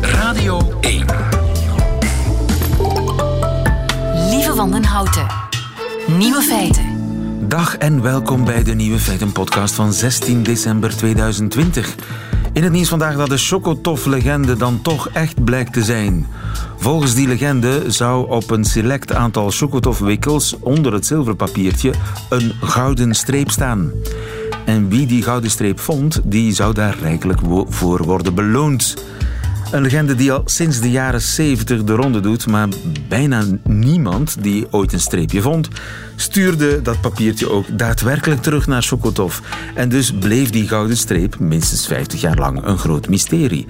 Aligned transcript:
Radio 0.00 0.60
1. 0.80 1.06
Lieve 4.30 4.54
Wandenhouten. 4.54 5.26
Nieuwe 6.18 6.42
feiten. 6.42 6.84
Dag 7.48 7.76
en 7.76 8.02
welkom 8.02 8.44
bij 8.44 8.62
de 8.62 8.74
Nieuwe 8.74 8.98
Feiten 8.98 9.32
podcast 9.32 9.74
van 9.74 9.92
16 9.92 10.42
december 10.42 10.96
2020. 10.96 11.94
In 12.52 12.62
het 12.62 12.72
nieuws 12.72 12.88
vandaag 12.88 13.16
dat 13.16 13.28
de 13.28 13.38
Chocotof-legende 13.38 14.56
dan 14.56 14.82
toch 14.82 15.08
echt 15.08 15.44
blijkt 15.44 15.72
te 15.72 15.84
zijn. 15.84 16.26
Volgens 16.76 17.14
die 17.14 17.28
legende 17.28 17.90
zou 17.90 18.30
op 18.30 18.50
een 18.50 18.64
select 18.64 19.12
aantal 19.12 19.50
Chocotof-wikkels 19.50 20.56
onder 20.60 20.92
het 20.92 21.06
zilverpapiertje 21.06 21.92
een 22.28 22.52
gouden 22.60 23.14
streep 23.14 23.50
staan. 23.50 23.92
En 24.68 24.88
wie 24.88 25.06
die 25.06 25.22
gouden 25.22 25.50
streep 25.50 25.80
vond, 25.80 26.20
die 26.24 26.54
zou 26.54 26.74
daar 26.74 26.96
rijkelijk 27.00 27.40
voor 27.68 28.04
worden 28.04 28.34
beloond. 28.34 28.96
Een 29.70 29.82
legende 29.82 30.14
die 30.14 30.32
al 30.32 30.42
sinds 30.44 30.80
de 30.80 30.90
jaren 30.90 31.20
70 31.20 31.84
de 31.84 31.92
ronde 31.92 32.20
doet, 32.20 32.46
maar 32.46 32.68
bijna 33.08 33.44
niemand 33.64 34.42
die 34.42 34.66
ooit 34.70 34.92
een 34.92 35.00
streepje 35.00 35.42
vond, 35.42 35.68
stuurde 36.16 36.82
dat 36.82 37.00
papiertje 37.00 37.50
ook 37.50 37.78
daadwerkelijk 37.78 38.42
terug 38.42 38.66
naar 38.66 38.82
Sokotov. 38.82 39.38
En 39.74 39.88
dus 39.88 40.12
bleef 40.12 40.50
die 40.50 40.68
gouden 40.68 40.96
streep 40.96 41.38
minstens 41.38 41.86
50 41.86 42.20
jaar 42.20 42.36
lang 42.36 42.64
een 42.64 42.78
groot 42.78 43.08
mysterie. 43.08 43.66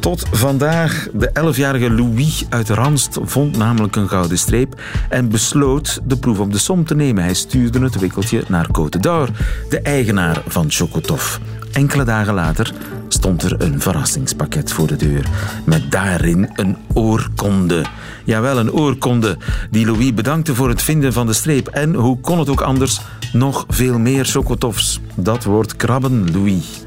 Tot 0.00 0.26
vandaag, 0.30 1.08
de 1.12 1.30
11-jarige 1.52 1.90
Louis 1.90 2.44
uit 2.48 2.68
Ranst 2.68 3.18
vond 3.22 3.56
namelijk 3.56 3.96
een 3.96 4.08
gouden 4.08 4.38
streep 4.38 4.80
en 5.08 5.28
besloot 5.28 6.00
de 6.04 6.16
proef 6.16 6.38
op 6.38 6.52
de 6.52 6.58
som 6.58 6.84
te 6.84 6.94
nemen. 6.94 7.24
Hij 7.24 7.34
stuurde 7.34 7.80
het 7.80 7.98
wikkeltje 7.98 8.42
naar 8.48 8.66
Côte 8.66 9.00
d'Or, 9.00 9.28
de 9.68 9.80
eigenaar 9.80 10.42
van 10.46 10.66
Chocotov. 10.68 11.38
Enkele 11.72 12.04
dagen 12.04 12.34
later 12.34 12.72
stond 13.08 13.42
er 13.42 13.62
een 13.62 13.80
verrassingspakket 13.80 14.72
voor 14.72 14.86
de 14.86 14.96
deur. 14.96 15.26
Met 15.64 15.90
daarin 15.90 16.50
een 16.54 16.76
oorkonde. 16.94 17.84
Jawel, 18.24 18.58
een 18.58 18.72
oorkonde 18.72 19.36
die 19.70 19.86
Louis 19.86 20.14
bedankte 20.14 20.54
voor 20.54 20.68
het 20.68 20.82
vinden 20.82 21.12
van 21.12 21.26
de 21.26 21.32
streep. 21.32 21.68
En 21.68 21.94
hoe 21.94 22.20
kon 22.20 22.38
het 22.38 22.48
ook 22.48 22.60
anders? 22.60 23.00
Nog 23.32 23.64
veel 23.68 23.98
meer 23.98 24.24
chocotofs. 24.24 25.00
Dat 25.14 25.44
wordt 25.44 25.76
krabben, 25.76 26.32
Louis. 26.32 26.84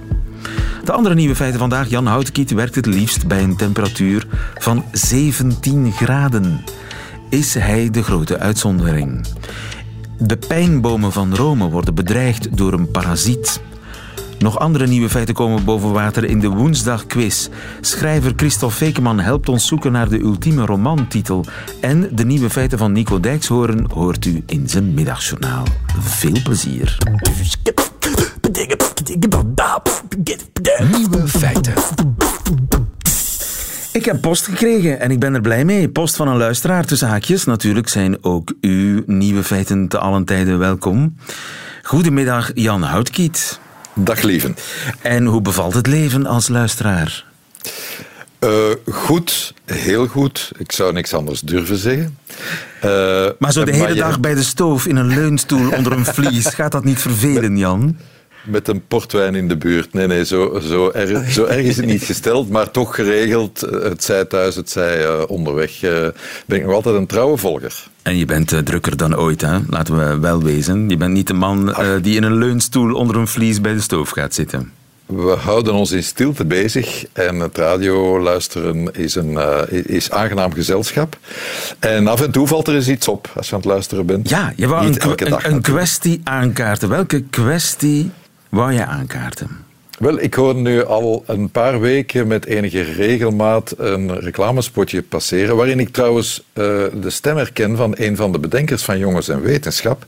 De 0.83 0.91
andere 0.91 1.15
nieuwe 1.15 1.35
feiten 1.35 1.59
vandaag. 1.59 1.89
Jan 1.89 2.05
Houtkiet 2.05 2.51
werkt 2.51 2.75
het 2.75 2.85
liefst 2.85 3.27
bij 3.27 3.43
een 3.43 3.55
temperatuur 3.55 4.27
van 4.57 4.83
17 4.91 5.91
graden. 5.91 6.63
Is 7.29 7.53
hij 7.53 7.89
de 7.89 8.03
grote 8.03 8.39
uitzondering? 8.39 9.25
De 10.17 10.37
pijnbomen 10.37 11.11
van 11.11 11.35
Rome 11.35 11.69
worden 11.69 11.95
bedreigd 11.95 12.57
door 12.57 12.73
een 12.73 12.91
parasiet. 12.91 13.61
Nog 14.43 14.59
andere 14.59 14.87
nieuwe 14.87 15.09
feiten 15.09 15.33
komen 15.33 15.63
boven 15.63 15.91
water 15.91 16.23
in 16.23 16.39
de 16.39 16.47
Woensdagquiz. 16.47 17.49
Schrijver 17.81 18.33
Christophe 18.35 18.75
Fekeman 18.75 19.19
helpt 19.19 19.49
ons 19.49 19.67
zoeken 19.67 19.91
naar 19.91 20.09
de 20.09 20.19
ultieme 20.19 20.65
romantitel. 20.65 21.45
En 21.81 22.09
de 22.15 22.25
nieuwe 22.25 22.49
feiten 22.49 22.77
van 22.77 22.91
Nico 22.91 23.19
Dijkshoorn 23.19 23.85
hoort 23.93 24.25
u 24.25 24.43
in 24.45 24.69
zijn 24.69 24.93
middagjournaal. 24.93 25.63
Veel 25.99 26.41
plezier. 26.43 26.97
Nieuwe 30.91 31.27
feiten. 31.27 31.73
Ik 33.93 34.05
heb 34.05 34.21
post 34.21 34.45
gekregen 34.45 34.99
en 34.99 35.11
ik 35.11 35.19
ben 35.19 35.33
er 35.33 35.41
blij 35.41 35.65
mee. 35.65 35.89
Post 35.89 36.15
van 36.15 36.27
een 36.27 36.37
luisteraar 36.37 36.85
tussen 36.85 37.07
haakjes. 37.07 37.45
Natuurlijk 37.45 37.87
zijn 37.87 38.23
ook 38.23 38.53
uw 38.61 39.03
nieuwe 39.05 39.43
feiten 39.43 39.87
te 39.87 39.97
allen 39.97 40.25
tijden 40.25 40.59
welkom. 40.59 41.15
Goedemiddag, 41.83 42.51
Jan 42.53 42.81
Houtkiet. 42.81 43.61
Dag 43.95 44.21
lieven. 44.21 44.55
En 45.01 45.25
hoe 45.25 45.41
bevalt 45.41 45.73
het 45.73 45.87
leven 45.87 46.25
als 46.25 46.47
luisteraar? 46.47 47.25
Uh, 48.39 48.49
goed, 48.91 49.53
heel 49.65 50.07
goed. 50.07 50.51
Ik 50.57 50.71
zou 50.71 50.93
niks 50.93 51.13
anders 51.13 51.41
durven 51.41 51.77
zeggen. 51.77 52.17
Uh, 52.85 53.25
maar 53.39 53.51
zo 53.51 53.63
de 53.63 53.75
hele 53.75 53.93
dag 53.93 54.19
bij 54.19 54.33
de 54.33 54.43
stoof 54.43 54.85
in 54.85 54.95
een 54.95 55.07
leunstoel 55.07 55.71
onder 55.71 55.91
een 55.91 56.05
vlies, 56.05 56.47
gaat 56.55 56.71
dat 56.71 56.83
niet 56.83 56.99
vervelen, 56.99 57.57
Jan? 57.57 57.97
Met 58.43 58.67
een 58.67 58.87
portwijn 58.87 59.35
in 59.35 59.47
de 59.47 59.57
buurt. 59.57 59.93
Nee, 59.93 60.07
nee, 60.07 60.25
zo, 60.25 60.59
zo, 60.63 60.89
erg, 60.89 61.31
zo 61.31 61.45
erg 61.45 61.65
is 61.65 61.77
het 61.77 61.85
niet 61.85 62.03
gesteld, 62.03 62.49
maar 62.49 62.71
toch 62.71 62.95
geregeld. 62.95 63.59
Het 63.59 64.03
zij 64.03 64.25
thuis, 64.25 64.55
het 64.55 64.69
zij 64.69 65.05
uh, 65.05 65.21
onderweg. 65.27 65.83
Uh, 65.83 66.07
ben 66.45 66.57
ik 66.57 66.65
nog 66.65 66.73
altijd 66.73 66.95
een 66.95 67.07
trouwe 67.07 67.37
volger. 67.37 67.87
En 68.01 68.17
je 68.17 68.25
bent 68.25 68.51
uh, 68.51 68.59
drukker 68.59 68.97
dan 68.97 69.17
ooit, 69.17 69.41
hè? 69.41 69.57
laten 69.69 69.97
we 69.97 70.19
wel 70.19 70.43
wezen. 70.43 70.89
Je 70.89 70.97
bent 70.97 71.13
niet 71.13 71.27
de 71.27 71.33
man 71.33 71.75
die 72.01 72.15
in 72.15 72.23
een 72.23 72.37
leunstoel 72.37 72.93
onder 72.93 73.15
een 73.15 73.27
vlies 73.27 73.61
bij 73.61 73.73
de 73.73 73.81
stoof 73.81 74.09
gaat 74.09 74.33
zitten. 74.33 74.71
We 75.05 75.35
houden 75.39 75.73
ons 75.73 75.91
in 75.91 76.03
stilte 76.03 76.45
bezig 76.45 77.05
en 77.13 77.39
het 77.39 77.57
radio 77.57 78.19
luisteren 78.19 78.93
is 78.93 79.15
een 79.15 79.37
is 79.85 80.11
aangenaam 80.11 80.53
gezelschap. 80.53 81.17
En 81.79 82.07
af 82.07 82.21
en 82.21 82.31
toe 82.31 82.47
valt 82.47 82.67
er 82.67 82.75
eens 82.75 82.87
iets 82.87 83.07
op 83.07 83.31
als 83.35 83.47
je 83.49 83.53
aan 83.53 83.59
het 83.61 83.69
luisteren 83.69 84.05
bent. 84.05 84.29
Ja, 84.29 84.53
je 84.55 84.67
wou 84.67 84.85
een, 84.85 85.25
een, 85.25 85.53
een 85.53 85.61
kwestie 85.61 86.21
aankaarten. 86.23 86.89
Welke 86.89 87.23
kwestie 87.29 88.11
wou 88.53 88.73
je 88.73 88.85
aankaarten? 88.85 89.49
Wel, 89.99 90.19
ik 90.19 90.33
hoor 90.33 90.55
nu 90.55 90.83
al 90.85 91.23
een 91.27 91.49
paar 91.49 91.79
weken 91.79 92.27
met 92.27 92.45
enige 92.45 92.81
regelmaat 92.81 93.73
een 93.77 94.19
reclamespotje 94.19 95.01
passeren, 95.01 95.55
waarin 95.55 95.79
ik 95.79 95.89
trouwens 95.89 96.43
uh, 96.53 96.65
de 96.93 97.09
stem 97.09 97.37
herken 97.37 97.77
van 97.77 97.93
een 97.97 98.15
van 98.15 98.31
de 98.31 98.39
bedenkers 98.39 98.83
van 98.83 98.97
Jongens 98.97 99.29
en 99.29 99.41
Wetenschap. 99.41 100.05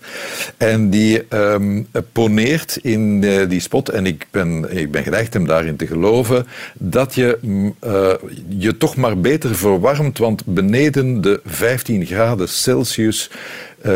En 0.58 0.90
die 0.90 1.24
um, 1.30 1.88
poneert 2.12 2.78
in 2.82 3.22
uh, 3.22 3.50
die 3.50 3.60
spot, 3.60 3.90
en 3.90 4.06
ik 4.06 4.28
ben, 4.32 4.78
ik 4.78 4.92
ben 4.92 5.04
geneigd 5.04 5.34
hem 5.34 5.48
daarin 5.48 5.76
te 5.76 5.88
geloven, 5.88 6.48
dat 6.74 7.16
je 7.16 7.38
uh, 7.44 8.14
je 8.48 8.78
toch 8.78 8.96
maar 8.96 9.20
beter 9.20 9.56
verwarmt, 9.56 10.18
want 10.18 10.46
beneden 10.46 11.22
de 11.22 11.42
15 11.46 12.06
graden 12.06 12.50
Celsius, 12.50 13.30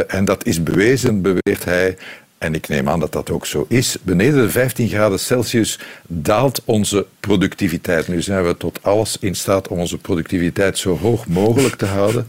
en 0.07 0.25
dat 0.25 0.45
is 0.45 0.63
bewezen, 0.63 1.21
beweert 1.21 1.65
hij, 1.65 1.97
en 2.39 2.55
ik 2.55 2.67
neem 2.67 2.89
aan 2.89 2.99
dat 2.99 3.11
dat 3.11 3.29
ook 3.29 3.45
zo 3.45 3.65
is, 3.67 3.97
beneden 4.01 4.41
de 4.41 4.49
15 4.49 4.87
graden 4.87 5.19
Celsius 5.19 5.79
daalt 6.07 6.61
onze 6.65 7.05
productiviteit. 7.19 8.07
Nu 8.07 8.21
zijn 8.21 8.45
we 8.45 8.57
tot 8.57 8.79
alles 8.81 9.17
in 9.19 9.35
staat 9.35 9.67
om 9.67 9.79
onze 9.79 9.97
productiviteit 9.97 10.77
zo 10.77 10.97
hoog 10.97 11.27
mogelijk 11.27 11.75
te 11.75 11.85
houden. 11.85 12.27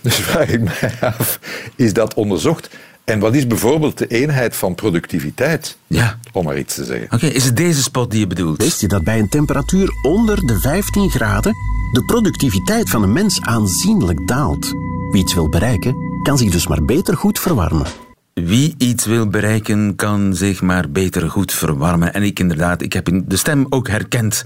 Dus 0.00 0.14
vraag 0.14 0.48
ik 0.48 0.62
mij 0.62 0.92
af, 1.00 1.40
is 1.76 1.92
dat 1.92 2.14
onderzocht? 2.14 2.68
En 3.04 3.18
wat 3.18 3.34
is 3.34 3.46
bijvoorbeeld 3.46 3.98
de 3.98 4.06
eenheid 4.06 4.56
van 4.56 4.74
productiviteit? 4.74 5.76
Ja. 5.86 6.18
Om 6.32 6.44
maar 6.44 6.58
iets 6.58 6.74
te 6.74 6.84
zeggen. 6.84 7.04
Oké, 7.04 7.14
okay, 7.14 7.30
is 7.30 7.44
het 7.44 7.56
deze 7.56 7.82
spot 7.82 8.10
die 8.10 8.20
je 8.20 8.26
bedoelt? 8.26 8.62
Wist 8.62 8.80
je 8.80 8.88
dat 8.88 9.04
bij 9.04 9.18
een 9.18 9.28
temperatuur 9.28 9.90
onder 10.02 10.46
de 10.46 10.58
15 10.60 11.10
graden 11.10 11.52
de 11.92 12.04
productiviteit 12.04 12.90
van 12.90 13.02
een 13.02 13.12
mens 13.12 13.40
aanzienlijk 13.40 14.26
daalt? 14.26 14.72
Wie 15.10 15.22
iets 15.22 15.34
wil 15.34 15.48
bereiken, 15.48 15.96
kan 16.22 16.38
zich 16.38 16.50
dus 16.50 16.66
maar 16.66 16.84
beter 16.84 17.16
goed 17.16 17.38
verwarmen. 17.38 18.07
Wie 18.44 18.74
iets 18.78 19.06
wil 19.06 19.28
bereiken, 19.28 19.96
kan 19.96 20.34
zich 20.34 20.62
maar 20.62 20.90
beter 20.90 21.30
goed 21.30 21.52
verwarmen. 21.52 22.14
En 22.14 22.22
ik 22.22 22.40
inderdaad, 22.40 22.82
ik 22.82 22.92
heb 22.92 23.10
de 23.24 23.36
stem 23.36 23.66
ook 23.68 23.88
herkend, 23.88 24.44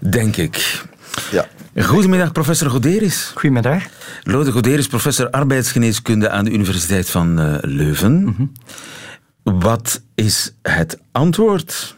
denk 0.00 0.36
ik. 0.36 0.84
Ja. 1.30 1.46
Goedemiddag, 1.82 2.32
professor 2.32 2.70
Goderis. 2.70 3.32
Goedemiddag. 3.34 3.82
Lode 4.22 4.52
Goderis, 4.52 4.86
professor 4.86 5.30
arbeidsgeneeskunde 5.30 6.30
aan 6.30 6.44
de 6.44 6.50
Universiteit 6.50 7.10
van 7.10 7.40
uh, 7.40 7.56
Leuven. 7.60 8.24
Mm 8.24 8.34
-hmm. 8.36 8.52
Wat 9.42 10.02
is 10.14 10.54
het 10.62 10.98
antwoord? 11.12 11.96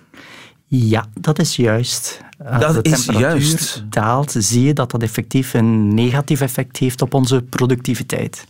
Ja, 0.67 1.07
dat 1.21 1.39
is 1.39 1.57
juist. 1.57 2.21
Als 2.45 2.61
dat 2.61 2.85
de 2.85 2.91
is 2.91 3.05
temperatuur 3.05 3.41
juist. 3.41 3.85
daalt, 3.89 4.35
zie 4.39 4.65
je 4.65 4.73
dat 4.73 4.91
dat 4.91 5.03
effectief 5.03 5.55
een 5.55 5.95
negatief 5.95 6.41
effect 6.41 6.77
heeft 6.77 7.03
op 7.03 7.15
onze 7.15 7.43
productiviteit. 7.43 8.47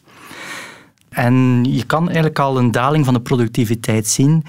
En 1.16 1.64
je 1.64 1.84
kan 1.84 2.04
eigenlijk 2.04 2.38
al 2.38 2.58
een 2.58 2.70
daling 2.70 3.04
van 3.04 3.14
de 3.14 3.20
productiviteit 3.20 4.08
zien 4.08 4.44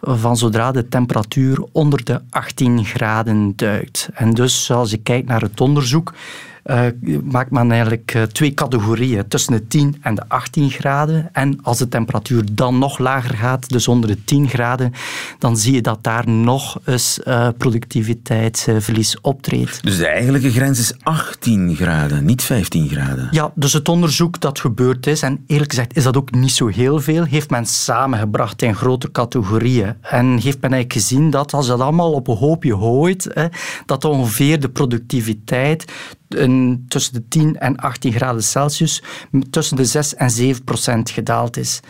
van 0.00 0.36
zodra 0.36 0.72
de 0.72 0.88
temperatuur 0.88 1.64
onder 1.72 2.04
de 2.04 2.20
18 2.30 2.84
graden 2.84 3.52
duikt. 3.56 4.08
En 4.14 4.30
dus 4.30 4.70
als 4.70 4.90
je 4.90 4.96
kijkt 4.96 5.28
naar 5.28 5.40
het 5.40 5.60
onderzoek, 5.60 6.14
uh, 6.68 6.86
maakt 7.22 7.50
men 7.50 7.70
eigenlijk 7.70 8.14
uh, 8.14 8.22
twee 8.22 8.54
categorieën 8.54 9.28
tussen 9.28 9.52
de 9.52 9.66
10 9.66 9.96
en 10.00 10.14
de 10.14 10.22
18 10.28 10.70
graden. 10.70 11.28
En 11.32 11.58
als 11.62 11.78
de 11.78 11.88
temperatuur 11.88 12.42
dan 12.52 12.78
nog 12.78 12.98
lager 12.98 13.36
gaat, 13.36 13.68
dus 13.68 13.88
onder 13.88 14.10
de 14.10 14.24
10 14.24 14.48
graden, 14.48 14.92
dan 15.38 15.56
zie 15.56 15.74
je 15.74 15.82
dat 15.82 16.04
daar 16.04 16.28
nog 16.28 16.80
eens 16.84 17.20
uh, 17.24 17.48
productiviteitsverlies 17.58 19.20
optreedt. 19.20 19.82
Dus 19.82 19.96
de 19.96 20.06
eigenlijke 20.06 20.50
grens 20.50 20.78
is 20.78 20.92
18 21.02 21.76
graden, 21.76 22.24
niet 22.24 22.42
15 22.42 22.88
graden? 22.88 23.28
Ja, 23.30 23.52
dus 23.54 23.72
het 23.72 23.88
onderzoek 23.88 24.40
dat 24.40 24.60
gebeurd 24.60 25.06
is, 25.06 25.22
en 25.22 25.44
eerlijk 25.46 25.70
gezegd 25.70 25.96
is 25.96 26.02
dat 26.02 26.16
ook 26.16 26.30
niet 26.30 26.52
zo 26.52 26.66
heel 26.66 27.00
veel, 27.00 27.24
heeft 27.24 27.50
men 27.50 27.66
samengebracht 27.66 28.62
in 28.62 28.74
grote 28.74 29.10
categorieën. 29.10 29.96
En 30.00 30.26
heeft 30.26 30.60
men 30.60 30.72
eigenlijk 30.72 30.92
gezien 30.92 31.30
dat 31.30 31.52
als 31.52 31.64
je 31.64 31.70
dat 31.70 31.80
allemaal 31.80 32.12
op 32.12 32.28
een 32.28 32.36
hoopje 32.36 32.76
gooit, 32.76 33.28
hè, 33.32 33.46
dat 33.86 34.04
ongeveer 34.04 34.60
de 34.60 34.68
productiviteit 34.68 35.84
een, 36.28 36.84
tussen 36.88 37.12
de 37.12 37.22
10 37.28 37.58
en 37.58 37.76
18 37.76 38.12
graden 38.12 38.42
Celsius 38.42 39.02
tussen 39.50 39.76
de 39.76 39.84
6 39.84 40.14
en 40.14 40.30
7 40.30 40.64
procent 40.64 41.10
gedaald 41.10 41.56
is. 41.56 41.80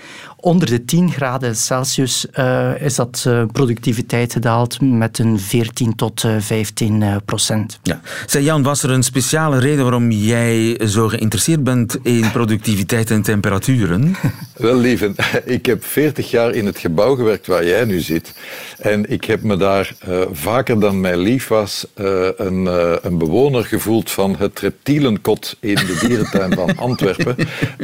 Onder 0.41 0.69
de 0.69 0.85
10 0.85 1.11
graden 1.11 1.57
Celsius 1.57 2.27
uh, 2.35 2.83
is 2.83 2.95
dat 2.95 3.25
uh, 3.29 3.43
productiviteit 3.53 4.33
gedaald 4.33 4.81
met 4.81 5.19
een 5.19 5.41
14 5.41 5.95
tot 5.95 6.25
15 6.39 7.21
procent. 7.25 7.79
Ja. 7.83 8.01
Zeg 8.27 8.43
Jan, 8.43 8.63
was 8.63 8.83
er 8.83 8.91
een 8.91 9.03
speciale 9.03 9.59
reden 9.59 9.83
waarom 9.83 10.11
jij 10.11 10.81
zo 10.87 11.09
geïnteresseerd 11.09 11.65
bent 11.65 11.99
in 12.03 12.31
productiviteit 12.33 13.11
en 13.11 13.23
temperaturen? 13.23 14.17
Wel, 14.57 14.77
lieve, 14.77 15.13
ik 15.45 15.67
heb 15.67 15.85
40 15.85 16.31
jaar 16.31 16.51
in 16.51 16.67
het 16.67 16.79
gebouw 16.79 17.15
gewerkt 17.15 17.47
waar 17.47 17.67
jij 17.67 17.85
nu 17.85 18.01
zit. 18.01 18.35
En 18.79 19.11
ik 19.11 19.25
heb 19.25 19.43
me 19.43 19.57
daar 19.57 19.95
vaker 20.33 20.81
dan 20.81 21.01
mij 21.01 21.17
lief 21.17 21.49
was 21.49 21.87
een, 21.95 22.67
een 23.07 23.19
bewoner 23.19 23.65
gevoeld 23.65 24.11
van 24.11 24.28
het 24.37 24.59
reptielenkot 24.59 25.57
in 25.61 25.75
de 25.75 25.99
dierentuin 26.01 26.53
van 26.53 26.77
Antwerpen. 26.89 27.37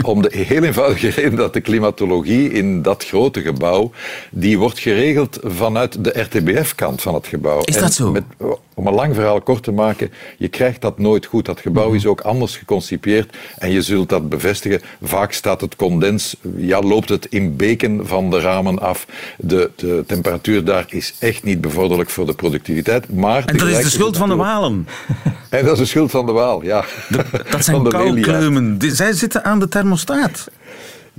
Om 0.02 0.22
de 0.22 0.30
heel 0.36 0.62
eenvoudige 0.62 1.08
reden 1.08 1.36
dat 1.36 1.52
de 1.52 1.60
klimatologie 1.60 2.52
in 2.52 2.82
dat 2.82 3.04
grote 3.04 3.40
gebouw, 3.40 3.90
die 4.30 4.58
wordt 4.58 4.78
geregeld 4.78 5.38
vanuit 5.42 6.04
de 6.04 6.20
RTBF-kant 6.20 7.02
van 7.02 7.14
het 7.14 7.26
gebouw. 7.26 7.60
Is 7.64 7.78
dat 7.78 7.92
zo? 7.92 8.10
Met, 8.10 8.24
om 8.74 8.86
een 8.86 8.94
lang 8.94 9.14
verhaal 9.14 9.40
kort 9.40 9.62
te 9.62 9.72
maken, 9.72 10.12
je 10.38 10.48
krijgt 10.48 10.80
dat 10.80 10.98
nooit 10.98 11.26
goed. 11.26 11.44
Dat 11.44 11.60
gebouw 11.60 11.92
is 11.92 12.06
ook 12.06 12.20
anders 12.20 12.56
geconcipieerd 12.56 13.36
en 13.58 13.70
je 13.70 13.82
zult 13.82 14.08
dat 14.08 14.28
bevestigen. 14.28 14.80
Vaak 15.02 15.32
staat 15.32 15.60
het 15.60 15.76
condens, 15.76 16.36
ja, 16.56 16.80
loopt 16.80 17.08
het 17.08 17.26
in 17.26 17.56
beken 17.56 18.06
van 18.06 18.30
de 18.30 18.40
ramen 18.40 18.78
af. 18.78 19.06
De, 19.36 19.70
de 19.76 20.04
temperatuur 20.06 20.64
daar 20.64 20.84
is 20.88 21.14
echt 21.18 21.42
niet 21.42 21.60
bevorderlijk 21.60 22.10
voor 22.10 22.26
de 22.26 22.34
productiviteit. 22.34 23.14
Maar 23.14 23.44
en 23.44 23.56
dat 23.56 23.68
is 23.68 23.82
de 23.82 23.90
schuld 23.90 24.16
van 24.16 24.28
de 24.28 24.36
walen. 24.36 24.86
En 25.48 25.64
dat 25.64 25.72
is 25.72 25.78
de 25.78 25.84
schuld 25.84 26.10
van 26.10 26.26
de 26.26 26.32
waal, 26.32 26.62
ja. 26.62 26.84
dat 27.50 27.64
zijn 27.64 27.88
koukleumen. 27.88 28.78
Zij 28.80 29.12
zitten 29.12 29.44
aan 29.44 29.58
de 29.58 29.68
thermostaat. 29.68 30.48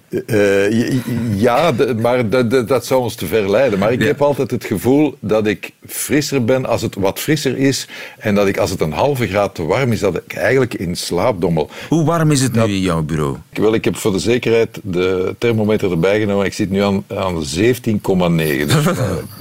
Uh, 0.10 1.40
ja, 1.42 1.74
maar 2.02 2.30
dat 2.66 2.86
zou 2.86 3.02
ons 3.02 3.16
te 3.16 3.26
ver 3.26 3.50
leiden. 3.50 3.80
Maar 3.80 3.92
ik 3.92 4.04
heb 4.04 4.22
altijd 4.22 4.52
het 4.52 4.66
gevoel 4.66 5.18
dat 5.20 5.48
ik 5.48 5.72
frisser 5.88 6.46
ben 6.46 6.66
als 6.66 6.82
het 6.82 6.96
wat 6.96 7.20
frisser 7.20 7.58
is. 7.58 7.88
En 8.18 8.36
dat 8.36 8.48
ik 8.48 8.58
als 8.58 8.70
het 8.70 8.82
een 8.82 8.92
halve 8.92 9.28
graad 9.28 9.56
te 9.56 9.64
warm 9.64 9.92
is, 9.92 10.00
dat 10.00 10.16
ik 10.16 10.34
eigenlijk 10.34 10.74
in 10.74 10.96
slaap 10.96 11.42
dommel. 11.42 11.70
Hoe 11.90 12.06
warm 12.06 12.32
is 12.32 12.42
het 12.42 12.54
nu 12.54 12.62
in 12.62 12.80
jouw 12.80 13.02
bureau? 13.02 13.38
Wel, 13.54 13.74
ik 13.74 13.86
heb 13.86 13.96
voor 13.96 14.12
de 14.12 14.20
zekerheid 14.20 14.80
de 14.84 15.36
thermometer 15.38 15.92
erbij 15.92 16.20
genomen. 16.20 16.46
Ik 16.46 16.54
zit 16.54 16.70
nu 16.70 16.82
aan, 16.82 17.04
aan 17.08 17.36
17,9. 17.36 17.42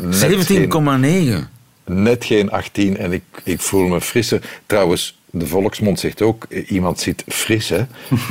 Dus, 0.01 0.25
17,9? 0.25 1.53
Net 1.85 2.25
geen 2.25 2.51
18 2.51 2.97
en 2.97 3.13
ik, 3.13 3.23
ik 3.45 3.61
voel 3.61 3.87
me 3.87 4.01
frisser. 4.01 4.41
Trouwens, 4.67 5.19
de 5.39 5.47
volksmond 5.47 6.01
zegt 6.01 6.23
ook, 6.23 6.47
eh, 6.49 6.71
iemand 6.71 7.01
zit 7.01 7.25
fris. 7.29 7.69
Hè? 7.69 7.85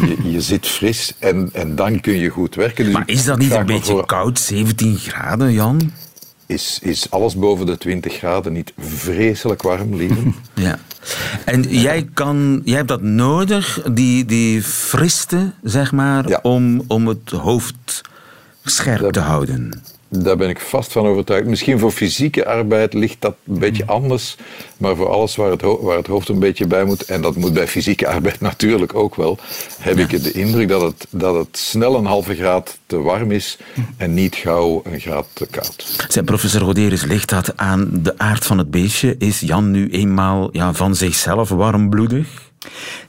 Je, 0.06 0.32
je 0.32 0.42
zit 0.42 0.68
fris 0.68 1.14
en, 1.20 1.50
en 1.54 1.76
dan 1.76 2.02
kun 2.02 2.18
je 2.18 2.30
goed 2.30 2.56
werken. 2.56 2.86
Dus 2.86 2.94
maar 2.94 3.04
is 3.06 3.26
dat 3.26 3.38
niet 3.38 3.52
een 3.52 3.66
beetje 3.66 4.06
koud, 4.06 4.40
17 4.40 4.98
graden, 4.98 5.54
Jan? 5.54 5.92
Is, 6.46 6.80
is 6.82 7.12
alles 7.12 7.36
boven 7.36 7.66
de 7.66 7.78
20 7.78 8.14
graden 8.14 8.54
niet 8.54 8.74
vreselijk 8.78 9.62
warm, 9.62 9.96
lieve? 9.96 10.22
ja. 10.54 10.80
En 11.46 11.62
jij, 11.62 12.10
kan, 12.14 12.62
jij 12.66 12.76
hebt 12.76 12.88
dat 12.88 13.02
nodig, 13.02 13.82
die, 13.92 14.26
die 14.26 14.62
friste, 14.62 15.52
zeg 15.64 15.92
maar, 15.92 16.40
om, 16.42 16.84
om 16.88 17.08
het 17.08 17.30
hoofd 17.30 18.02
scherp 18.64 19.12
te 19.12 19.20
houden. 19.20 19.84
Daar 20.20 20.38
ben 20.38 20.50
ik 20.50 20.60
vast 20.60 20.92
van 20.92 21.06
overtuigd. 21.06 21.46
Misschien 21.46 21.80
voor 21.80 21.92
fysieke 21.92 22.46
arbeid 22.46 22.94
ligt 22.94 23.18
dat 23.20 23.36
een 23.48 23.60
beetje 23.60 23.86
anders. 23.86 24.36
Maar 24.78 24.96
voor 24.96 25.10
alles 25.10 25.36
waar 25.36 25.52
het, 25.52 25.62
waar 25.62 25.98
het 25.98 26.08
hoofd 26.08 26.30
een 26.30 26.40
beetje 26.40 26.68
bij 26.68 26.84
moet, 26.84 27.02
en 27.02 27.22
dat 27.22 27.36
moet 27.36 27.54
bij 27.54 27.68
fysieke 27.68 28.08
arbeid 28.08 28.40
natuurlijk 28.50 28.96
ook 28.96 29.16
wel, 29.16 29.38
heb 29.80 29.98
ik 29.98 30.24
de 30.24 30.32
indruk 30.32 30.68
dat 30.68 30.82
het, 30.82 31.08
dat 31.10 31.36
het 31.36 31.58
snel 31.58 31.96
een 31.96 32.06
halve 32.06 32.36
graad 32.36 32.78
te 32.86 33.02
warm 33.02 33.32
is 33.32 33.58
en 33.98 34.14
niet 34.14 34.36
gauw 34.36 34.82
een 34.84 35.00
graad 35.00 35.28
te 35.34 35.46
koud. 35.46 36.06
Zijn 36.08 36.26
professor 36.26 36.62
Roderis 36.62 37.04
ligt 37.04 37.30
dat 37.30 37.58
aan 37.58 37.90
de 37.92 38.18
aard 38.18 38.46
van 38.46 38.58
het 38.58 38.72
beestje. 38.72 39.16
Is 39.18 39.40
Jan 39.40 39.72
nu 39.72 39.90
eenmaal 39.90 40.50
ja, 40.52 40.74
van 40.74 40.96
zichzelf 40.96 41.50
warmbloedig? 41.50 42.52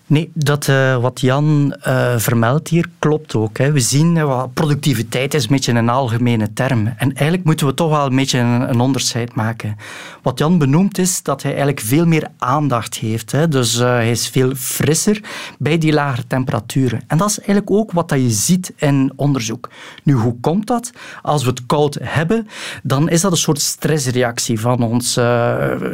Nee, 0.07 0.31
dat, 0.35 0.67
uh, 0.67 0.97
wat 0.97 1.21
Jan 1.21 1.77
uh, 1.87 2.17
vermeldt 2.17 2.69
hier 2.69 2.89
klopt 2.99 3.35
ook. 3.35 3.59
Hè. 3.59 3.73
We 3.73 3.81
zien, 3.81 4.17
uh, 4.17 4.43
productiviteit 4.55 5.35
is 5.35 5.43
een 5.43 5.51
beetje 5.51 5.73
een 5.73 5.89
algemene 5.89 6.53
term. 6.53 6.87
En 6.87 7.13
eigenlijk 7.13 7.45
moeten 7.45 7.67
we 7.67 7.75
toch 7.75 7.91
wel 7.91 8.07
een 8.07 8.17
beetje 8.17 8.39
een, 8.39 8.81
onderscheid 8.81 9.35
maken. 9.35 9.77
Wat 10.23 10.39
Jan 10.39 10.59
benoemt 10.59 10.99
is 10.99 11.23
dat 11.23 11.43
hij 11.43 11.51
eigenlijk 11.51 11.81
veel 11.81 12.07
meer 12.07 12.29
aandacht 12.39 12.95
heeft. 12.95 13.33
Hè. 13.33 13.49
Dus 13.49 13.75
hij 13.75 14.11
is 14.11 14.29
veel 14.29 14.55
frisser 14.55 15.21
bij 15.59 15.79
die 15.79 15.93
lagere 15.93 16.27
temperaturen. 16.27 17.03
En 17.07 17.19
dat 17.19 17.29
is 17.29 17.39
eigenlijk 17.39 17.71
ook 17.71 17.93
wat 17.93 18.11
je 18.11 18.31
ziet 18.31 18.73
in 18.77 19.13
onderzoek. 19.17 19.71
Nu, 20.03 20.13
hoe 20.13 20.41
komt 20.41 20.67
dat? 20.67 20.93
Als 21.23 21.43
we 21.43 21.51
het 21.51 21.67
koud 21.67 21.99
hebben, 22.03 22.49
dan 22.83 23.09
is 23.09 23.21
dat 23.21 23.33
een 23.33 23.37
soort 23.37 23.61
stressreactie 23.61 24.61
van 24.61 24.83
ons 24.83 25.19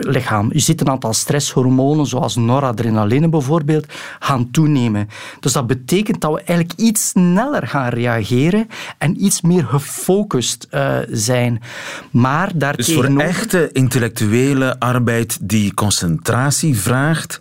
lichaam. 0.01 0.51
Je 0.53 0.59
ziet 0.59 0.81
een 0.81 0.91
aantal 0.91 1.12
stresshormonen, 1.12 2.07
zoals 2.07 2.37
noradrenaline 2.37 3.29
bijvoorbeeld, 3.29 3.87
gaan 4.19 4.50
toenemen. 4.50 5.08
Dus 5.41 5.52
dat 5.52 5.67
betekent 5.67 6.20
dat 6.20 6.32
we 6.32 6.43
eigenlijk 6.43 6.79
iets 6.79 7.08
sneller 7.08 7.67
gaan 7.67 7.88
reageren 7.88 8.69
en 8.99 9.25
iets 9.25 9.41
meer 9.41 9.64
gefocust 9.64 10.67
uh, 10.70 10.97
zijn. 11.11 11.62
Maar 12.11 12.50
daartegenover... 12.55 13.11
Dus 13.11 13.19
voor 13.19 13.29
echte 13.29 13.69
intellectuele 13.73 14.79
arbeid 14.79 15.38
die 15.41 15.75
concentratie 15.75 16.79
vraagt, 16.79 17.41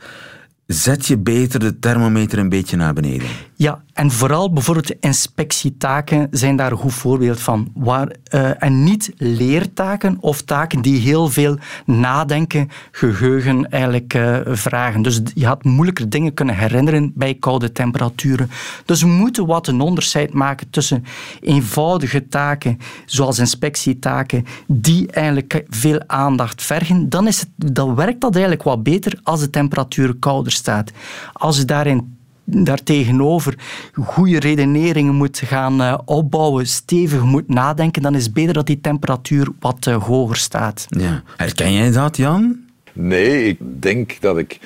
zet 0.66 1.08
je 1.08 1.18
beter 1.18 1.60
de 1.60 1.80
thermometer 1.80 2.40
een 2.40 2.50
beetje 2.50 2.78
naar 2.78 2.94
beneden. 2.94 3.28
Ja, 3.62 3.84
en 3.94 4.12
vooral 4.12 4.54
bijvoorbeeld 4.54 4.96
inspectietaken 5.00 6.28
zijn 6.32 6.56
daar 6.56 6.72
een 6.72 6.78
goed 6.78 6.94
voorbeeld 6.94 7.40
van. 7.40 7.72
Waar, 7.74 8.16
uh, 8.34 8.64
en 8.64 8.84
niet 8.84 9.12
leertaken 9.18 10.18
of 10.20 10.42
taken 10.42 10.82
die 10.82 11.00
heel 11.00 11.28
veel 11.30 11.58
nadenken, 11.86 12.70
geheugen 12.92 13.70
eigenlijk 13.70 14.14
uh, 14.14 14.40
vragen. 14.46 15.02
Dus 15.02 15.22
je 15.34 15.46
had 15.46 15.64
moeilijker 15.64 16.10
dingen 16.10 16.34
kunnen 16.34 16.56
herinneren 16.56 17.12
bij 17.16 17.34
koude 17.34 17.72
temperaturen. 17.72 18.50
Dus 18.86 19.02
we 19.02 19.08
moeten 19.08 19.46
wat 19.46 19.68
een 19.68 19.82
onderscheid 19.82 20.34
maken 20.34 20.70
tussen 20.70 21.06
eenvoudige 21.42 22.28
taken, 22.28 22.80
zoals 23.06 23.40
inspectietaken, 23.40 24.46
die 24.68 25.12
eigenlijk 25.12 25.64
veel 25.70 26.02
aandacht 26.08 26.64
vergen. 26.64 27.10
Dan, 27.10 27.28
is 27.28 27.40
het, 27.40 27.74
dan 27.74 27.96
werkt 27.96 28.22
dat 28.22 28.34
eigenlijk 28.34 28.64
wat 28.64 28.84
beter 28.84 29.20
als 29.24 29.40
de 29.40 29.50
temperatuur 29.50 30.16
kouder 30.16 30.52
staat. 30.52 30.92
Als 31.34 31.58
je 31.58 31.66
daarin 31.66 32.18
daartegenover 32.50 33.58
goede 34.04 34.40
redeneringen 34.40 35.16
moet 35.16 35.42
gaan 35.46 35.82
uh, 35.82 35.98
opbouwen, 36.06 36.68
stevig 36.68 37.24
moet 37.24 37.48
nadenken, 37.50 38.02
dan 38.02 38.16
is 38.16 38.24
het 38.24 38.34
beter 38.34 38.54
dat 38.54 38.68
die 38.68 38.82
temperatuur 38.82 39.48
wat 39.60 39.86
uh, 39.86 40.04
hoger 40.04 40.36
staat. 40.36 40.86
Ja. 40.90 41.24
Herken 41.38 41.74
jij 41.74 41.92
dat, 41.92 42.18
Jan? 42.18 42.68
Nee, 43.02 43.48
ik 43.48 43.58
denk 43.62 44.22
dat 44.22 44.38
ik 44.38 44.60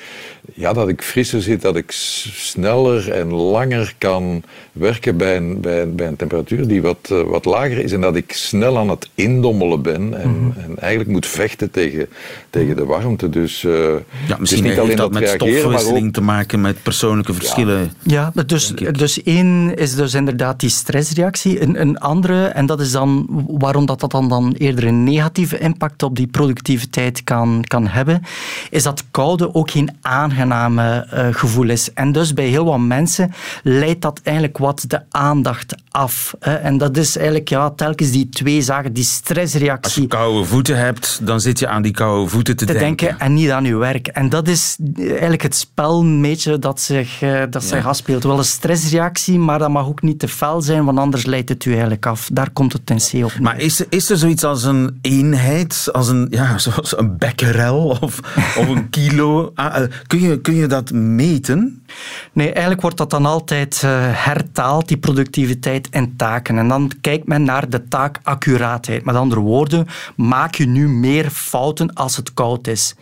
ja, 0.52 0.72
dat 0.72 0.88
ik 0.88 1.02
frisser 1.02 1.42
zit, 1.42 1.62
dat 1.62 1.76
ik 1.76 1.90
sneller 1.90 3.10
en 3.10 3.32
langer 3.32 3.94
kan 3.98 4.42
werken 4.72 5.16
bij 5.16 5.36
een, 5.36 5.60
bij 5.60 5.82
een, 5.82 5.96
bij 5.96 6.06
een 6.06 6.16
temperatuur 6.16 6.66
die 6.66 6.82
wat, 6.82 7.08
uh, 7.12 7.22
wat 7.22 7.44
lager 7.44 7.78
is. 7.78 7.92
En 7.92 8.00
dat 8.00 8.16
ik 8.16 8.32
snel 8.32 8.78
aan 8.78 8.88
het 8.88 9.08
indommelen 9.14 9.82
ben 9.82 10.20
en, 10.20 10.28
mm 10.28 10.52
-hmm. 10.52 10.62
en 10.64 10.78
eigenlijk 10.78 11.10
moet 11.10 11.26
vechten 11.26 11.70
tegen, 11.70 12.08
tegen 12.50 12.76
de 12.76 12.84
warmte. 12.84 13.28
Dus 13.30 13.62
uh, 13.62 13.94
ja, 14.28 14.36
misschien 14.38 14.62
niet 14.62 14.78
alleen 14.78 14.96
dat, 14.96 15.12
dat 15.12 15.20
met 15.20 15.28
stofwisseling 15.28 16.06
ook... 16.06 16.12
te 16.12 16.20
maken 16.20 16.60
met 16.60 16.82
persoonlijke 16.82 17.34
verschillen. 17.34 17.92
Ja, 18.02 18.32
ja 18.34 18.42
dus, 18.42 18.72
dus 18.92 19.22
één 19.22 19.74
is 19.74 19.94
dus 19.94 20.14
inderdaad 20.14 20.60
die 20.60 20.70
stressreactie. 20.70 21.62
Een, 21.62 21.80
een 21.80 21.98
andere, 21.98 22.46
en 22.46 22.66
dat 22.66 22.80
is 22.80 22.90
dan 22.90 23.26
waarom 23.48 23.86
dat, 23.86 24.00
dat 24.00 24.10
dan, 24.10 24.28
dan 24.28 24.54
eerder 24.58 24.86
een 24.86 25.04
negatieve 25.04 25.58
impact 25.58 26.02
op 26.02 26.16
die 26.16 26.26
productiviteit 26.26 27.24
kan, 27.24 27.64
kan 27.66 27.86
hebben, 27.86 28.22
is 28.70 28.82
dat 28.82 29.04
koude 29.10 29.54
ook 29.54 29.70
geen 29.70 29.90
aangename 30.00 31.06
uh, 31.14 31.26
gevoel 31.30 31.68
is. 31.68 31.92
En 31.92 32.12
dus 32.12 32.32
bij 32.32 32.46
heel 32.46 32.64
wat 32.64 32.78
mensen 32.78 33.32
leidt 33.62 34.02
dat 34.02 34.20
eigenlijk 34.22 34.58
wat 34.58 34.84
de 34.86 35.02
aandacht 35.10 35.74
af. 35.90 36.34
Hè. 36.40 36.54
En 36.54 36.78
dat 36.78 36.96
is 36.96 37.16
eigenlijk 37.16 37.48
ja, 37.48 37.70
telkens 37.70 38.10
die 38.10 38.28
twee 38.28 38.62
zaken, 38.62 38.92
die 38.92 39.04
stressreactie. 39.04 39.84
Als 39.84 39.94
je 39.94 40.06
koude 40.06 40.44
voeten 40.44 40.76
hebt, 40.76 41.20
dan 41.22 41.40
zit 41.40 41.58
je 41.58 41.68
aan 41.68 41.82
die 41.82 41.92
koude 41.92 42.30
voeten 42.30 42.56
te, 42.56 42.64
te 42.64 42.72
denken. 42.72 43.18
En 43.18 43.34
niet 43.34 43.50
aan 43.50 43.64
je 43.64 43.76
werk. 43.76 44.06
En 44.06 44.28
dat 44.28 44.48
is 44.48 44.76
eigenlijk 44.96 45.42
het 45.42 45.54
spel 45.54 46.00
een 46.00 46.22
beetje 46.22 46.58
dat 46.58 46.80
zich, 46.80 47.22
uh, 47.22 47.40
dat 47.50 47.62
ja. 47.62 47.68
zich 47.68 47.86
afspeelt. 47.86 48.22
Wel 48.22 48.38
een 48.38 48.44
stressreactie, 48.44 49.38
maar 49.38 49.58
dat 49.58 49.70
mag 49.70 49.86
ook 49.86 50.02
niet 50.02 50.18
te 50.18 50.28
fel 50.28 50.62
zijn, 50.62 50.84
want 50.84 50.98
anders 50.98 51.26
leidt 51.26 51.48
het 51.48 51.64
u 51.64 51.70
eigenlijk 51.70 52.06
af. 52.06 52.28
Daar 52.32 52.50
komt 52.50 52.72
het 52.72 52.86
ten 52.86 52.96
C 52.96 53.24
op. 53.24 53.38
Maar 53.40 53.60
is, 53.60 53.84
is 53.88 54.10
er 54.10 54.16
zoiets 54.16 54.44
als 54.44 54.64
een 54.64 54.98
eenheid, 55.00 55.88
als 55.92 56.08
een, 56.08 56.26
ja, 56.30 56.58
zoals 56.68 56.98
een 56.98 57.18
becquerel 57.18 57.98
of, 58.04 58.20
een 58.68 58.90
kilo? 58.90 59.52
Ah, 59.54 59.80
uh, 59.80 59.88
kun 60.06 60.20
je 60.20 60.40
kun 60.40 60.54
je 60.54 60.66
dat 60.66 60.92
meten? 60.92 61.84
Nee, 62.32 62.46
eigenlijk 62.52 62.80
wordt 62.80 62.96
dat 62.96 63.10
dan 63.10 63.26
altijd 63.26 63.82
uh, 63.84 63.90
hertaald, 64.02 64.88
die 64.88 64.96
productiviteit 64.96 65.88
en 65.88 66.16
taken. 66.16 66.58
En 66.58 66.68
dan 66.68 66.90
kijkt 67.00 67.26
men 67.26 67.42
naar 67.42 67.68
de 67.68 67.88
taakaccuraatheid. 67.88 69.04
Met 69.04 69.14
andere 69.14 69.40
woorden, 69.40 69.86
maak 70.16 70.54
je 70.54 70.66
nu 70.66 70.88
meer 70.88 71.30
fouten 71.30 71.92
als 71.94 72.16
het 72.16 72.34
koud 72.34 72.66
is? 72.66 72.94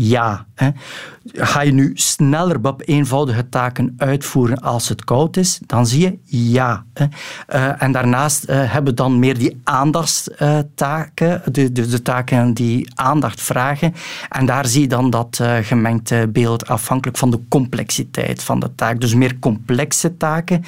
Ja. 0.00 0.46
Hè. 0.54 0.68
Ga 1.32 1.60
je 1.60 1.72
nu 1.72 1.90
sneller 1.94 2.58
op 2.62 2.82
eenvoudige 2.84 3.48
taken 3.48 3.94
uitvoeren 3.96 4.60
als 4.60 4.88
het 4.88 5.04
koud 5.04 5.36
is? 5.36 5.60
Dan 5.66 5.86
zie 5.86 6.00
je 6.00 6.18
ja. 6.52 6.84
Uh, 6.98 7.82
en 7.82 7.92
daarnaast 7.92 8.48
uh, 8.48 8.72
hebben 8.72 8.90
we 8.90 8.94
dan 8.94 9.18
meer 9.18 9.38
die 9.38 9.60
aandachtstaken, 9.64 11.42
de, 11.52 11.72
de, 11.72 11.86
de, 11.86 12.02
taken 12.02 12.54
die 12.54 12.88
aandacht 12.94 13.40
vragen. 13.40 13.94
En 14.28 14.46
daar 14.46 14.66
zie 14.66 14.80
je 14.80 14.88
dan 14.88 15.10
dat 15.10 15.38
uh, 15.42 15.56
gemengd 15.62 16.32
beeld 16.32 16.66
afhankelijk 16.66 17.18
van 17.18 17.30
de 17.30 17.40
complexiteit 17.48 18.42
van 18.42 18.60
de 18.60 18.74
taak. 18.74 19.00
Dus 19.00 19.14
meer 19.14 19.38
complexe 19.38 20.16
taken, 20.16 20.64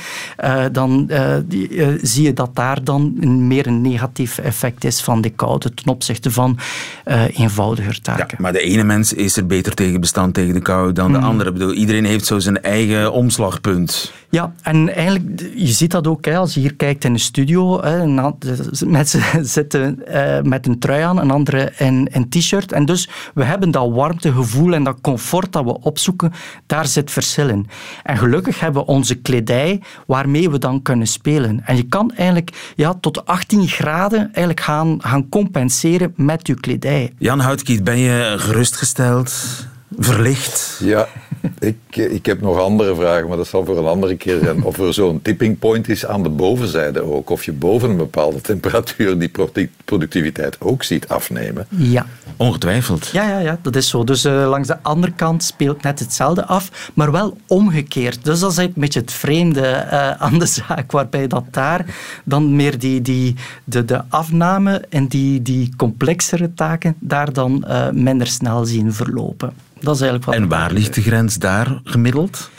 dan 0.72 1.10
die, 1.44 1.98
zie 2.02 2.24
je 2.24 2.32
dat 2.32 2.56
daar 2.56 2.84
dan 2.84 3.14
meer 3.46 3.66
een 3.66 3.80
negatief 3.80 4.38
effect 4.38 4.84
is 4.84 5.02
van 5.02 5.20
die 5.20 5.30
koude 5.30 5.74
ten 5.74 5.92
opzichte 5.92 6.30
van 6.30 6.58
eenvoudiger 7.32 8.00
taken. 8.00 8.26
Ja, 8.30 8.36
maar 8.38 8.52
de 8.52 8.60
ene 8.60 8.84
mens 8.84 9.12
is 9.12 9.36
er 9.36 9.46
beter 9.46 9.74
tegen 9.74 10.00
bestand 10.00 10.34
tegen 10.34 10.49
de 10.52 10.60
kou 10.60 10.92
dan 10.92 11.12
de 11.12 11.18
Mhm. 11.18 11.26
andere. 11.26 11.48
Ik 11.50 11.56
bedoel, 11.56 11.72
iedereen 11.72 12.04
heeft 12.04 12.26
zo 12.26 12.38
zijn 12.38 12.62
eigen 12.62 13.12
omslagpunt. 13.12 14.12
Ja, 14.28 14.52
en 14.62 14.94
eigenlijk, 14.94 15.40
je 15.54 15.66
ziet 15.66 15.90
dat 15.90 16.06
ook 16.06 16.24
hè, 16.24 16.36
als 16.36 16.54
je 16.54 16.60
hier 16.60 16.74
kijkt 16.74 17.04
in 17.04 17.12
de 17.12 17.18
studio. 17.18 17.82
Hè, 17.82 18.06
mensen 18.86 19.22
zitten 19.56 20.02
uh, 20.08 20.40
met 20.42 20.66
een 20.66 20.78
trui 20.78 21.02
aan, 21.02 21.18
een 21.18 21.30
andere 21.30 21.72
in 21.78 22.08
een 22.12 22.28
t-shirt. 22.28 22.72
En 22.72 22.84
dus 22.84 23.08
we 23.34 23.44
hebben 23.44 23.70
dat 23.70 23.90
warmtegevoel 23.90 24.74
en 24.74 24.84
dat 24.84 25.00
comfort 25.00 25.52
dat 25.52 25.64
we 25.64 25.80
opzoeken, 25.80 26.32
daar 26.66 26.86
zit 26.86 27.10
verschil 27.10 27.48
in. 27.48 27.66
En 28.02 28.16
gelukkig 28.18 28.60
hebben 28.60 28.82
we 28.82 28.88
onze 28.88 29.14
kledij 29.14 29.80
waarmee 30.06 30.50
we 30.50 30.58
dan 30.58 30.82
kunnen 30.82 31.06
spelen. 31.06 31.60
En 31.64 31.76
je 31.76 31.82
kan 31.82 32.12
eigenlijk 32.16 32.72
ja, 32.76 32.94
tot 33.00 33.26
18 33.26 33.68
graden 33.68 34.18
eigenlijk 34.18 34.60
gaan, 34.60 34.96
gaan 35.02 35.28
compenseren 35.28 36.12
met 36.16 36.46
je 36.46 36.54
kledij. 36.54 37.12
Jan 37.18 37.40
Houtkiet, 37.40 37.84
ben 37.84 37.98
je 37.98 38.34
gerustgesteld? 38.38 39.34
Verlicht? 39.98 40.80
Ja, 40.82 41.08
ik, 41.58 41.76
ik 41.96 42.26
heb 42.26 42.40
nog 42.40 42.58
andere 42.58 42.94
vragen, 42.94 43.28
maar 43.28 43.36
dat 43.36 43.46
zal 43.46 43.64
voor 43.64 43.78
een 43.78 43.86
andere 43.86 44.16
keer 44.16 44.38
zijn. 44.42 44.62
Of 44.62 44.78
er 44.78 44.94
zo'n 44.94 45.22
tipping 45.22 45.58
point 45.58 45.88
is 45.88 46.06
aan 46.06 46.22
de 46.22 46.28
bovenzijde 46.28 47.02
ook. 47.02 47.30
Of 47.30 47.44
je 47.44 47.52
boven 47.52 47.90
een 47.90 47.96
bepaalde 47.96 48.40
temperatuur 48.40 49.18
die 49.18 49.30
productiviteit 49.84 50.60
ook 50.60 50.82
ziet 50.82 51.08
afnemen. 51.08 51.66
Ja. 51.68 52.06
Ongetwijfeld. 52.36 53.06
Ja, 53.12 53.28
ja, 53.28 53.38
ja 53.38 53.58
dat 53.62 53.76
is 53.76 53.88
zo. 53.88 54.04
Dus 54.04 54.24
uh, 54.24 54.48
langs 54.48 54.68
de 54.68 54.82
andere 54.82 55.12
kant 55.12 55.42
speelt 55.42 55.82
net 55.82 55.98
hetzelfde 55.98 56.46
af, 56.46 56.90
maar 56.94 57.12
wel 57.12 57.36
omgekeerd. 57.46 58.24
Dus 58.24 58.40
dat 58.40 58.50
is 58.50 58.56
een 58.56 58.72
beetje 58.74 59.00
het 59.00 59.12
vreemde 59.12 59.60
uh, 59.60 60.10
aan 60.10 60.38
de 60.38 60.46
zaak, 60.46 60.92
waarbij 60.92 61.26
dat 61.26 61.44
daar 61.50 61.84
dan 62.24 62.56
meer 62.56 62.78
die, 62.78 63.02
die, 63.02 63.36
de, 63.64 63.84
de 63.84 64.02
afname 64.08 64.84
en 64.88 65.06
die, 65.06 65.42
die 65.42 65.72
complexere 65.76 66.54
taken 66.54 66.94
daar 66.98 67.32
dan 67.32 67.64
uh, 67.68 67.90
minder 67.90 68.26
snel 68.26 68.64
zien 68.64 68.92
verlopen. 68.92 69.52
Dat 69.80 69.94
is 69.94 70.00
eigenlijk 70.00 70.24
wat 70.24 70.34
en 70.34 70.48
waar 70.48 70.72
ligt 70.72 70.94
de 70.94 71.02
grens 71.02 71.38
daar 71.38 71.80
gemiddeld? 71.84 72.50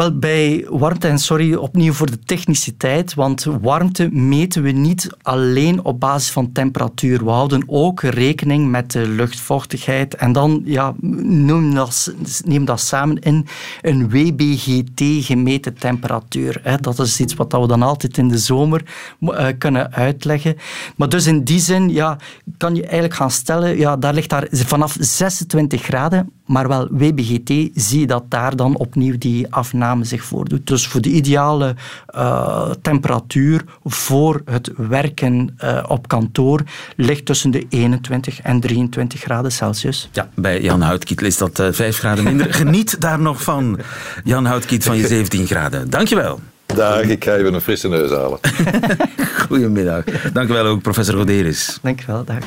Wel, 0.00 0.18
bij 0.18 0.66
warmte, 0.68 1.08
en 1.08 1.18
sorry 1.18 1.54
opnieuw 1.54 1.92
voor 1.92 2.10
de 2.10 2.18
techniciteit, 2.18 3.14
want 3.14 3.44
warmte 3.44 4.08
meten 4.10 4.62
we 4.62 4.70
niet 4.70 5.10
alleen 5.22 5.84
op 5.84 6.00
basis 6.00 6.30
van 6.30 6.52
temperatuur. 6.52 7.24
We 7.24 7.30
houden 7.30 7.62
ook 7.66 8.02
rekening 8.02 8.70
met 8.70 8.92
de 8.92 9.08
luchtvochtigheid 9.08 10.14
en 10.14 10.32
dan 10.32 10.62
ja, 10.64 10.94
neem, 11.00 11.74
dat, 11.74 12.14
neem 12.44 12.64
dat 12.64 12.80
samen 12.80 13.18
in 13.18 13.46
een 13.80 14.10
WBGT 14.10 15.24
gemeten 15.24 15.74
temperatuur. 15.74 16.78
Dat 16.80 16.98
is 16.98 17.20
iets 17.20 17.34
wat 17.34 17.52
we 17.52 17.66
dan 17.66 17.82
altijd 17.82 18.18
in 18.18 18.28
de 18.28 18.38
zomer 18.38 18.82
uh, 19.20 19.46
kunnen 19.58 19.92
uitleggen. 19.92 20.56
Maar 20.96 21.08
dus 21.08 21.26
in 21.26 21.44
die 21.44 21.60
zin 21.60 21.88
ja, 21.88 22.18
kan 22.56 22.74
je 22.74 22.82
eigenlijk 22.82 23.14
gaan 23.14 23.30
stellen, 23.30 23.78
ja, 23.78 23.96
daar 23.96 24.14
ligt 24.14 24.30
daar 24.30 24.46
vanaf 24.50 24.96
26 24.98 25.82
graden, 25.82 26.32
maar 26.50 26.68
wel 26.68 26.88
WBGT 26.90 27.48
zie 27.74 28.00
je 28.00 28.06
dat 28.06 28.24
daar 28.28 28.56
dan 28.56 28.76
opnieuw 28.76 29.18
die 29.18 29.46
afname 29.50 30.04
zich 30.04 30.24
voordoet. 30.24 30.66
Dus 30.66 30.86
voor 30.86 31.00
de 31.00 31.08
ideale 31.08 31.74
uh, 32.14 32.70
temperatuur 32.82 33.64
voor 33.84 34.42
het 34.44 34.70
werken 34.76 35.56
uh, 35.64 35.84
op 35.88 36.08
kantoor 36.08 36.62
ligt 36.96 37.24
tussen 37.24 37.50
de 37.50 37.66
21 37.68 38.40
en 38.40 38.60
23 38.60 39.20
graden 39.20 39.52
Celsius. 39.52 40.08
Ja, 40.12 40.28
bij 40.34 40.60
Jan 40.60 40.80
Houtkiet 40.80 41.22
is 41.22 41.36
dat 41.36 41.58
uh, 41.58 41.66
5 41.70 41.98
graden 41.98 42.24
minder. 42.24 42.54
Geniet 42.60 43.00
daar 43.00 43.20
nog 43.20 43.42
van, 43.42 43.78
Jan 44.24 44.44
Houtkiet, 44.44 44.84
van 44.84 44.96
je 44.96 45.06
17 45.06 45.46
graden. 45.46 45.90
Dankjewel. 45.90 46.40
Dag, 46.66 47.02
ik 47.02 47.24
ga 47.24 47.34
even 47.34 47.54
een 47.54 47.60
frisse 47.60 47.88
neus 47.88 48.10
halen. 48.10 48.38
Goedemiddag. 49.48 50.04
Dankjewel 50.32 50.66
ook, 50.66 50.82
professor 50.82 51.14
Roderis. 51.14 51.78
Dankjewel, 51.82 52.24
dag. 52.24 52.38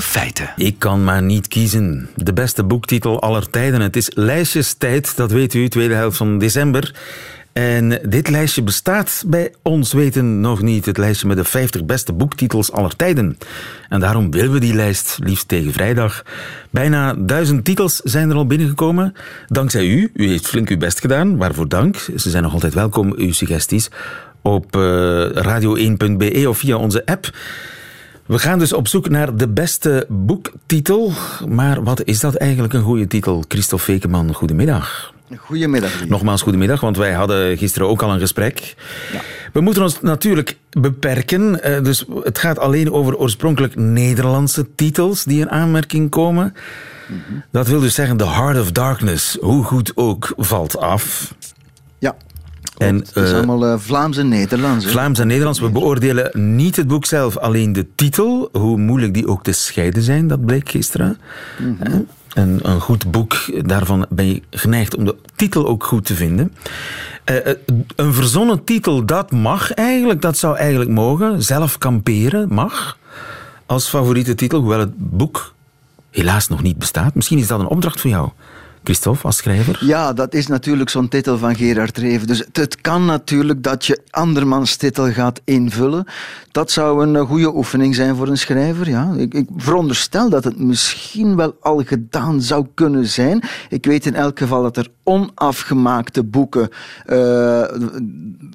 Feiten. 0.00 0.52
Ik 0.56 0.78
kan 0.78 1.04
maar 1.04 1.22
niet 1.22 1.48
kiezen. 1.48 2.08
De 2.16 2.32
beste 2.32 2.64
boektitel 2.64 3.22
aller 3.22 3.50
tijden. 3.50 3.80
Het 3.80 3.96
is 3.96 4.10
Lijstjestijd, 4.14 5.16
dat 5.16 5.30
weet 5.30 5.54
u, 5.54 5.68
tweede 5.68 5.94
helft 5.94 6.16
van 6.16 6.38
december. 6.38 6.94
En 7.54 8.00
dit 8.08 8.28
lijstje 8.28 8.62
bestaat 8.62 9.24
bij 9.26 9.52
ons 9.62 9.92
weten 9.92 10.40
nog 10.40 10.62
niet. 10.62 10.86
Het 10.86 10.96
lijstje 10.96 11.26
met 11.26 11.36
de 11.36 11.44
50 11.44 11.84
beste 11.84 12.12
boektitels 12.12 12.72
aller 12.72 12.96
tijden. 12.96 13.38
En 13.88 14.00
daarom 14.00 14.30
willen 14.30 14.52
we 14.52 14.60
die 14.60 14.74
lijst 14.74 15.18
liefst 15.22 15.48
tegen 15.48 15.72
vrijdag. 15.72 16.22
Bijna 16.70 17.14
duizend 17.14 17.64
titels 17.64 17.96
zijn 17.96 18.30
er 18.30 18.36
al 18.36 18.46
binnengekomen. 18.46 19.14
Dankzij 19.46 19.86
u. 19.86 20.10
U 20.14 20.28
heeft 20.28 20.46
flink 20.46 20.68
uw 20.68 20.78
best 20.78 21.00
gedaan. 21.00 21.36
Waarvoor 21.36 21.68
dank. 21.68 21.96
Ze 22.16 22.30
zijn 22.30 22.42
nog 22.42 22.52
altijd 22.52 22.74
welkom, 22.74 23.12
uw 23.16 23.32
suggesties. 23.32 23.90
Op 24.42 24.76
uh, 24.76 25.26
radio1.be 25.28 26.48
of 26.48 26.58
via 26.58 26.76
onze 26.76 27.06
app. 27.06 27.30
We 28.26 28.38
gaan 28.38 28.58
dus 28.58 28.72
op 28.72 28.88
zoek 28.88 29.08
naar 29.08 29.36
de 29.36 29.48
beste 29.48 30.06
boektitel. 30.08 31.12
Maar 31.48 31.82
wat 31.82 32.04
is 32.04 32.20
dat 32.20 32.34
eigenlijk 32.34 32.72
een 32.72 32.82
goede 32.82 33.06
titel? 33.06 33.44
Christophe 33.48 33.84
Vekeman, 33.84 34.34
goedemiddag. 34.34 35.12
Goedemiddag. 35.38 36.00
Lief. 36.00 36.08
Nogmaals, 36.08 36.42
goedemiddag, 36.42 36.80
want 36.80 36.96
wij 36.96 37.12
hadden 37.12 37.58
gisteren 37.58 37.88
ook 37.88 38.02
al 38.02 38.12
een 38.12 38.20
gesprek. 38.20 38.74
Ja. 39.12 39.20
We 39.52 39.60
moeten 39.60 39.82
ons 39.82 40.00
natuurlijk 40.00 40.56
beperken. 40.70 41.60
Dus 41.84 42.04
het 42.22 42.38
gaat 42.38 42.58
alleen 42.58 42.92
over 42.92 43.16
oorspronkelijk 43.16 43.76
Nederlandse 43.76 44.74
titels 44.74 45.24
die 45.24 45.40
in 45.40 45.50
aanmerking 45.50 46.10
komen. 46.10 46.54
Mm 47.08 47.22
-hmm. 47.28 47.42
Dat 47.50 47.68
wil 47.68 47.80
dus 47.80 47.94
zeggen, 47.94 48.16
The 48.16 48.28
Heart 48.28 48.60
of 48.60 48.72
Darkness, 48.72 49.36
hoe 49.40 49.64
goed 49.64 49.92
ook, 49.94 50.32
valt 50.36 50.78
af. 50.78 51.34
En, 52.78 52.96
het 52.96 53.16
is 53.16 53.30
uh, 53.30 53.36
allemaal 53.36 53.66
uh, 53.66 53.78
Vlaams 53.78 54.16
en 54.16 54.28
Nederlands. 54.28 54.86
Vlaams 54.86 55.18
en 55.18 55.26
Nederlands. 55.26 55.60
We 55.60 55.70
beoordelen 55.70 56.56
niet 56.56 56.76
het 56.76 56.86
boek 56.86 57.06
zelf, 57.06 57.36
alleen 57.36 57.72
de 57.72 57.86
titel. 57.94 58.48
Hoe 58.52 58.78
moeilijk 58.78 59.14
die 59.14 59.26
ook 59.26 59.42
te 59.42 59.52
scheiden 59.52 60.02
zijn, 60.02 60.28
dat 60.28 60.44
bleek 60.44 60.68
gisteren. 60.68 61.18
Mm 61.58 61.76
-hmm. 61.80 62.06
En 62.34 62.58
een 62.62 62.80
goed 62.80 63.10
boek, 63.10 63.50
daarvan 63.66 64.06
ben 64.08 64.26
je 64.26 64.42
geneigd 64.50 64.96
om 64.96 65.04
de 65.04 65.16
titel 65.36 65.66
ook 65.66 65.84
goed 65.84 66.04
te 66.04 66.14
vinden. 66.14 66.52
Uh, 67.30 67.36
een 67.96 68.14
verzonnen 68.14 68.64
titel, 68.64 69.04
dat 69.04 69.30
mag 69.30 69.72
eigenlijk, 69.72 70.20
dat 70.22 70.38
zou 70.38 70.56
eigenlijk 70.56 70.90
mogen. 70.90 71.42
Zelf 71.42 71.78
kamperen 71.78 72.54
mag 72.54 72.98
als 73.66 73.88
favoriete 73.88 74.34
titel, 74.34 74.60
hoewel 74.60 74.78
het 74.78 74.92
boek 74.96 75.54
helaas 76.10 76.48
nog 76.48 76.62
niet 76.62 76.78
bestaat. 76.78 77.14
Misschien 77.14 77.38
is 77.38 77.46
dat 77.46 77.60
een 77.60 77.66
opdracht 77.66 78.00
voor 78.00 78.10
jou. 78.10 78.28
Christophe, 78.84 79.26
als 79.26 79.36
schrijver? 79.36 79.78
Ja, 79.80 80.12
dat 80.12 80.34
is 80.34 80.46
natuurlijk 80.46 80.90
zo'n 80.90 81.08
titel 81.08 81.38
van 81.38 81.56
Gerard 81.56 81.98
Reven. 81.98 82.26
Dus 82.26 82.38
het, 82.38 82.56
het, 82.56 82.80
kan 82.80 83.04
natuurlijk 83.04 83.62
dat 83.62 83.86
je 83.86 84.00
andermans 84.10 84.76
titel 84.76 85.12
gaat 85.12 85.40
invullen. 85.44 86.04
Dat 86.50 86.70
zou 86.70 87.06
een 87.06 87.26
goede 87.26 87.54
oefening 87.54 87.94
zijn 87.94 88.16
voor 88.16 88.28
een 88.28 88.38
schrijver. 88.38 88.88
Ja. 88.88 89.12
Ik, 89.16 89.34
ik 89.34 89.48
veronderstel 89.56 90.30
dat 90.30 90.44
het 90.44 90.58
misschien 90.58 91.36
wel 91.36 91.56
al 91.60 91.82
gedaan 91.84 92.42
zou 92.42 92.66
kunnen 92.74 93.06
zijn. 93.06 93.42
Ik 93.68 93.84
weet 93.84 94.06
in 94.06 94.14
elk 94.14 94.38
geval 94.38 94.62
dat 94.62 94.76
er 94.76 94.88
onafgemaakte 95.02 96.24
boeken 96.24 96.68
uh, 97.06 97.64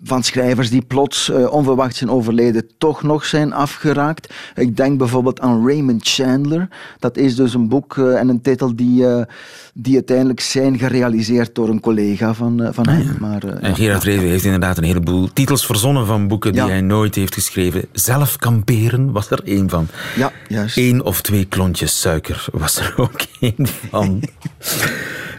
van 0.04 0.24
schrijvers 0.24 0.70
die 0.70 0.82
plots 0.82 1.30
uh, 1.30 1.52
onverwacht 1.52 1.96
zijn 1.96 2.10
overleden 2.10 2.68
toch 2.78 3.04
nog 3.04 3.26
zijn 3.26 3.54
afgeraakt. 3.54 4.34
Ik 4.56 4.78
denk 4.78 4.98
bijvoorbeeld 4.98 5.40
aan 5.40 5.68
Raymond 5.68 6.08
Chandler. 6.08 6.68
Dat 7.00 7.18
is 7.18 7.36
dus 7.36 7.54
een 7.54 7.68
boek 7.68 7.98
en 7.98 8.30
een 8.30 8.42
titel 8.42 8.76
die, 8.76 9.06
die 9.74 10.04
uiteindelijk 10.26 10.42
zijn 10.42 10.78
gerealiseerd 10.78 11.56
door 11.56 11.70
een 11.70 11.80
collega 11.80 12.34
van, 12.34 12.70
van 12.72 12.86
ah, 12.86 12.94
hem. 12.94 13.16
Maar, 13.20 13.44
en 13.44 13.76
Gerard 13.76 14.04
Reven 14.04 14.28
heeft 14.28 14.44
inderdaad 14.44 14.78
een 14.78 14.84
heleboel 14.84 15.30
titels 15.34 15.66
verzonnen 15.66 16.06
van 16.06 16.28
boeken 16.28 16.54
die 16.54 16.62
hij 16.62 16.82
nooit 16.82 17.16
heeft 17.16 17.34
geschreven. 17.34 17.86
Zelf 17.92 18.38
kamperen 18.38 19.12
was 19.12 19.32
er 19.32 19.42
één 19.44 19.70
van. 19.70 19.88
Ja, 20.16 20.32
juist. 20.48 20.78
Eén 20.78 21.04
of 21.04 21.22
twee 21.22 21.46
klontjes 21.46 22.00
suiker 22.00 22.46
was 22.52 22.78
er 22.78 22.94
ook 23.04 23.22
één 23.40 23.68
van. 23.90 24.24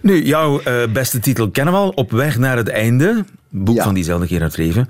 nu, 0.02 0.24
jouw 0.24 0.60
eh, 0.60 0.74
beste 0.92 1.18
titel 1.20 1.50
kennen 1.50 1.74
we 1.74 1.80
al. 1.80 1.88
Op 1.88 2.10
weg 2.10 2.38
naar 2.38 2.56
het 2.56 2.68
einde. 2.68 3.24
Boek 3.48 3.76
Ja. 3.76 3.84
van 3.84 3.94
diezelfde 3.94 4.26
Gerard 4.26 4.54
Reven. 4.54 4.88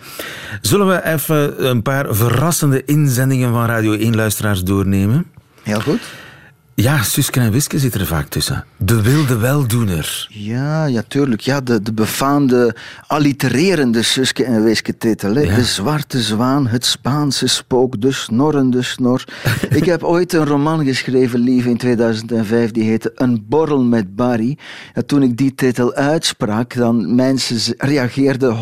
Zullen 0.61 0.89
we 0.89 1.05
even 1.05 1.67
een 1.69 1.83
paar 1.83 2.15
verrassende 2.15 2.85
inzendingen 2.85 3.53
van 3.53 3.67
Radio 3.67 3.97
1-luisteraars 4.13 4.63
doornemen? 4.63 5.27
Heel 5.63 5.81
goed. 5.81 6.01
Ja, 6.75 7.03
Suske 7.03 7.41
en 7.41 7.51
Wiske 7.51 7.79
zit 7.79 7.95
er 7.95 8.07
vaak 8.07 8.29
tussen. 8.29 8.65
De 8.77 9.03
wilde 9.03 9.37
weldoener. 9.37 10.27
Ja, 10.31 10.85
ja, 10.85 11.03
tuurlijk. 11.09 11.41
Ja, 11.41 11.61
de, 11.61 11.83
de 11.83 11.93
befaamde 11.93 12.75
allitererende 13.07 14.03
Suske 14.03 14.45
en 14.45 14.65
Wiske 14.65 14.97
titel. 14.97 15.39
Ja. 15.39 15.55
De 15.55 15.65
zwarte 15.65 16.21
zwaan, 16.21 16.67
het 16.67 16.85
Spaanse 16.85 17.47
spook, 17.47 18.01
de 18.01 18.13
snorrende 18.13 18.83
snor. 18.83 19.25
Ik 19.71 19.85
heb 19.85 20.05
ooit 20.05 20.33
een 20.33 20.47
roman 20.47 20.85
geschreven, 20.85 21.41
lief, 21.41 21.65
in 21.65 21.77
2005. 21.77 22.71
Die 22.71 22.85
heette 22.85 23.13
Een 23.15 23.45
borrel 23.49 23.85
met 23.85 24.17
Barry. 24.17 24.59
En 24.95 25.07
toen 25.07 25.23
ik 25.23 25.37
die 25.37 25.55
titel 25.55 25.95
uitsprak, 25.95 26.75
dan 26.75 27.15
mensen 27.15 27.75
reageerden 27.79 28.57
100% 28.57 28.59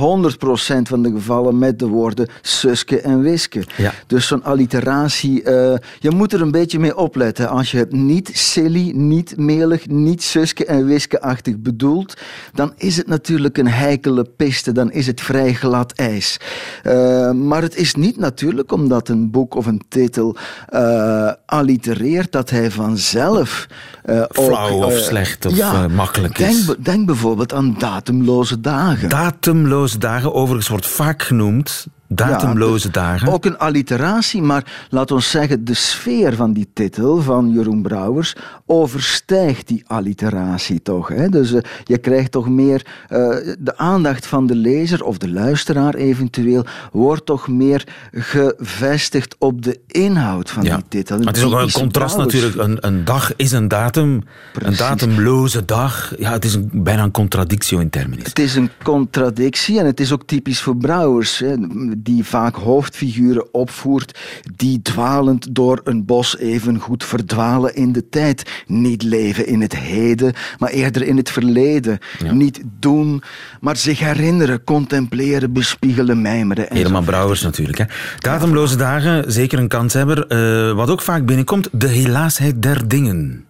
van 0.82 1.02
de 1.02 1.10
gevallen 1.10 1.58
met 1.58 1.78
de 1.78 1.86
woorden 1.86 2.28
Suske 2.42 3.00
en 3.00 3.20
Wiske. 3.20 3.64
Ja. 3.76 3.92
Dus 4.06 4.26
zo'n 4.26 4.44
alliteratie, 4.44 5.42
eh, 5.42 5.74
je 5.98 6.10
moet 6.10 6.32
er 6.32 6.40
een 6.40 6.50
beetje 6.50 6.78
mee 6.78 6.96
opletten. 6.96 7.48
Als 7.48 7.70
je 7.70 7.78
het 7.78 7.92
niet 8.08 8.30
silly, 8.32 8.92
niet 8.94 9.36
melig, 9.36 9.86
niet 9.86 10.22
Suske 10.22 10.64
en 10.64 10.86
Wiske-achtig 10.86 11.56
bedoelt, 11.58 12.16
dan 12.54 12.72
is 12.76 12.96
het 12.96 13.06
natuurlijk 13.06 13.58
een 13.58 13.68
heikele 13.68 14.24
piste, 14.36 14.72
dan 14.72 14.92
is 14.92 15.06
het 15.06 15.20
vrij 15.20 15.54
glad 15.54 15.92
ijs. 15.92 16.40
Eh, 16.82 17.30
maar 17.30 17.62
het 17.62 17.76
is 17.76 17.94
niet 17.94 18.16
natuurlijk 18.18 18.72
omdat 18.72 19.08
een 19.08 19.30
boek 19.30 19.54
of 19.54 19.66
een 19.66 19.82
titel 19.88 20.36
eh 20.66 21.32
allitereert, 21.46 22.32
dat 22.32 22.50
hij 22.50 22.70
vanzelf 22.70 23.66
eh, 24.04 24.22
Flauw 24.30 24.70
ook, 24.70 24.84
of 24.84 24.98
slecht 24.98 25.46
of, 25.46 25.56
ja, 25.56 25.88
makkelijk 25.88 26.36
denk, 26.36 26.50
is. 26.50 26.74
Denk 26.78 27.06
bijvoorbeeld 27.06 27.52
aan 27.52 27.74
datumloze 27.78 28.60
dagen. 28.60 29.08
Datumloze 29.08 29.98
dagen, 29.98 30.34
overigens 30.34 30.68
wordt 30.68 30.86
vaak 30.86 31.22
genoemd. 31.22 31.86
Datumloze 32.10 32.86
Ja, 32.86 32.92
dagen. 32.92 33.28
Ook 33.32 33.44
een 33.44 33.58
alliteratie, 33.58 34.42
maar 34.42 34.86
laat 34.90 35.10
ons 35.10 35.30
zeggen, 35.30 35.64
de 35.64 35.74
sfeer 35.74 36.34
van 36.34 36.52
die 36.52 36.68
titel 36.72 37.22
van 37.22 37.50
Jeroen 37.52 37.82
Brouwers 37.82 38.34
overstijgt 38.66 39.66
die 39.68 39.82
alliteratie 39.86 40.82
toch. 40.82 41.08
Hè? 41.08 41.28
Dus 41.28 41.52
eh, 41.52 41.60
je 41.84 41.98
krijgt 41.98 42.32
toch 42.32 42.48
meer 42.48 42.86
eh, 43.08 43.18
de 43.58 43.76
aandacht 43.76 44.26
van 44.26 44.46
de 44.46 44.54
lezer 44.54 45.04
of 45.04 45.18
de 45.18 45.28
luisteraar 45.30 45.94
eventueel, 45.94 46.64
wordt 46.92 47.26
toch 47.26 47.48
meer 47.48 47.84
gevestigd 48.12 49.36
op 49.38 49.62
de 49.62 49.80
inhoud 49.86 50.50
van 50.50 50.62
Ja. 50.62 50.74
die 50.76 50.84
titel. 50.88 51.16
Maar 51.18 51.26
het 51.26 51.36
is 51.36 51.42
ook 51.44 51.52
een 51.60 51.70
contrast 51.72 52.14
Brouwers. 52.14 52.42
natuurlijk. 52.42 52.68
Een, 52.84 52.90
een 52.90 53.04
dag 53.04 53.36
is 53.36 53.52
een 53.52 53.68
datum. 53.68 54.22
Precies. 54.52 54.80
Een 54.80 54.86
datumloze 54.86 55.64
dag. 55.64 56.12
Ja, 56.18 56.32
het 56.32 56.44
is 56.44 56.54
een, 56.54 56.70
bijna 56.72 57.02
een 57.02 57.10
contradictio 57.10 57.78
in 57.78 57.90
terminis. 57.90 58.24
Het 58.26 58.38
is 58.38 58.54
een 58.54 58.70
contradictie 58.82 59.78
en 59.78 59.86
het 59.86 60.00
is 60.00 60.12
ook 60.12 60.22
typisch 60.26 60.60
voor 60.60 60.76
Brouwers, 60.76 61.38
hè, 61.38 61.54
die 62.02 62.24
vaak 62.24 62.56
hoofdfiguren 62.56 63.54
opvoert 63.54 64.18
die 64.56 64.82
dwalend 64.82 65.54
door 65.54 65.80
een 65.84 66.04
bos 66.04 66.38
even 66.38 66.78
goed 66.78 67.04
verdwalen 67.04 67.74
in 67.74 67.92
de 67.92 68.08
tijd. 68.08 68.64
Niet 68.66 69.02
leven 69.02 69.46
in 69.46 69.60
het 69.60 69.76
heden, 69.76 70.32
maar 70.58 70.70
eerder 70.70 71.02
in 71.02 71.16
het 71.16 71.30
verleden. 71.30 71.98
Ja. 72.18 72.32
Niet 72.32 72.62
doen, 72.78 73.22
maar 73.60 73.76
zich 73.76 73.98
herinneren, 73.98 74.64
contempleren, 74.64 75.52
bespiegelen, 75.52 76.22
mijmeren. 76.22 76.70
en 76.70 76.76
Helemaal 76.76 77.02
Brouwers 77.02 77.42
natuurlijk. 77.42 77.78
Hè. 77.78 77.84
Datumloze 78.18 78.76
dagen, 78.76 79.32
zeker 79.32 79.58
een 79.58 79.68
kanshebber. 79.68 80.26
Eh, 80.26 80.74
wat 80.74 80.90
ook 80.90 81.00
vaak 81.00 81.26
binnenkomt, 81.26 81.68
de 81.72 81.88
helaasheid 81.88 82.62
der 82.62 82.88
dingen. 82.88 83.46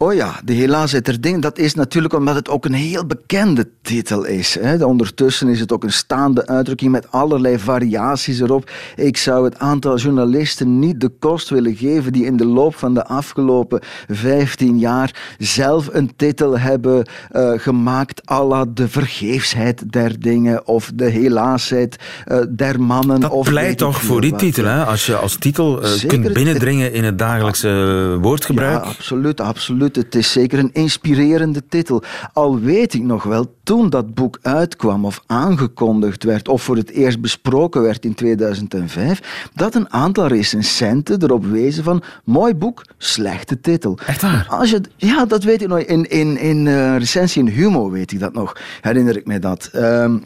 Oh 0.00 0.14
ja, 0.14 0.40
de 0.44 0.52
helaasheid 0.52 1.04
der 1.04 1.20
dingen, 1.20 1.40
dat 1.40 1.58
is 1.58 1.74
natuurlijk 1.74 2.14
omdat 2.14 2.34
het 2.34 2.48
ook 2.48 2.64
een 2.64 2.72
heel 2.72 3.06
bekende 3.06 3.68
titel 3.82 4.24
is. 4.24 4.56
Hè. 4.60 4.84
Ondertussen 4.84 5.48
is 5.48 5.60
het 5.60 5.72
ook 5.72 5.84
een 5.84 5.92
staande 5.92 6.46
uitdrukking 6.46 6.90
met 6.90 7.10
allerlei 7.10 7.58
variaties 7.58 8.40
erop. 8.40 8.70
Ik 8.96 9.16
zou 9.16 9.44
het 9.44 9.58
aantal 9.58 9.96
journalisten 9.96 10.78
niet 10.78 11.00
de 11.00 11.08
kost 11.08 11.48
willen 11.48 11.76
geven 11.76 12.12
die 12.12 12.24
in 12.24 12.36
de 12.36 12.44
loop 12.44 12.74
van 12.74 12.94
de 12.94 13.04
afgelopen 13.04 13.80
15 14.08 14.78
jaar 14.78 15.34
zelf 15.38 15.88
een 15.92 16.16
titel 16.16 16.58
hebben 16.58 17.08
eh, 17.30 17.52
gemaakt 17.56 18.30
à 18.30 18.44
la 18.44 18.64
de 18.74 18.88
vergeefsheid 18.88 19.92
der 19.92 20.20
dingen 20.20 20.66
of 20.66 20.90
de 20.94 21.08
helaasheid 21.10 21.96
eh, 22.24 22.38
der 22.50 22.80
mannen. 22.80 23.20
Dat 23.20 23.30
of 23.30 23.48
pleit 23.48 23.78
toch 23.78 24.02
voor 24.02 24.20
die 24.20 24.30
wat. 24.30 24.38
titel, 24.38 24.64
hè? 24.64 24.84
Als 24.84 25.06
je 25.06 25.16
als 25.16 25.36
titel 25.36 25.82
eh, 25.82 25.90
kunt 26.06 26.32
binnendringen 26.32 26.92
in 26.92 27.04
het 27.04 27.18
dagelijkse 27.18 28.18
woordgebruik. 28.20 28.84
Ja, 28.84 28.90
absoluut, 28.90 29.40
absoluut. 29.40 29.86
Het 29.96 30.14
is 30.14 30.32
zeker 30.32 30.58
een 30.58 30.72
inspirerende 30.72 31.62
titel. 31.68 32.02
Al 32.32 32.60
weet 32.60 32.94
ik 32.94 33.02
nog 33.02 33.22
wel, 33.22 33.54
toen 33.62 33.90
dat 33.90 34.14
boek 34.14 34.38
uitkwam 34.42 35.04
of 35.04 35.22
aangekondigd 35.26 36.24
werd 36.24 36.48
of 36.48 36.62
voor 36.62 36.76
het 36.76 36.90
eerst 36.90 37.20
besproken 37.20 37.82
werd 37.82 38.04
in 38.04 38.14
2005, 38.14 39.48
dat 39.54 39.74
een 39.74 39.92
aantal 39.92 40.26
recensenten 40.26 41.22
erop 41.22 41.44
wezen 41.44 41.84
van 41.84 42.02
mooi 42.24 42.54
boek, 42.54 42.84
slechte 42.98 43.60
titel. 43.60 43.98
Echt 44.06 44.22
waar? 44.22 44.46
Als 44.48 44.70
je, 44.70 44.80
ja, 44.96 45.24
dat 45.24 45.44
weet 45.44 45.62
ik 45.62 45.68
nog. 45.68 45.78
In, 45.78 46.10
in, 46.10 46.38
in 46.38 46.66
eh, 46.66 46.96
recensie 46.96 47.42
in 47.42 47.52
Humo 47.52 47.90
weet 47.90 48.12
ik 48.12 48.20
dat 48.20 48.32
nog, 48.32 48.56
herinner 48.80 49.16
ik 49.16 49.26
mij 49.26 49.38
dat. 49.38 49.70
Ehm, 49.72 50.18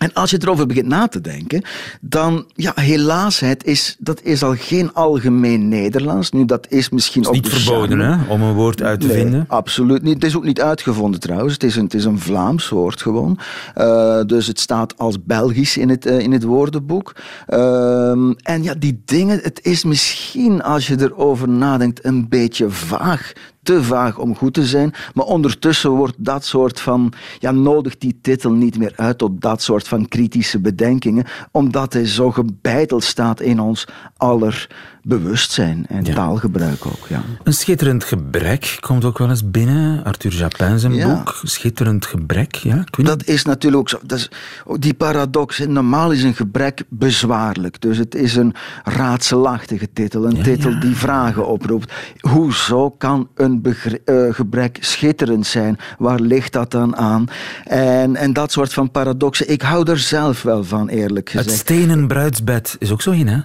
en 0.00 0.12
als 0.12 0.30
je 0.30 0.38
erover 0.42 0.66
begint 0.66 0.86
na 0.86 1.08
te 1.08 1.20
denken, 1.20 1.62
dan, 2.00 2.44
ja, 2.54 2.72
helaasheid 2.74 3.64
is, 3.64 3.96
dat 3.98 4.22
is 4.22 4.42
al 4.42 4.54
geen 4.54 4.94
algemeen 4.94 5.68
Nederlands. 5.68 6.30
Nu, 6.30 6.44
dat 6.44 6.66
is 6.68 6.88
misschien 6.88 7.22
Het 7.22 7.30
is 7.32 7.38
ook 7.38 7.44
niet 7.44 7.54
de 7.54 7.60
verboden, 7.60 7.98
hè? 7.98 8.32
Om 8.32 8.42
een 8.42 8.54
woord 8.54 8.82
uit 8.82 9.00
te 9.00 9.06
Nee, 9.06 9.16
vinden. 9.16 9.44
Absoluut 9.48 10.02
niet. 10.02 10.14
Het 10.14 10.24
is 10.24 10.36
ook 10.36 10.44
niet 10.44 10.60
uitgevonden 10.60 11.20
trouwens. 11.20 11.52
Het 11.52 11.62
is 11.62 11.76
een, 11.76 11.84
het 11.84 11.94
is 11.94 12.04
een 12.04 12.18
Vlaams 12.18 12.68
woord 12.68 13.02
gewoon. 13.02 13.38
Eh, 13.74 14.20
dus 14.26 14.46
het 14.46 14.60
staat 14.60 14.98
als 14.98 15.24
Belgisch 15.24 15.76
in 15.76 15.88
het, 15.88 16.06
eh, 16.06 16.18
in 16.18 16.32
het 16.32 16.42
woordenboek. 16.42 17.14
Ehm, 17.46 18.32
en 18.42 18.62
ja, 18.62 18.74
die 18.74 19.02
dingen, 19.04 19.38
het 19.42 19.60
is 19.62 19.84
misschien 19.84 20.62
als 20.62 20.86
je 20.86 21.00
erover 21.00 21.48
nadenkt 21.48 22.04
een 22.04 22.28
beetje 22.28 22.70
vaag. 22.70 23.32
Te 23.70 23.82
vaag 23.82 24.18
om 24.18 24.36
goed 24.36 24.54
te 24.54 24.66
zijn. 24.66 24.94
Maar 25.14 25.24
ondertussen 25.24 25.90
wordt 25.90 26.14
dat 26.18 26.44
soort 26.44 26.80
van. 26.80 27.12
Ja, 27.38 27.50
nodigt 27.50 28.00
die 28.00 28.18
titel 28.22 28.52
niet 28.52 28.78
meer 28.78 28.92
uit 28.96 29.18
tot 29.18 29.40
dat 29.40 29.62
soort 29.62 29.88
van 29.88 30.08
kritische 30.08 30.60
bedenkingen. 30.60 31.26
Omdat 31.52 31.92
hij 31.92 32.06
zo 32.06 32.30
gebeiteld 32.30 33.04
staat 33.04 33.40
in 33.40 33.60
ons 33.60 33.86
aller 34.16 34.68
bewustzijn 35.02 35.86
en 35.88 36.04
Ja. 36.04 36.14
taalgebruik 36.14 36.86
ook. 36.86 37.06
Ja. 37.08 37.22
Een 37.42 37.52
schitterend 37.52 38.04
gebrek 38.04 38.76
komt 38.80 39.04
ook 39.04 39.18
wel 39.18 39.28
eens 39.28 39.50
binnen. 39.50 40.04
Arthur 40.04 40.32
Japin 40.32 40.78
zijn 40.78 40.94
Ja. 40.94 41.14
boek. 41.14 41.40
Schitterend 41.42 42.06
gebrek, 42.06 42.54
ja. 42.54 42.84
Dat 42.90 43.24
is 43.26 43.44
natuurlijk 43.44 43.80
ook 43.82 43.88
zo. 43.88 43.98
Dat 44.02 44.18
is, 44.18 44.30
ook 44.64 44.80
die 44.80 44.94
paradox. 44.94 45.58
Normaal 45.66 46.10
is 46.12 46.22
een 46.22 46.34
gebrek 46.34 46.82
bezwaarlijk. 46.88 47.80
Dus 47.80 47.96
het 47.98 48.14
is 48.14 48.36
een 48.36 48.54
raadselachtige 48.84 49.88
titel. 49.92 50.24
Een 50.26 50.36
Ja, 50.36 50.42
titel 50.42 50.80
die 50.80 50.96
vragen 50.96 51.46
oproept. 51.48 51.92
Hoezo 52.20 52.90
kan 52.90 53.28
een 53.34 53.62
eh, 54.04 54.14
gebrek 54.30 54.78
schitterend 54.80 55.46
zijn? 55.46 55.78
Waar 55.98 56.20
ligt 56.20 56.52
dat 56.52 56.70
dan 56.70 56.96
aan? 56.96 57.24
En, 57.64 58.16
en 58.16 58.32
dat 58.32 58.52
soort 58.52 58.72
van 58.72 58.90
paradoxen. 58.90 59.50
Ik 59.50 59.62
hou 59.62 59.90
er 59.90 59.98
zelf 59.98 60.42
wel 60.42 60.64
van, 60.64 60.88
eerlijk 60.88 61.32
Het 61.32 61.42
gezegd. 61.42 61.60
stenen 61.60 62.06
bruidsbed 62.06 62.76
is 62.78 62.90
ook 62.90 63.02
zo 63.02 63.10
in, 63.10 63.26
hè? 63.28 63.38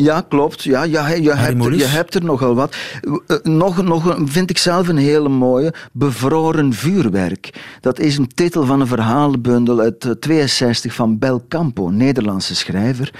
Ja, 0.00 0.20
klopt. 0.20 0.62
Ja, 0.62 0.82
ja, 0.82 1.08
je, 1.08 1.34
hebt, 1.34 1.64
er- 1.64 1.74
je 1.76 1.84
hebt 1.86 2.14
er 2.14 2.24
nogal 2.24 2.54
wat. 2.54 2.76
Eh, 3.26 3.36
Nog, 3.42 3.82
nog 3.82 4.04
een- 4.16 4.28
vind 4.28 4.50
ik 4.50 4.58
zelf 4.58 4.88
een 4.88 4.96
hele 4.96 5.28
mooie. 5.28 5.74
Bevroren 5.92 6.72
vuurwerk. 6.72 7.76
Dat 7.80 7.98
is 7.98 8.16
een 8.18 8.28
titel 8.34 8.64
van 8.66 8.80
een 8.80 8.86
verhalenbundel 8.86 9.80
uit 9.80 10.04
eh, 10.04 10.10
62 10.10 10.94
van 10.94 11.18
Bel 11.18 11.44
Campo, 11.48 11.88
Nederlandse 11.88 12.54
schrijver. 12.54 13.14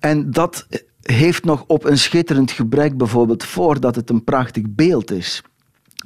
En 0.00 0.30
dat 0.30 0.66
eh, 0.68 0.80
heeft 1.02 1.44
nog 1.44 1.64
op 1.66 1.84
een 1.84 1.98
schitterend 1.98 2.50
gebrek 2.50 2.96
bijvoorbeeld 2.96 3.44
voordat 3.44 3.94
het 3.94 4.10
een 4.10 4.24
prachtig 4.24 4.62
beeld 4.68 5.10
is. 5.10 5.42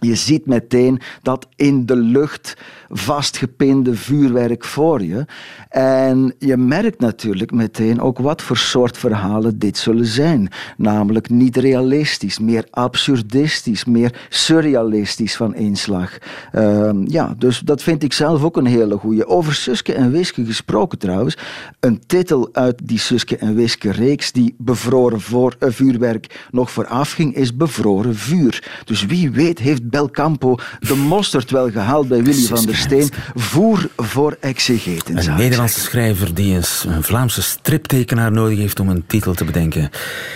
Je 0.00 0.14
ziet 0.14 0.46
meteen 0.46 1.00
dat 1.22 1.48
in 1.57 1.87
de 1.87 1.96
lucht 1.96 2.57
vastgepinde 2.88 3.94
vuurwerk 3.94 4.64
voor 4.64 5.02
je. 5.02 5.24
En 5.68 6.35
je 6.38 6.57
merkt 6.57 7.00
natuurlijk 7.00 7.50
meteen 7.50 8.00
ook 8.00 8.18
wat 8.18 8.42
voor 8.42 8.57
soort 8.57 8.98
verhalen 8.98 9.59
dit 9.59 9.78
zullen 9.78 10.07
zijn. 10.07 10.48
Namelijk 10.76 11.31
niet 11.31 11.57
realistisch, 11.57 12.38
meer 12.38 12.66
absurdistisch, 12.70 13.85
meer 13.85 14.26
surrealistisch 14.28 15.37
van 15.37 15.55
inslag. 15.55 16.18
Ehm, 16.52 17.05
ja, 17.07 17.35
dus 17.38 17.59
dat 17.59 17.83
vind 17.83 18.02
ik 18.02 18.12
zelf 18.12 18.42
ook 18.42 18.57
een 18.57 18.66
hele 18.66 18.96
goeie. 18.96 19.26
Over 19.26 19.55
Suske 19.55 19.94
en 19.94 20.11
Wiske 20.11 20.44
gesproken 20.44 20.98
trouwens. 20.98 21.38
Een 21.81 22.02
titel 22.07 22.48
uit 22.52 22.81
die 22.85 22.98
Suske 22.98 23.37
en 23.37 23.55
Wiske 23.55 23.90
reeks 23.90 24.33
die 24.33 24.55
bevroren 24.59 25.20
voor, 25.20 25.57
eh, 25.59 25.68
vuurwerk 25.70 26.48
nog 26.50 26.70
vooraf 26.70 27.12
ging, 27.12 27.35
is 27.35 27.57
Bevroren 27.57 28.16
Vuur. 28.16 28.81
Dus 28.85 29.07
wie 29.07 29.31
weet 29.31 29.59
heeft 29.59 29.90
Belcampo 29.92 30.57
de 30.81 30.94
mosterd 30.94 31.50
wel 31.50 31.70
gehaald 31.70 32.09
bij 32.09 32.22
Willy 32.22 32.46
van 32.46 32.66
der 32.66 32.76
Steen. 32.76 33.11
Voer 33.35 33.88
voor 33.96 34.37
exegeten, 34.40 35.16
Een 35.16 35.37
Nederlandse 35.37 35.81
schrijver 35.81 36.35
die 36.35 36.55
een, 36.55 36.64
een 36.87 37.02
Vlaamse 37.02 37.42
striptekenaar 37.42 38.33
nodig 38.33 38.59
heeft 38.59 38.81
om 38.81 38.88
een 38.88 39.05
titel 39.07 39.35
te 39.35 39.44
bedenken. 39.44 39.90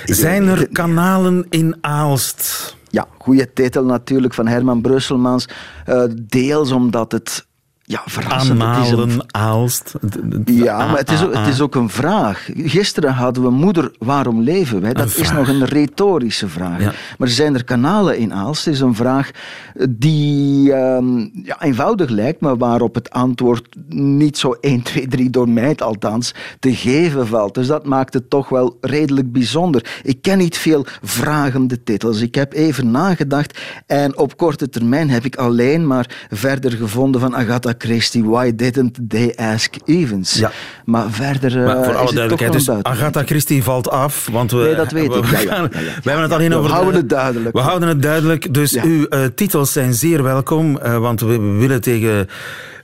Zijn 0.04 0.48
er 0.48 0.68
kanalen 0.68 1.46
in 1.50 1.76
Aalst? 1.80 2.74
Ja, 2.90 3.06
goede 3.18 3.52
titel 3.52 3.84
natuurlijk 3.84 4.34
van 4.34 4.46
Herman 4.46 4.80
Brusselmans. 4.80 5.48
Eh, 5.84 6.04
deels 6.22 6.72
omdat 6.72 7.12
het 7.12 7.46
ja, 7.88 8.02
verrassend. 8.06 8.42
Is 8.42 8.60
een- 8.60 8.66
Aanmalen, 8.66 9.24
Aalst. 9.26 9.94
Ja, 10.44 10.86
maar 10.86 10.98
het 10.98 11.10
is, 11.10 11.24
ook, 11.24 11.34
het 11.34 11.46
is 11.46 11.60
ook 11.60 11.74
een 11.74 11.88
vraag. 11.88 12.48
Gisteren 12.56 13.12
hadden 13.12 13.42
we 13.42 13.50
moeder, 13.50 13.90
waarom 13.98 14.40
leven 14.40 14.80
wij? 14.80 14.92
Dat 14.92 15.06
is 15.06 15.12
vraag. 15.14 15.32
nog 15.36 15.48
een 15.48 15.64
retorische 15.64 16.48
vraag. 16.48 16.80
Ja. 16.80 16.92
Maar 17.18 17.28
zijn 17.28 17.54
er 17.54 17.64
kanalen 17.64 18.18
in 18.18 18.32
Aalst? 18.34 18.64
Het 18.64 18.74
is 18.74 18.80
een 18.80 18.94
vraag 18.94 19.30
die 19.90 20.72
ehm, 20.72 21.18
ja, 21.42 21.62
eenvoudig 21.62 22.10
lijkt, 22.10 22.40
maar 22.40 22.56
waarop 22.56 22.94
het 22.94 23.10
antwoord 23.10 23.76
niet 23.88 24.38
zo 24.38 24.56
1, 24.60 24.82
2, 24.82 25.08
3 25.08 25.30
door 25.30 25.48
mij 25.48 25.76
althans 25.76 26.34
te 26.58 26.74
geven 26.74 27.26
valt. 27.26 27.54
Dus 27.54 27.66
dat 27.66 27.86
maakt 27.86 28.14
het 28.14 28.30
toch 28.30 28.48
wel 28.48 28.76
redelijk 28.80 29.32
bijzonder. 29.32 30.00
Ik 30.02 30.22
ken 30.22 30.38
niet 30.38 30.56
veel 30.58 30.86
vragende 31.02 31.82
titels. 31.82 32.20
Ik 32.20 32.34
heb 32.34 32.52
even 32.52 32.90
nagedacht 32.90 33.58
en 33.86 34.18
op 34.18 34.36
korte 34.36 34.68
termijn 34.68 35.10
heb 35.10 35.24
ik 35.24 35.36
alleen 35.36 35.86
maar 35.86 36.26
verder 36.30 36.72
gevonden 36.72 37.20
van 37.20 37.36
Agatha 37.36 37.72
Christie. 37.78 38.24
Why 38.24 38.54
didn't 38.56 38.98
they 39.08 39.32
ask 39.36 39.74
Evans? 39.84 40.34
Ja. 40.34 40.50
Maar 40.84 41.10
verder 41.10 41.58
eh, 41.60 41.64
Maar 41.66 41.84
voor 41.84 41.92
is 41.92 41.98
alle 42.00 42.12
duidelijkheid, 42.12 42.52
dus. 42.52 42.70
Agatha 42.82 43.22
Christie 43.24 43.62
valt 43.62 43.90
af, 43.90 44.28
want 44.32 44.50
we... 44.50 44.56
Nee, 44.58 44.74
dat 44.74 44.92
weet 44.92 45.08
we, 45.08 45.18
ik. 45.18 45.26
Ja, 45.30 45.36
gaan-. 45.36 45.68
We 45.68 45.78
hebben 46.10 46.22
het 46.22 46.32
alleen 46.32 46.48
We 46.48 46.54
over... 46.56 46.68
de- 46.68 46.74
houden 46.74 46.94
het 46.94 47.08
duidelijk. 47.08 47.54
We 47.54 47.60
houden 47.62 47.88
het 47.88 48.02
duidelijk, 48.02 48.54
dus 48.54 48.80
uw 48.82 49.06
eh, 49.06 49.24
titels 49.34 49.72
zijn 49.72 49.94
zeer 49.94 50.22
welkom, 50.22 50.78
eh, 50.78 50.98
want 50.98 51.20
we 51.20 51.38
willen 51.38 51.80
tegen 51.80 52.28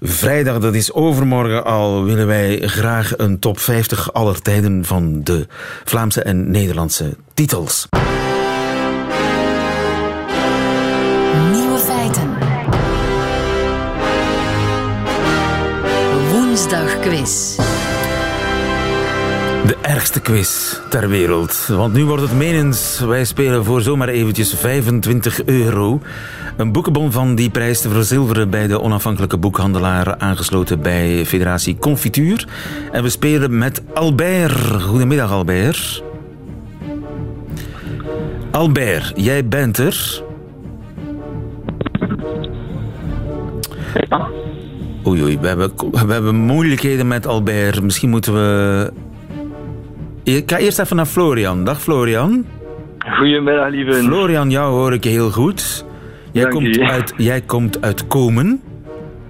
vrijdag, 0.00 0.58
dat 0.58 0.74
is 0.74 0.92
overmorgen 0.92 1.64
al, 1.64 2.04
willen 2.04 2.26
wij 2.26 2.60
graag 2.60 3.12
een 3.16 3.38
top 3.38 3.58
50 3.58 4.12
aller 4.12 4.42
tijden 4.42 4.84
van 4.84 5.20
de 5.24 5.46
Vlaamse 5.84 6.22
en 6.22 6.50
Nederlandse 6.50 7.16
titels. 7.34 7.88
Quiz. 17.12 17.56
De 19.66 19.76
ergste 19.82 20.20
quiz 20.20 20.80
ter 20.88 21.08
wereld. 21.08 21.66
Want 21.66 21.92
nu 21.92 22.04
wordt 22.04 22.22
het 22.22 22.36
menens. 22.36 23.00
Wij 23.00 23.24
spelen 23.24 23.64
voor 23.64 23.80
zomaar 23.80 24.08
eventjes 24.08 24.54
25 24.54 25.44
euro. 25.44 26.00
Een 26.56 26.72
boekenbon 26.72 27.12
van 27.12 27.34
die 27.34 27.50
prijs 27.50 27.80
te 27.80 27.88
verzilveren 27.88 28.50
bij 28.50 28.66
de 28.66 28.80
onafhankelijke 28.80 29.36
boekhandelaar 29.36 30.18
aangesloten 30.18 30.82
bij 30.82 31.26
Federatie 31.26 31.76
Confituur. 31.78 32.48
En 32.92 33.02
we 33.02 33.08
spelen 33.08 33.58
met 33.58 33.82
Albert. 33.94 34.82
Goedemiddag 34.82 35.30
Albert. 35.30 36.02
Albert, 38.50 39.12
jij 39.14 39.48
bent 39.48 39.78
er. 39.78 40.22
Oei, 45.06 45.22
oei, 45.22 45.38
we 45.40 45.46
hebben, 45.46 45.70
we 45.90 46.12
hebben 46.12 46.34
moeilijkheden 46.34 47.08
met 47.08 47.26
Albert. 47.26 47.82
Misschien 47.82 48.10
moeten 48.10 48.32
we 48.32 48.92
ik 50.24 50.50
ga 50.50 50.58
eerst 50.58 50.78
even 50.78 50.96
naar 50.96 51.06
Florian. 51.06 51.64
Dag 51.64 51.82
Florian. 51.82 52.44
Goedemiddag, 52.98 53.68
lieve. 53.68 53.92
Florian, 53.92 54.50
jou 54.50 54.72
hoor 54.72 54.92
ik 54.92 55.04
heel 55.04 55.30
goed. 55.30 55.84
Jij, 56.32 56.42
Dank 56.42 56.54
komt 56.54 56.78
uit, 56.80 57.14
jij 57.16 57.40
komt 57.40 57.82
uit 57.82 58.06
Komen. 58.06 58.60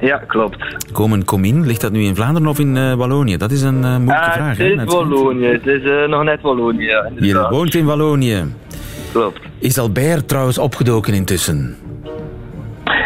Ja, 0.01 0.17
klopt. 0.17 0.57
Komen, 0.93 1.25
Comien. 1.25 1.67
Ligt 1.67 1.81
dat 1.81 1.93
nu 1.93 2.03
in 2.03 2.15
Vlaanderen 2.15 2.49
of 2.49 2.59
in 2.59 2.77
eh, 2.77 2.95
Wallonië? 2.95 3.37
Dat 3.37 3.51
is 3.51 3.63
een 3.63 3.85
eh, 3.85 3.97
moeilijke 3.97 4.25
Ah, 4.25 4.33
vraag. 4.33 4.57
het 4.57 4.67
is. 4.79 4.85
Wallonië. 4.85 5.47
Het 5.47 5.67
is 5.67 5.83
eh, 5.83 6.09
nog 6.09 6.23
net 6.23 6.41
Wallonië, 6.41 7.03
Je 7.19 7.47
woont 7.51 7.75
in 7.75 7.85
Wallonië. 7.85 8.45
Klopt. 9.13 9.41
Is 9.59 9.79
Albert 9.79 10.29
trouwens 10.29 10.59
opgedoken 10.59 11.15
intussen? 11.15 11.77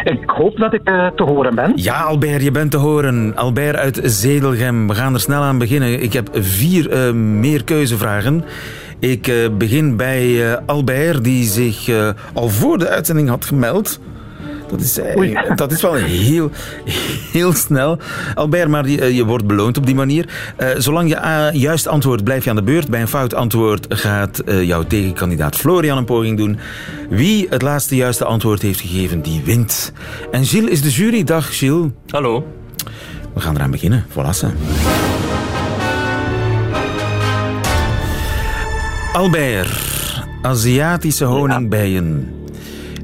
Ik 0.06 0.30
hoop 0.30 0.56
dat 0.56 0.74
ik 0.74 0.80
eh, 0.84 1.06
te 1.06 1.22
horen 1.22 1.54
ben. 1.54 1.72
Ja, 1.74 2.00
Albert, 2.00 2.42
je 2.42 2.50
bent 2.50 2.70
te 2.70 2.76
horen. 2.76 3.36
Albert 3.36 3.76
uit 3.76 4.00
Zedelgem. 4.02 4.88
We 4.88 4.94
gaan 4.94 5.14
er 5.14 5.20
snel 5.20 5.42
aan 5.42 5.58
beginnen. 5.58 6.02
Ik 6.02 6.12
heb 6.12 6.28
vier 6.32 6.90
eh, 6.90 7.12
meer 7.12 7.64
keuzevragen. 7.64 8.44
Ik 8.98 9.26
eh, 9.26 9.34
begin 9.58 9.96
bij 9.96 10.56
Albert, 10.66 11.24
die 11.24 11.44
zich 11.44 11.90
al 12.32 12.48
voor 12.48 12.78
de 12.78 12.88
uitzending 12.88 13.28
had 13.28 13.44
gemeld. 13.44 14.00
Dat 14.70 14.80
is, 14.80 14.98
eh, 14.98 15.16
Oei. 15.16 15.38
dat 15.54 15.72
is 15.72 15.82
wel 15.82 15.94
heel, 15.94 16.50
heel 17.32 17.52
snel. 17.52 17.98
Albert, 18.34 18.68
maar 18.68 18.88
je, 18.88 19.14
je 19.14 19.24
wordt 19.24 19.46
beloond 19.46 19.76
op 19.76 19.86
die 19.86 19.94
manier. 19.94 20.28
Eh, 20.56 20.68
zolang 20.78 21.08
je 21.08 21.14
eh, 21.14 21.46
juist 21.52 21.86
antwoordt, 21.86 22.24
blijf 22.24 22.44
je 22.44 22.50
aan 22.50 22.56
de 22.56 22.62
beurt. 22.62 22.88
Bij 22.88 23.00
een 23.00 23.08
fout 23.08 23.34
antwoord 23.34 23.86
gaat 23.88 24.38
eh, 24.38 24.62
jouw 24.62 24.82
tegenkandidaat 24.82 25.56
Florian 25.56 25.98
een 25.98 26.04
poging 26.04 26.36
doen. 26.36 26.58
Wie 27.10 27.46
het 27.50 27.62
laatste 27.62 27.96
juiste 27.96 28.24
antwoord 28.24 28.62
heeft 28.62 28.80
gegeven, 28.80 29.22
die 29.22 29.42
wint. 29.44 29.92
En 30.30 30.44
Gilles 30.44 30.70
is 30.70 30.82
de 30.82 30.90
jury. 30.90 31.24
Dag 31.24 31.58
Gilles. 31.58 31.90
Hallo. 32.08 32.46
We 33.34 33.40
gaan 33.40 33.54
eraan 33.56 33.70
beginnen. 33.70 34.04
Voilà. 34.10 34.46
Albert, 39.12 39.68
Aziatische 40.42 41.24
honingbijen. 41.24 42.35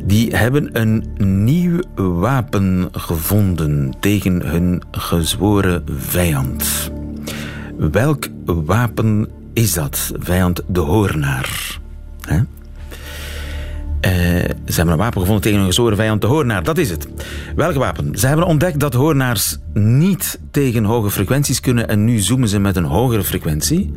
Die 0.05 0.37
hebben 0.37 0.81
een 0.81 1.05
nieuw 1.45 1.81
wapen 1.95 2.89
gevonden 2.93 3.95
tegen 4.01 4.47
hun 4.47 4.83
gezworen 4.91 5.85
vijand. 5.97 6.91
Welk 7.77 8.29
wapen 8.45 9.29
is 9.53 9.73
dat? 9.73 10.13
Vijand 10.19 10.63
de 10.67 10.81
hoornaar. 10.81 11.79
Hè? 12.21 12.41
Eh, 14.01 14.11
ze 14.67 14.75
hebben 14.75 14.95
een 14.95 15.01
wapen 15.01 15.21
gevonden 15.21 15.43
tegen 15.43 15.59
een 15.59 15.67
gezworen 15.67 15.97
vijand, 15.97 16.21
de 16.21 16.27
hoornaar. 16.27 16.63
Dat 16.63 16.79
is 16.79 16.91
het. 16.91 17.09
Welk 17.57 17.75
wapen? 17.75 18.19
Ze 18.19 18.27
hebben 18.27 18.47
ontdekt 18.47 18.81
dat 18.81 18.95
hoornaars 18.95 19.59
niet 19.75 20.39
tegen 20.51 20.85
hoge 20.85 21.11
frequenties 21.11 21.61
kunnen 21.61 21.89
en 21.89 22.05
nu 22.05 22.19
zoomen 22.19 22.49
ze 22.49 22.59
met 22.59 22.77
een 22.77 22.85
hogere 22.85 23.25
frequentie, 23.25 23.93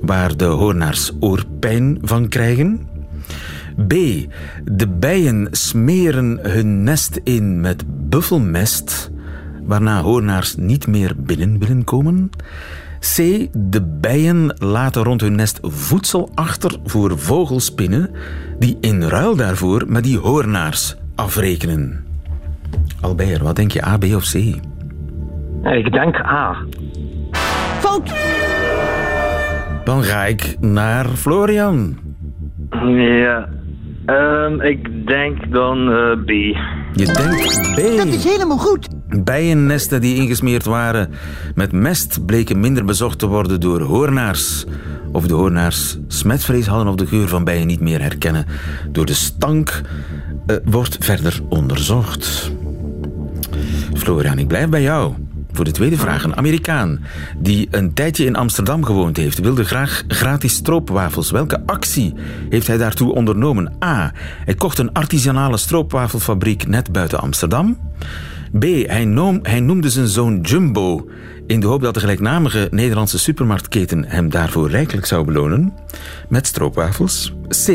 waar 0.00 0.36
de 0.36 0.44
hoornaars 0.44 1.12
oorpijn 1.20 1.98
van 2.02 2.28
krijgen. 2.28 2.93
B. 3.88 3.92
De 4.64 4.88
bijen 4.88 5.48
smeren 5.50 6.38
hun 6.42 6.82
nest 6.82 7.20
in 7.24 7.60
met 7.60 7.84
buffelmest, 8.08 9.10
waarna 9.62 10.00
hoornaars 10.00 10.56
niet 10.56 10.86
meer 10.86 11.12
binnen 11.16 11.58
willen 11.58 11.84
komen. 11.84 12.30
C. 13.00 13.16
De 13.52 13.82
bijen 14.00 14.56
laten 14.58 15.02
rond 15.02 15.20
hun 15.20 15.34
nest 15.34 15.58
voedsel 15.62 16.30
achter 16.34 16.76
voor 16.84 17.18
vogelspinnen, 17.18 18.10
die 18.58 18.76
in 18.80 19.02
ruil 19.02 19.36
daarvoor 19.36 19.84
met 19.86 20.04
die 20.04 20.18
hoornaars 20.18 20.96
afrekenen. 21.14 22.04
Albert, 23.00 23.40
wat 23.40 23.56
denk 23.56 23.70
je, 23.70 23.86
A, 23.86 23.98
B 23.98 24.04
of 24.04 24.30
C? 24.30 24.34
Ik 25.64 25.92
denk 25.92 26.16
A. 26.16 26.56
Dan 29.84 30.02
ga 30.02 30.24
ik 30.24 30.56
naar 30.60 31.06
Florian. 31.06 31.96
Ja. 32.96 33.48
Ehm, 34.06 34.60
ik 34.60 35.06
denk 35.06 35.52
dan 35.52 35.90
eh, 35.90 36.24
B. 36.24 36.28
Je 36.92 37.04
denkt 37.04 37.74
B. 37.74 37.96
Dat 37.96 38.06
is 38.06 38.24
helemaal 38.24 38.58
goed. 38.58 38.88
Bijennesten 39.24 40.00
die 40.00 40.16
ingesmeerd 40.16 40.64
waren 40.64 41.10
met 41.54 41.72
mest 41.72 42.26
bleken 42.26 42.60
minder 42.60 42.84
bezocht 42.84 43.18
te 43.18 43.26
worden 43.26 43.60
door 43.60 43.80
hoornaars. 43.80 44.64
Of 45.12 45.26
de 45.26 45.34
hoornaars 45.34 45.98
smetvrees 46.08 46.66
hadden 46.66 46.88
of 46.88 46.94
de 46.94 47.06
geur 47.06 47.28
van 47.28 47.44
bijen 47.44 47.66
niet 47.66 47.80
meer 47.80 48.00
herkennen. 48.00 48.46
Door 48.90 49.06
de 49.06 49.14
stank 49.14 49.80
eh, 50.46 50.56
wordt 50.64 50.96
verder 51.00 51.40
onderzocht. 51.48 52.52
Florian, 53.94 54.38
ik 54.38 54.48
blijf 54.48 54.68
bij 54.68 54.82
jou. 54.82 55.14
Voor 55.54 55.64
de 55.64 55.70
tweede 55.70 55.96
vraag. 55.96 56.24
Een 56.24 56.36
Amerikaan 56.36 57.04
die 57.38 57.68
een 57.70 57.94
tijdje 57.94 58.24
in 58.24 58.36
Amsterdam 58.36 58.84
gewoond 58.84 59.16
heeft, 59.16 59.38
wilde 59.38 59.64
graag 59.64 60.02
gratis 60.08 60.54
stroopwafels. 60.54 61.30
Welke 61.30 61.62
actie 61.66 62.14
heeft 62.48 62.66
hij 62.66 62.76
daartoe 62.76 63.12
ondernomen? 63.12 63.72
A. 63.84 64.12
Hij 64.44 64.54
kocht 64.54 64.78
een 64.78 64.92
artisanale 64.92 65.56
stroopwafelfabriek 65.56 66.66
net 66.66 66.92
buiten 66.92 67.20
Amsterdam. 67.20 67.78
B. 68.58 68.62
Hij, 68.62 69.04
noem, 69.04 69.38
hij 69.42 69.60
noemde 69.60 69.90
zijn 69.90 70.08
zoon 70.08 70.40
Jumbo 70.40 71.08
in 71.46 71.60
de 71.60 71.66
hoop 71.66 71.82
dat 71.82 71.94
de 71.94 72.00
gelijknamige 72.00 72.68
Nederlandse 72.70 73.18
supermarktketen 73.18 74.04
hem 74.04 74.30
daarvoor 74.30 74.70
rijkelijk 74.70 75.06
zou 75.06 75.24
belonen 75.24 75.72
met 76.28 76.46
stroopwafels. 76.46 77.34
C. 77.48 77.66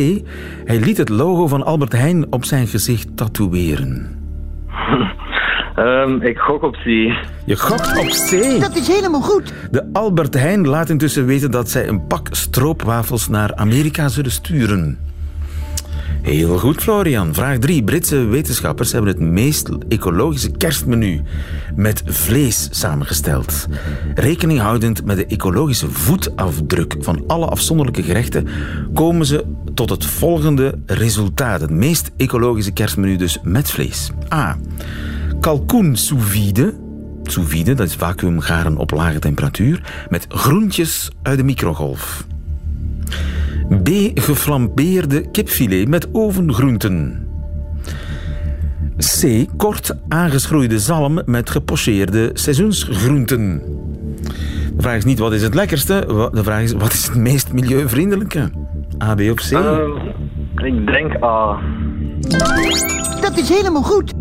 Hij 0.66 0.80
liet 0.80 0.98
het 0.98 1.10
logo 1.10 1.48
van 1.48 1.66
Albert 1.66 1.92
Heijn 1.92 2.32
op 2.32 2.46
zijn 2.46 2.68
gezicht 2.68 3.18
tatoeëren. 3.18 4.08
Ehm, 5.80 6.22
ik 6.22 6.38
gok 6.38 6.64
op 6.64 6.74
C. 6.74 6.86
Je 7.46 7.56
gokt 7.56 7.98
op 7.98 8.08
C. 8.08 8.60
Dat 8.60 8.76
is 8.76 8.88
helemaal 8.88 9.22
goed. 9.22 9.54
De 9.72 9.90
Albert 9.94 10.34
Heijn 10.34 10.68
laat 10.68 10.90
intussen 10.90 11.26
weten 11.26 11.52
dat 11.52 11.70
zij 11.70 11.88
een 11.88 12.08
pak 12.08 12.28
stroopwafels 12.32 13.28
naar 13.28 13.56
Amerika 13.56 14.08
zullen 14.08 14.32
sturen. 14.32 14.98
Heel 16.22 16.58
goed, 16.58 16.82
Florian. 16.82 17.34
Vraag 17.34 17.58
3. 17.58 17.84
Britse 17.84 18.26
wetenschappers 18.26 18.92
hebben 18.92 19.12
het 19.12 19.20
meest 19.20 19.70
ecologische 19.88 20.52
kerstmenu 20.52 21.22
met 21.76 22.04
vlees 22.06 22.68
samengesteld. 22.72 23.68
Rekening 24.16 24.60
houdend 24.60 25.06
met 25.06 25.18
de 25.18 25.26
ecologische 25.26 25.90
voetafdruk 25.90 26.96
van 27.00 27.24
alle 27.28 27.46
afzonderlijke 27.46 28.04
gerechten 28.04 28.48
komen 28.94 29.26
ze 29.26 29.46
tot 29.74 29.90
het 29.90 30.06
volgende 30.06 30.80
resultaat. 30.86 31.62
Het 31.62 31.72
meest 31.72 32.12
ecologische 32.18 32.74
kerstmenu 32.74 33.16
dus 33.16 33.40
met 33.44 33.72
vlees. 33.72 34.12
A. 34.34 34.58
Kalkoen 35.40 35.96
sous 35.96 36.24
vide. 36.24 36.74
sous 37.24 37.48
vide, 37.48 37.74
dat 37.74 37.88
is 37.88 37.96
vacuümgaren 37.96 38.78
op 38.78 38.92
lage 38.92 39.20
temperatuur, 39.20 40.06
met 40.10 40.26
groentjes 40.30 41.12
uit 41.22 41.38
de 41.38 41.44
microgolf. 41.44 42.26
B. 43.84 43.90
Geflambeerde 44.14 45.32
kipfilet 45.32 45.88
met 45.88 46.08
ovengroenten. 46.12 47.28
C. 48.98 49.46
Kort 49.58 49.96
aangeschroeide 50.08 50.80
zalm 50.80 51.22
met 51.26 51.50
gepocheerde 51.50 52.30
seizoensgroenten. 52.34 53.62
De 54.76 54.82
vraag 54.82 54.96
is 54.96 55.06
niet 55.06 55.20
wat 55.20 55.34
is 55.34 55.42
het 55.42 55.54
lekkerste, 55.54 56.04
de 56.34 56.44
vraag 56.44 56.62
is 56.62 56.72
wat 56.72 56.94
is 56.94 57.08
het 57.08 57.16
meest 57.16 57.54
milieuvriendelijke? 57.54 58.52
A, 59.04 59.16
B 59.16 59.20
of 59.20 59.36
C? 59.36 59.52
Ehm, 59.52 59.90
ik 60.56 60.86
denk 60.86 61.24
A. 61.24 61.60
Dat 63.22 63.38
is 63.38 63.50
helemaal 63.50 63.84
goed. 63.84 64.14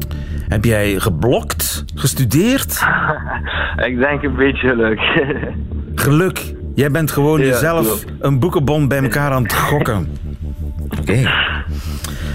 Heb 0.49 0.65
jij 0.65 0.99
geblokt, 1.01 1.85
gestudeerd? 1.95 2.83
ik 3.89 3.99
denk 3.99 4.23
een 4.23 4.37
beetje 4.37 4.69
geluk. 4.69 5.01
Geluk. 6.05 6.55
Jij 6.75 6.91
bent 6.91 7.11
gewoon 7.11 7.41
Ja, 7.41 7.47
jezelf 7.47 8.05
een 8.21 8.39
boekenbon 8.39 8.89
bij 8.89 9.03
elkaar 9.03 9.31
aan 9.33 9.43
het 9.43 9.55
gokken. 9.69 10.09
Oké. 11.01 11.31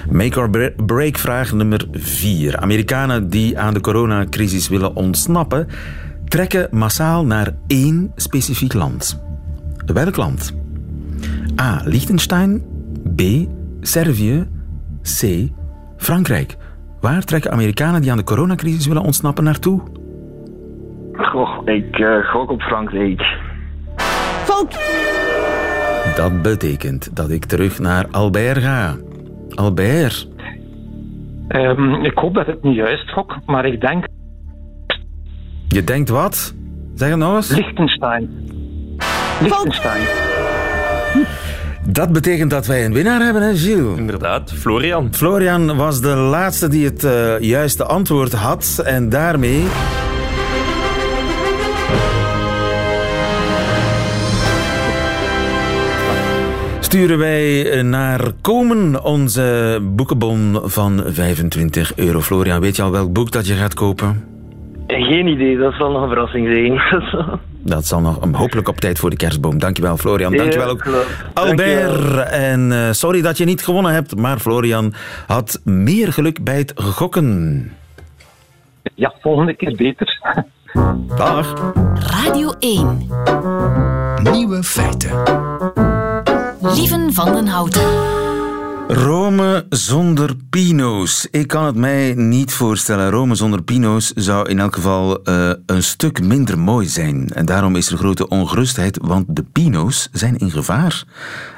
Make 0.09 0.39
or 0.39 0.49
bre- 0.49 0.73
break 0.85 1.17
vraag 1.17 1.51
nummer 1.53 1.85
4. 1.91 2.57
Amerikanen 2.57 3.29
die 3.29 3.59
aan 3.59 3.73
de 3.73 3.79
coronacrisis 3.81 4.67
willen 4.67 4.95
ontsnappen, 4.95 5.67
trekken 6.27 6.67
massaal 6.71 7.25
naar 7.25 7.51
één 7.67 8.11
specifiek 8.15 8.73
land. 8.73 9.21
Welk 9.85 10.15
land? 10.15 10.53
A. 11.61 11.81
Liechtenstein. 11.85 12.63
B. 13.15 13.21
Servië. 13.81 14.47
C. 15.19 15.47
Frankrijk. 15.97 16.55
Waar 17.03 17.23
trekken 17.23 17.51
Amerikanen 17.51 18.01
die 18.01 18.11
aan 18.11 18.17
de 18.17 18.23
coronacrisis 18.23 18.87
willen 18.87 19.01
ontsnappen 19.01 19.43
naartoe? 19.43 19.81
Goh, 21.13 21.67
ik 21.67 21.99
eh, 21.99 22.29
gok 22.31 22.49
op 22.49 22.61
Frankrijk. 22.61 23.37
Fout. 24.43 24.79
Dat 26.15 26.41
betekent 26.41 27.15
dat 27.15 27.29
ik 27.29 27.45
terug 27.45 27.79
naar 27.79 28.07
Albert 28.11 28.57
ga. 28.57 28.95
Albert, 29.49 30.27
Ehm, 31.47 31.93
ik 31.93 32.17
hoop 32.17 32.33
dat 32.33 32.45
het 32.45 32.63
niet 32.63 32.75
juist 32.75 33.09
gok, 33.11 33.37
maar 33.45 33.65
ik 33.65 33.81
denk 33.81 34.05
je 35.67 35.83
denkt 35.83 36.09
wat? 36.09 36.53
Zeg 36.95 37.09
het 37.09 37.17
nog 37.17 37.35
eens. 37.35 37.55
Liechtenstein. 37.55 38.29
Liechtenstein. 39.41 40.01
Dat 41.85 42.11
betekent 42.11 42.49
dat 42.49 42.65
wij 42.65 42.85
een 42.85 42.93
winnaar 42.93 43.21
hebben, 43.21 43.41
hè, 43.41 43.57
Gilles? 43.57 43.97
Inderdaad, 43.97 44.51
Florian. 44.51 45.07
Florian 45.11 45.75
was 45.75 46.01
de 46.01 46.15
laatste 46.15 46.67
die 46.67 46.85
het 46.85 47.03
eh, 47.03 47.39
juiste 47.39 47.83
antwoord 47.83 48.33
had. 48.33 48.81
En 48.83 49.09
daarmee. 49.09 49.63
Sturen 56.79 57.17
wij 57.17 57.81
naar 57.81 58.31
Komen 58.41 59.03
onze 59.03 59.79
boekenbon 59.81 60.59
van 60.63 61.03
25 61.07 61.95
euro. 61.95 62.21
Florian, 62.21 62.61
weet 62.61 62.75
je 62.75 62.81
al 62.81 62.91
welk 62.91 63.13
boek 63.13 63.31
dat 63.31 63.47
je 63.47 63.53
gaat 63.53 63.73
kopen? 63.73 64.32
Geen 65.01 65.27
idee, 65.27 65.57
dat 65.57 65.73
zal 65.73 65.91
nog 65.91 66.01
een 66.01 66.07
verrassing 66.07 66.47
zijn. 66.47 66.81
Dat 67.65 67.85
zal 67.85 67.99
nog 67.99 68.23
um, 68.23 68.33
hopelijk 68.33 68.67
op 68.67 68.77
tijd 68.77 68.99
voor 68.99 69.09
de 69.09 69.15
kerstboom. 69.15 69.59
Dankjewel, 69.59 69.97
Florian. 69.97 70.35
Dankjewel 70.35 70.69
ook. 70.69 70.87
Albert. 71.33 71.57
Dankjewel. 71.57 72.23
En 72.23 72.71
eh, 72.71 72.91
sorry 72.91 73.21
dat 73.21 73.37
je 73.37 73.45
niet 73.45 73.63
gewonnen 73.63 73.93
hebt, 73.93 74.15
maar 74.15 74.39
Florian 74.39 74.93
had 75.27 75.61
meer 75.63 76.13
geluk 76.13 76.43
bij 76.43 76.57
het 76.57 76.73
gokken. 76.75 77.71
Ja, 78.95 79.13
volgende 79.21 79.53
keer 79.53 79.75
beter. 79.75 80.19
Dag. 81.17 81.73
Radio 81.93 82.51
1. 82.59 83.07
Nieuwe 84.31 84.63
feiten. 84.63 85.11
Lieven 86.61 87.13
van 87.13 87.33
den 87.33 87.47
Houten. 87.47 88.22
Rome 88.87 89.65
zonder 89.69 90.35
pino's. 90.49 91.27
Ik 91.31 91.47
kan 91.47 91.65
het 91.65 91.75
mij 91.75 92.13
niet 92.13 92.53
voorstellen. 92.53 93.09
Rome 93.09 93.35
zonder 93.35 93.63
pino's 93.63 94.11
zou 94.15 94.49
in 94.49 94.59
elk 94.59 94.75
geval 94.75 95.23
eh, 95.23 95.51
een 95.65 95.83
stuk 95.83 96.21
minder 96.21 96.59
mooi 96.59 96.87
zijn. 96.87 97.29
En 97.29 97.45
daarom 97.45 97.75
is 97.75 97.89
er 97.89 97.97
grote 97.97 98.27
ongerustheid, 98.27 98.99
want 99.01 99.25
de 99.27 99.43
pino's 99.51 100.09
zijn 100.11 100.37
in 100.37 100.51
gevaar. 100.51 101.03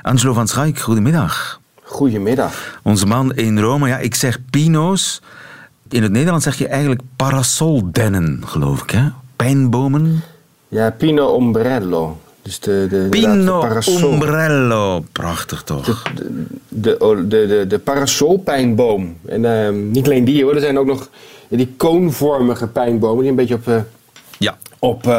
Angelo 0.01 0.33
van 0.33 0.47
Schaik, 0.47 0.79
goedemiddag. 0.79 1.61
Goedemiddag. 1.83 2.79
Onze 2.83 3.05
man 3.05 3.33
in 3.33 3.59
Rome, 3.59 3.87
ja, 3.87 3.97
ik 3.97 4.15
zeg 4.15 4.39
pino's. 4.49 5.21
In 5.89 6.03
het 6.03 6.11
Nederlands 6.11 6.45
zeg 6.45 6.57
je 6.57 6.67
eigenlijk 6.67 7.01
parasoldennen, 7.15 8.41
geloof 8.45 8.81
ik, 8.81 8.89
hè? 8.89 9.07
Pijnbomen. 9.35 10.23
Ja, 10.67 10.89
Pino 10.91 11.25
Ombrello. 11.25 12.17
Dus 12.45 12.59
de, 12.59 12.87
de, 12.89 13.03
de 13.03 13.09
Pino. 13.09 15.05
Prachtig 15.11 15.63
toch? 15.63 16.03
De, 16.69 17.23
de, 17.27 17.47
de, 17.47 17.65
de 17.67 17.79
parasolpijnboom. 17.79 19.17
En 19.25 19.45
ehm, 19.45 19.91
niet 19.91 20.05
alleen 20.05 20.25
die 20.25 20.43
hoor, 20.43 20.53
er 20.55 20.61
zijn 20.61 20.79
ook 20.79 20.85
nog 20.85 21.09
die 21.49 21.73
koonvormige 21.77 22.67
pijnbomen 22.67 23.21
die 23.21 23.29
een 23.29 23.35
beetje 23.35 23.53
op, 23.55 23.67
eh, 23.67 23.75
Ja. 24.37 24.57
op 24.79 25.07
eh, 25.07 25.11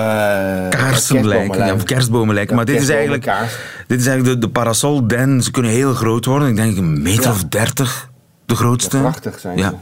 Kaarsen 0.69 1.27
lijken, 1.27 1.67
ja, 1.67 1.75
of 1.75 1.83
kerstbomen 1.83 2.35
lijken. 2.35 2.57
Ja, 2.57 2.65
maar 2.65 2.73
dit 2.73 2.83
is 2.83 2.89
eigenlijk, 2.89 3.23
kaars. 3.23 3.57
dit 3.87 4.01
is 4.01 4.07
eigenlijk 4.07 4.41
de, 4.41 4.47
de 4.47 4.53
parasolden. 4.53 5.43
Ze 5.43 5.51
kunnen 5.51 5.71
heel 5.71 5.95
groot 5.95 6.25
worden. 6.25 6.49
Ik 6.49 6.57
denk 6.57 6.77
een 6.77 7.03
meter 7.03 7.25
Ja. 7.25 7.31
of 7.31 7.45
dertig, 7.45 8.09
de 8.47 8.55
grootste. 8.57 8.99
Prachtig 8.99 9.39
zijn 9.39 9.59
ja. 9.59 9.69
ze. 9.69 9.75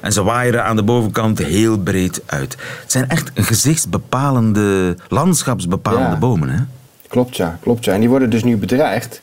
En 0.00 0.12
ze 0.12 0.22
waaieren 0.22 0.64
aan 0.64 0.76
de 0.76 0.82
bovenkant 0.82 1.38
heel 1.38 1.78
breed 1.78 2.22
uit. 2.26 2.56
Het 2.82 2.92
zijn 2.92 3.08
echt 3.08 3.30
gezichtsbepalende, 3.34 4.96
landschapsbepalende 5.08 6.16
bomen. 6.16 6.48
Hè? 6.48 6.58
Klopt 7.08 7.36
ja, 7.36 7.58
klopt 7.62 7.84
ja. 7.84 7.92
En 7.92 8.00
die 8.00 8.08
worden 8.08 8.30
dus 8.30 8.44
nu 8.44 8.56
bedreigd. 8.56 9.20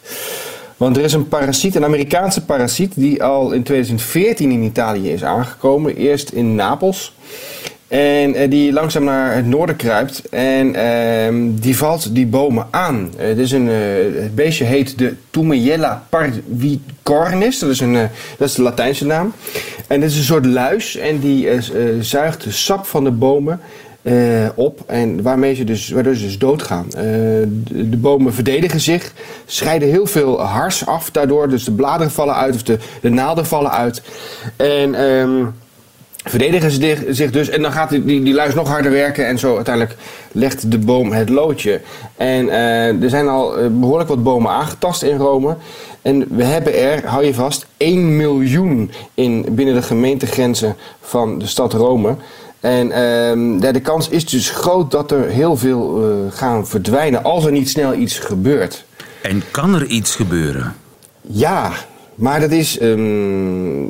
Want 0.77 0.97
er 0.97 1.03
is 1.03 1.13
een 1.13 1.27
parasiet, 1.27 1.75
een 1.75 1.83
Amerikaanse 1.83 2.45
parasiet, 2.45 2.93
die 2.95 3.23
al 3.23 3.51
in 3.51 3.63
2014 3.63 4.51
in 4.51 4.61
Italië 4.63 5.11
is 5.11 5.23
aangekomen. 5.23 5.95
Eerst 5.95 6.29
in 6.29 6.55
Napels. 6.55 7.13
En 7.87 8.35
eh, 8.35 8.49
die 8.49 8.73
langzaam 8.73 9.03
naar 9.03 9.35
het 9.35 9.45
noorden 9.45 9.75
kruipt. 9.75 10.29
En 10.29 10.75
ehm, 10.75 11.51
die 11.53 11.77
valt 11.77 12.15
die 12.15 12.25
bomen 12.25 12.67
aan. 12.71 13.09
Eh, 13.17 13.27
het, 13.27 13.37
is 13.37 13.51
een, 13.51 13.69
eh, 13.69 14.21
het 14.21 14.35
beestje 14.35 14.63
heet 14.63 14.97
de 14.97 15.13
Tumeiella 15.29 16.05
parvicornis. 16.09 17.59
Dat 17.59 17.69
is, 17.69 17.79
een, 17.79 17.95
eh, 17.95 18.03
dat 18.37 18.47
is 18.47 18.55
de 18.55 18.61
Latijnse 18.61 19.05
naam. 19.05 19.33
En 19.87 19.99
dit 19.99 20.09
is 20.09 20.17
een 20.17 20.23
soort 20.23 20.45
luis. 20.45 20.95
En 20.95 21.19
die 21.19 21.49
eh, 21.49 21.57
eh, 21.57 22.01
zuigt 22.01 22.43
de 22.43 22.51
sap 22.51 22.85
van 22.85 23.03
de 23.03 23.11
bomen 23.11 23.59
eh, 24.05 24.49
op. 24.55 24.79
En 24.85 25.21
waarmee 25.21 25.55
ze 25.55 25.63
dus, 25.63 25.89
waardoor 25.89 26.15
ze 26.15 26.23
dus 26.23 26.37
doodgaan. 26.37 26.85
Eh, 26.85 27.03
de, 27.67 27.97
bomen 27.97 28.33
verdedigen 28.33 28.79
zich. 28.79 29.13
Scheiden 29.45 29.89
heel 29.89 30.05
veel 30.05 30.41
hars 30.41 30.85
af 30.85 31.11
daardoor. 31.11 31.49
Dus 31.49 31.63
de 31.63 31.71
bladeren 31.71 32.11
vallen 32.11 32.35
uit. 32.35 32.55
Of 32.55 32.63
de, 32.63 32.77
de 33.01 33.09
naalden 33.09 33.45
vallen 33.45 33.71
uit. 33.71 34.01
En... 34.57 34.95
ehm, 34.95 35.45
verdedigen 36.25 36.71
ze 36.71 36.97
zich- 37.09 37.31
dus. 37.31 37.49
En 37.49 37.61
dan 37.61 37.71
gaat 37.71 37.89
die, 37.89 38.23
die, 38.23 38.33
luis 38.33 38.53
nog 38.53 38.67
harder 38.67 38.91
werken. 38.91 39.27
En 39.27 39.39
zo 39.39 39.55
uiteindelijk 39.55 39.95
legt 40.31 40.71
de 40.71 40.77
boom 40.77 41.11
het 41.11 41.29
loodje. 41.29 41.81
En 42.15 42.49
eh, 42.49 43.01
er 43.03 43.09
zijn 43.09 43.27
al 43.27 43.57
eh, 43.57 43.67
behoorlijk 43.71 44.09
wat 44.09 44.23
bomen 44.23 44.51
aangetast 44.51 45.03
in 45.03 45.17
Rome. 45.17 45.55
En 46.01 46.25
we 46.29 46.43
hebben 46.43 46.75
er, 46.75 47.05
hou 47.05 47.25
je 47.25 47.33
vast, 47.33 47.65
1 47.77 48.17
miljoen 48.17 48.91
in, 49.13 49.45
binnen 49.49 49.75
de 49.75 49.81
gemeentegrenzen 49.81 50.75
van 51.01 51.39
de 51.39 51.47
stad 51.47 51.73
Rome. 51.73 52.15
En 52.65 52.91
ehm, 52.91 53.73
de 53.73 53.79
kans 53.79 54.09
is 54.09 54.25
dus 54.25 54.49
groot 54.49 54.91
dat 54.91 55.11
er 55.11 55.29
heel 55.29 55.57
veel 55.57 56.03
eh, 56.03 56.37
gaan 56.37 56.67
verdwijnen 56.67 57.23
als 57.23 57.45
er 57.45 57.51
niet 57.51 57.69
snel 57.69 57.93
iets 57.93 58.19
gebeurt. 58.19 58.85
En 59.21 59.43
kan 59.51 59.75
er 59.75 59.85
iets 59.85 60.15
gebeuren? 60.15 60.75
Ja, 61.21 61.71
maar 62.15 62.39
dat 62.39 62.51
is, 62.51 62.77
ehm, 62.77 63.85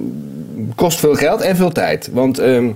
kost 0.75 0.99
veel 0.99 1.15
geld 1.15 1.41
en 1.41 1.55
veel 1.55 1.71
tijd. 1.71 2.09
Want 2.13 2.39
ehm, 2.39 2.69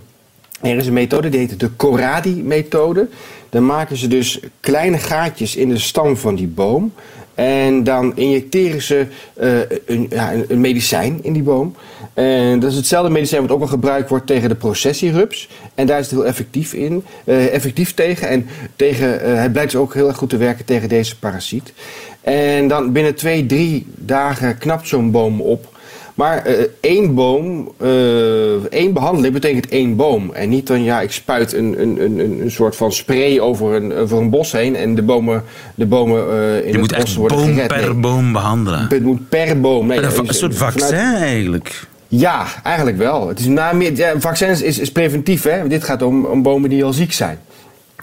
er 0.62 0.78
is 0.78 0.88
een 0.88 0.94
methode 0.94 1.30
die 1.30 1.40
heet 1.40 1.60
de 1.60 1.76
Corradi-methode. 1.76 3.08
Dan 3.50 3.66
maken 3.66 3.98
ze 3.98 4.08
dus 4.08 4.40
kleine 4.60 4.98
gaatjes 4.98 5.56
in 5.56 5.70
de 5.70 5.78
stam 5.78 6.18
van 6.18 6.36
die 6.36 6.48
boom. 6.48 6.94
En 7.40 7.84
dan 7.84 8.16
injecteren 8.16 8.82
ze 8.82 9.06
eh, 9.34 9.60
een, 9.86 10.08
ja, 10.10 10.34
een 10.48 10.62
medicijn 10.62 11.20
in 11.22 11.34
die 11.34 11.44
boom. 11.44 11.76
En 12.14 12.60
dat 12.60 12.72
is 12.72 12.78
hetzelfde 12.78 13.12
medicijn 13.12 13.42
wat 13.42 13.52
ook 13.52 13.62
al 13.62 13.68
gebruikt 13.68 14.10
wordt 14.10 14.28
tegen 14.28 14.50
de 14.50 14.56
processierups. 14.56 15.50
En 15.80 15.86
daar 15.86 16.00
is 16.00 16.06
het 16.06 16.16
heel 16.16 16.26
effectief, 16.26 16.74
in, 16.74 17.04
eh, 17.26 17.54
effectief 17.54 17.94
tegen. 17.94 18.28
En 18.28 18.48
tegen, 18.76 19.22
eh, 19.22 19.42
het 19.42 19.52
blijkt 19.52 19.72
dus 19.72 19.80
ook 19.82 19.94
heel 19.94 20.08
erg 20.08 20.18
goed 20.18 20.30
te 20.30 20.38
werken 20.38 20.66
tegen 20.66 20.90
deze 20.90 21.20
parasiet. 21.20 21.74
En 22.22 22.68
dan 22.68 22.92
binnen 22.92 23.16
twee, 23.16 23.46
drie 23.46 23.86
dagen 23.96 24.58
knapt 24.58 24.88
zo'n 24.88 25.12
boom 25.12 25.42
op. 25.42 25.78
Maar 26.14 26.46
eh, 26.46 26.64
één 26.80 27.16
boom, 27.16 27.72
eh, 27.78 28.54
één 28.70 28.94
behandeling 28.94 29.34
betekent 29.34 29.68
één 29.70 29.96
boom. 29.96 30.34
En 30.34 30.50
niet 30.50 30.68
dan, 30.68 30.84
ja, 30.84 31.02
ik 31.02 31.12
spuit 31.12 31.54
een, 31.54 31.82
een, 31.82 32.02
een, 32.04 32.40
een 32.42 32.52
soort 32.52 32.76
van 32.76 32.92
spray 32.92 33.40
over 33.40 33.74
een, 33.76 33.94
over 33.94 34.18
een 34.18 34.30
bos 34.30 34.52
heen 34.52 34.76
en 34.76 34.96
de 34.96 35.02
bomen, 35.02 35.44
de 35.76 35.86
bomen 35.86 36.30
eh, 36.32 36.58
in 36.58 36.62
Je 36.66 36.72
het 36.72 36.78
moet 36.80 36.88
bos 36.90 36.98
echt 36.98 37.16
worden 37.16 37.38
boom 37.38 37.54
gered. 37.54 37.68
per 37.68 37.80
Nee. 37.82 37.94
boom 37.94 38.32
behandelen. 38.32 38.86
Het 38.90 39.04
moet 39.04 39.30
per 39.30 39.60
boom. 39.60 39.88
Nee, 39.88 39.98
Een, 39.98 40.04
eh, 40.04 40.12
soort 40.30 40.56
vanuit- 40.56 40.56
vaccin 40.56 40.98
eigenlijk. 40.98 41.88
Ja, 42.12 42.46
eigenlijk 42.64 42.98
wel. 42.98 43.28
Het 43.28 43.40
is 43.40 43.46
na 43.46 43.74
meer, 43.74 43.96
ja, 43.96 44.14
vaccins 44.20 44.62
is, 44.62 44.80
is 44.80 44.92
preventief. 44.92 45.44
Hè? 45.44 45.68
Dit 45.68 45.84
gaat 45.84 46.02
om, 46.02 46.26
om 46.26 46.42
bomen 46.42 46.70
die 46.70 46.84
al 46.84 46.94
ziek 46.94 47.14
zijn. 47.14 47.40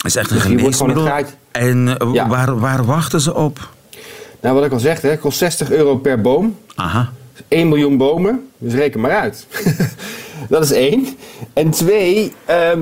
is 0.06 0.16
echt 0.16 0.30
een 0.30 0.36
Dus 0.36 0.44
geneesmiddel. 0.46 1.04
het 1.14 1.36
En 1.52 1.98
eh, 1.98 2.08
Ja. 2.12 2.28
waar, 2.28 2.58
waar 2.58 2.84
wachten 2.84 3.20
ze 3.20 3.34
op? 3.34 3.70
Nou, 4.40 4.54
wat 4.54 4.64
ik 4.64 4.72
al 4.72 4.78
zeg, 4.78 5.00
het 5.00 5.20
kost 5.20 5.38
60 5.38 5.70
euro 5.70 5.96
per 5.96 6.20
boom. 6.20 6.56
Aha. 6.74 7.12
1 7.48 7.68
miljoen 7.68 7.96
bomen, 7.96 8.48
dus 8.58 8.72
reken 8.72 9.00
maar 9.00 9.10
uit. 9.16 9.46
dat 10.48 10.64
is 10.64 10.72
één. 10.72 11.06
En 11.52 11.70
twee, 11.70 12.32
ehm, 12.44 12.80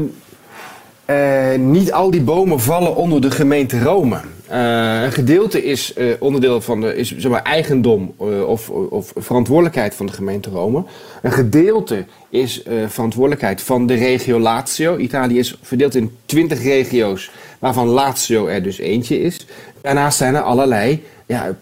eh, 1.04 1.58
niet 1.58 1.92
al 1.92 2.10
die 2.10 2.20
bomen 2.22 2.60
vallen 2.60 2.96
onder 2.96 3.20
de 3.20 3.30
gemeente 3.30 3.82
Rome. 3.82 4.20
Eh, 4.48 5.02
een 5.02 5.12
gedeelte 5.12 5.64
is 5.64 5.92
eh, 5.92 6.06
onderdeel 6.18 6.60
van 6.60 6.80
de 6.80 6.96
is, 6.96 7.16
zeg 7.16 7.30
maar, 7.30 7.42
eigendom 7.42 8.14
eh, 8.20 8.48
of, 8.48 8.70
of 8.70 9.12
verantwoordelijkheid 9.16 9.94
van 9.94 10.06
de 10.06 10.12
gemeente 10.12 10.50
Rome. 10.50 10.84
Een 11.22 11.32
gedeelte 11.32 12.04
is 12.28 12.62
verantwoordelijkheid 12.86 13.62
van 13.62 13.86
de 13.86 13.94
regio 13.94 14.38
Lazio. 14.38 14.96
Italië 14.96 15.38
is 15.38 15.56
verdeeld 15.62 15.94
in 15.94 16.16
20 16.26 16.62
regio's, 16.62 17.30
waarvan 17.58 17.86
Lazio 17.86 18.46
er 18.46 18.62
dus 18.62 18.78
eentje 18.78 19.20
is. 19.20 19.46
Daarnaast 19.80 20.18
zijn 20.18 20.34
er 20.34 20.40
allerlei 20.40 21.02
ja, 21.26 21.56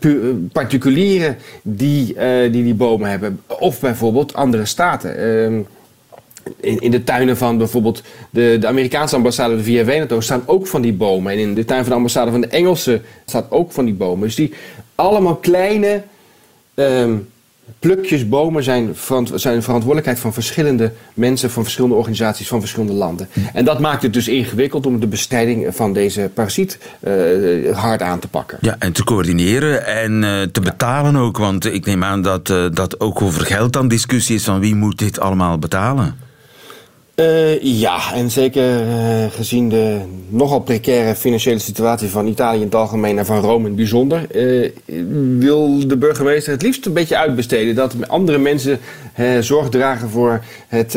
particulieren 0.53 1.37
die, 1.63 2.17
die 2.51 2.63
die 2.63 2.75
bomen 2.75 3.11
hebben. 3.11 3.41
Of 3.47 3.81
bijvoorbeeld 3.81 4.35
andere 4.35 4.65
staten. 4.65 5.67
In, 6.61 6.81
in 6.81 6.91
de 6.91 7.05
tuinen 7.05 7.37
van 7.37 7.59
bijvoorbeeld 7.59 8.03
de, 8.31 8.57
de 8.61 8.67
Amerikaanse 8.67 9.17
ambassade 9.17 9.57
de 9.57 9.63
Via 9.63 9.85
Veneto 9.85 10.21
staan 10.21 10.43
ook 10.47 10.67
van 10.67 10.83
die 10.83 10.93
bomen. 10.93 11.33
En 11.33 11.39
in 11.39 11.55
de 11.55 11.65
tuin 11.65 11.81
van 11.81 11.89
de 11.89 11.97
ambassade 11.97 12.31
van 12.31 12.41
de 12.41 12.47
Engelse 12.47 13.01
staat 13.27 13.47
ook 13.51 13.73
van 13.73 13.85
die 13.85 13.95
bomen. 13.95 14.27
Dus 14.27 14.35
die 14.35 14.53
allemaal 14.95 15.37
kleine 15.37 16.03
ehm, 16.75 17.15
plukjes 17.79 18.29
bomen 18.29 18.63
zijn, 18.63 18.91
verant- 18.95 19.33
zijn 19.35 19.63
verantwoordelijkheid 19.63 20.19
van 20.19 20.33
verschillende 20.33 20.93
mensen, 21.15 21.51
van 21.51 21.63
verschillende 21.63 21.97
organisaties, 21.97 22.49
van 22.49 22.61
verschillende 22.61 22.93
landen. 22.93 23.29
En 23.53 23.65
dat 23.65 23.81
maakt 23.81 24.03
het 24.03 24.13
dus 24.13 24.29
ingewikkeld 24.29 24.87
om 24.87 25.01
de 25.01 25.07
bestrijding 25.07 25.67
van 25.71 25.93
deze 25.93 26.31
parasiet 26.35 26.79
eh, 27.01 27.13
hard 27.73 28.03
aan 28.03 28.19
te 28.19 28.29
pakken. 28.29 28.59
Ja, 28.61 28.77
en 28.79 28.93
te 28.93 29.05
coördineren 29.05 29.87
en 29.87 30.25
eh, 30.25 30.43
te 30.53 30.61
betalen 30.61 31.17
ook. 31.17 31.39
Want 31.39 31.65
ik 31.65 31.87
neem 31.87 32.05
aan 32.05 32.23
dat 32.23 32.51
eh, 32.51 32.65
dat 32.73 33.01
ook 33.01 33.23
over 33.23 33.47
geld 33.47 33.73
dan 33.73 33.89
discussie 33.89 34.35
is 34.35 34.45
van 34.45 34.61
wie 34.61 34.75
moet 34.75 34.99
dit 34.99 35.21
allemaal 35.21 35.59
betalen. 35.59 36.31
Eh, 37.15 37.63
ja, 37.63 38.13
en 38.15 38.31
zeker 38.31 38.81
eh, 38.89 39.31
gezien 39.31 39.69
de 39.69 39.99
nogal 40.29 40.61
precaire 40.61 41.15
financiële 41.15 41.59
situatie 41.59 42.09
van 42.09 42.27
Italië 42.27 42.59
in 42.59 42.65
het 42.65 42.75
algemeen 42.75 43.19
en 43.19 43.27
van 43.27 43.41
Rome 43.41 43.59
in 43.59 43.65
het 43.65 43.77
bijzonder, 43.77 44.31
eh, 44.31 44.71
wil 45.39 45.89
de 45.89 45.97
burgemeester 45.97 46.53
het 46.53 46.63
liefst 46.63 46.87
een 46.87 46.93
beetje 46.93 47.17
uitbesteden. 47.17 47.75
Dat 47.75 47.95
andere 48.09 48.39
mensen 48.39 48.79
zorg 49.41 49.69
dragen 49.69 50.09
voor 50.11 50.45
het, 50.69 50.97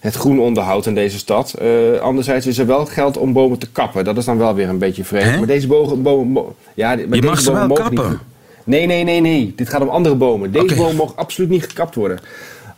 het 0.00 0.14
groen 0.14 0.40
onderhoud 0.40 0.86
in 0.86 0.94
deze 0.94 1.18
stad. 1.18 1.54
Anderzijds 2.00 2.46
is 2.46 2.58
er 2.58 2.66
wel 2.66 2.86
geld 2.86 3.16
om 3.16 3.32
bomen 3.32 3.58
te 3.58 3.70
kappen. 3.72 4.04
Dat 4.04 4.16
is 4.16 4.24
dan 4.24 4.38
wel 4.38 4.54
weer 4.54 4.68
een 4.68 4.78
beetje 4.78 5.04
vreemd. 5.04 5.36
Maar 5.38 5.46
deze 5.46 5.66
bomen. 5.66 6.44
ja, 6.74 6.96
maar 7.08 7.16
Je 7.16 7.22
mag 7.22 7.40
ze 7.40 7.52
wel 7.52 7.66
mogen 7.66 7.90
niet- 7.90 8.00
kappen. 8.00 8.18
Nee, 8.64 8.86
nee, 8.86 9.04
nee, 9.04 9.20
nee. 9.20 9.52
Dit 9.56 9.68
gaat 9.68 9.80
om 9.80 9.88
andere 9.88 10.14
bomen. 10.14 10.52
Deze 10.52 10.74
boom 10.74 10.96
mag 10.96 11.16
absoluut 11.16 11.50
niet 11.50 11.64
gekapt 11.64 11.94
worden. 11.94 12.18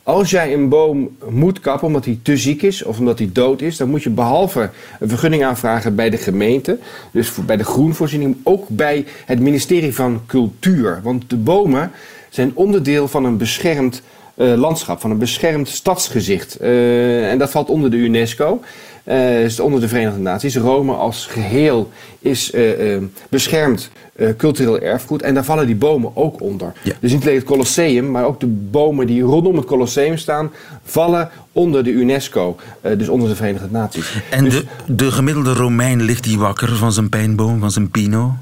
Als 0.06 0.30
jij 0.30 0.52
een 0.52 0.68
boom 0.68 1.16
moet 1.28 1.60
kappen 1.60 1.86
omdat 1.86 2.04
hij 2.04 2.18
te 2.22 2.36
ziek 2.36 2.62
is 2.62 2.82
of 2.82 2.98
omdat 2.98 3.18
hij 3.18 3.30
dood 3.32 3.60
is, 3.60 3.76
dan 3.76 3.88
moet 3.88 4.02
je 4.02 4.10
behalve 4.10 4.70
een 5.00 5.08
vergunning 5.08 5.44
aanvragen 5.44 5.94
bij 5.94 6.10
de 6.10 6.16
gemeente, 6.16 6.78
dus 7.10 7.34
bij 7.46 7.56
de 7.56 7.64
groenvoorziening, 7.64 8.36
ook 8.42 8.68
bij 8.68 9.06
het 9.24 9.40
ministerie 9.40 9.94
van 9.94 10.20
Cultuur. 10.26 11.00
Want 11.02 11.30
de 11.30 11.36
bomen 11.36 11.90
zijn 12.30 12.50
onderdeel 12.54 13.08
van 13.08 13.24
een 13.24 13.36
beschermd 13.36 14.02
landschap, 14.36 15.00
van 15.00 15.10
een 15.10 15.18
beschermd 15.18 15.68
stadsgezicht. 15.68 16.56
Eh, 16.56 17.30
en 17.30 17.38
dat 17.38 17.50
valt 17.50 17.68
onder 17.68 17.90
de 17.90 17.96
UNESCO. 17.96 18.60
eh, 19.04 19.44
is 19.44 19.60
onder 19.60 19.80
de 19.80 19.88
Verenigde 19.88 20.20
Naties. 20.20 20.56
Rome 20.56 20.92
als 20.92 21.26
geheel 21.26 21.90
is 22.18 22.50
eh, 22.52 22.94
eh, 22.94 23.02
beschermd 23.28 23.90
eh, 24.16 24.28
cultureel 24.36 24.78
erfgoed. 24.78 25.22
En 25.22 25.34
daar 25.34 25.44
vallen 25.44 25.66
die 25.66 25.74
bomen 25.76 26.10
ook 26.16 26.40
onder. 26.40 26.72
Ja. 26.82 26.92
Dus 27.00 27.12
niet 27.12 27.22
alleen 27.22 27.34
het 27.34 27.44
Colosseum, 27.44 28.10
maar 28.10 28.24
ook 28.24 28.40
de 28.40 28.46
bomen 28.46 29.06
die 29.06 29.22
rondom 29.22 29.56
het 29.56 29.64
Colosseum 29.64 30.16
staan, 30.16 30.50
vallen 30.84 31.30
onder 31.52 31.84
de 31.84 31.90
UNESCO. 31.90 32.56
eh, 32.80 32.98
dus 32.98 33.08
onder 33.08 33.28
de 33.28 33.36
Verenigde 33.36 33.68
Naties. 33.70 34.12
En 34.30 34.44
Dus- 34.44 34.54
de, 34.54 34.94
de 34.94 35.10
gemiddelde 35.12 35.52
Romein 35.52 36.02
ligt 36.02 36.24
die 36.24 36.38
wakker 36.38 36.76
van 36.76 36.92
zijn 36.92 37.08
pijnboom, 37.08 37.60
van 37.60 37.70
zijn 37.70 37.90
pino? 37.90 38.34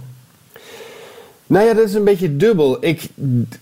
Nou 1.46 1.66
ja, 1.66 1.74
dat 1.74 1.85
is 1.88 1.94
een 1.94 2.04
beetje 2.04 2.37
dubbel. 2.37 2.76
Ik, 2.85 3.09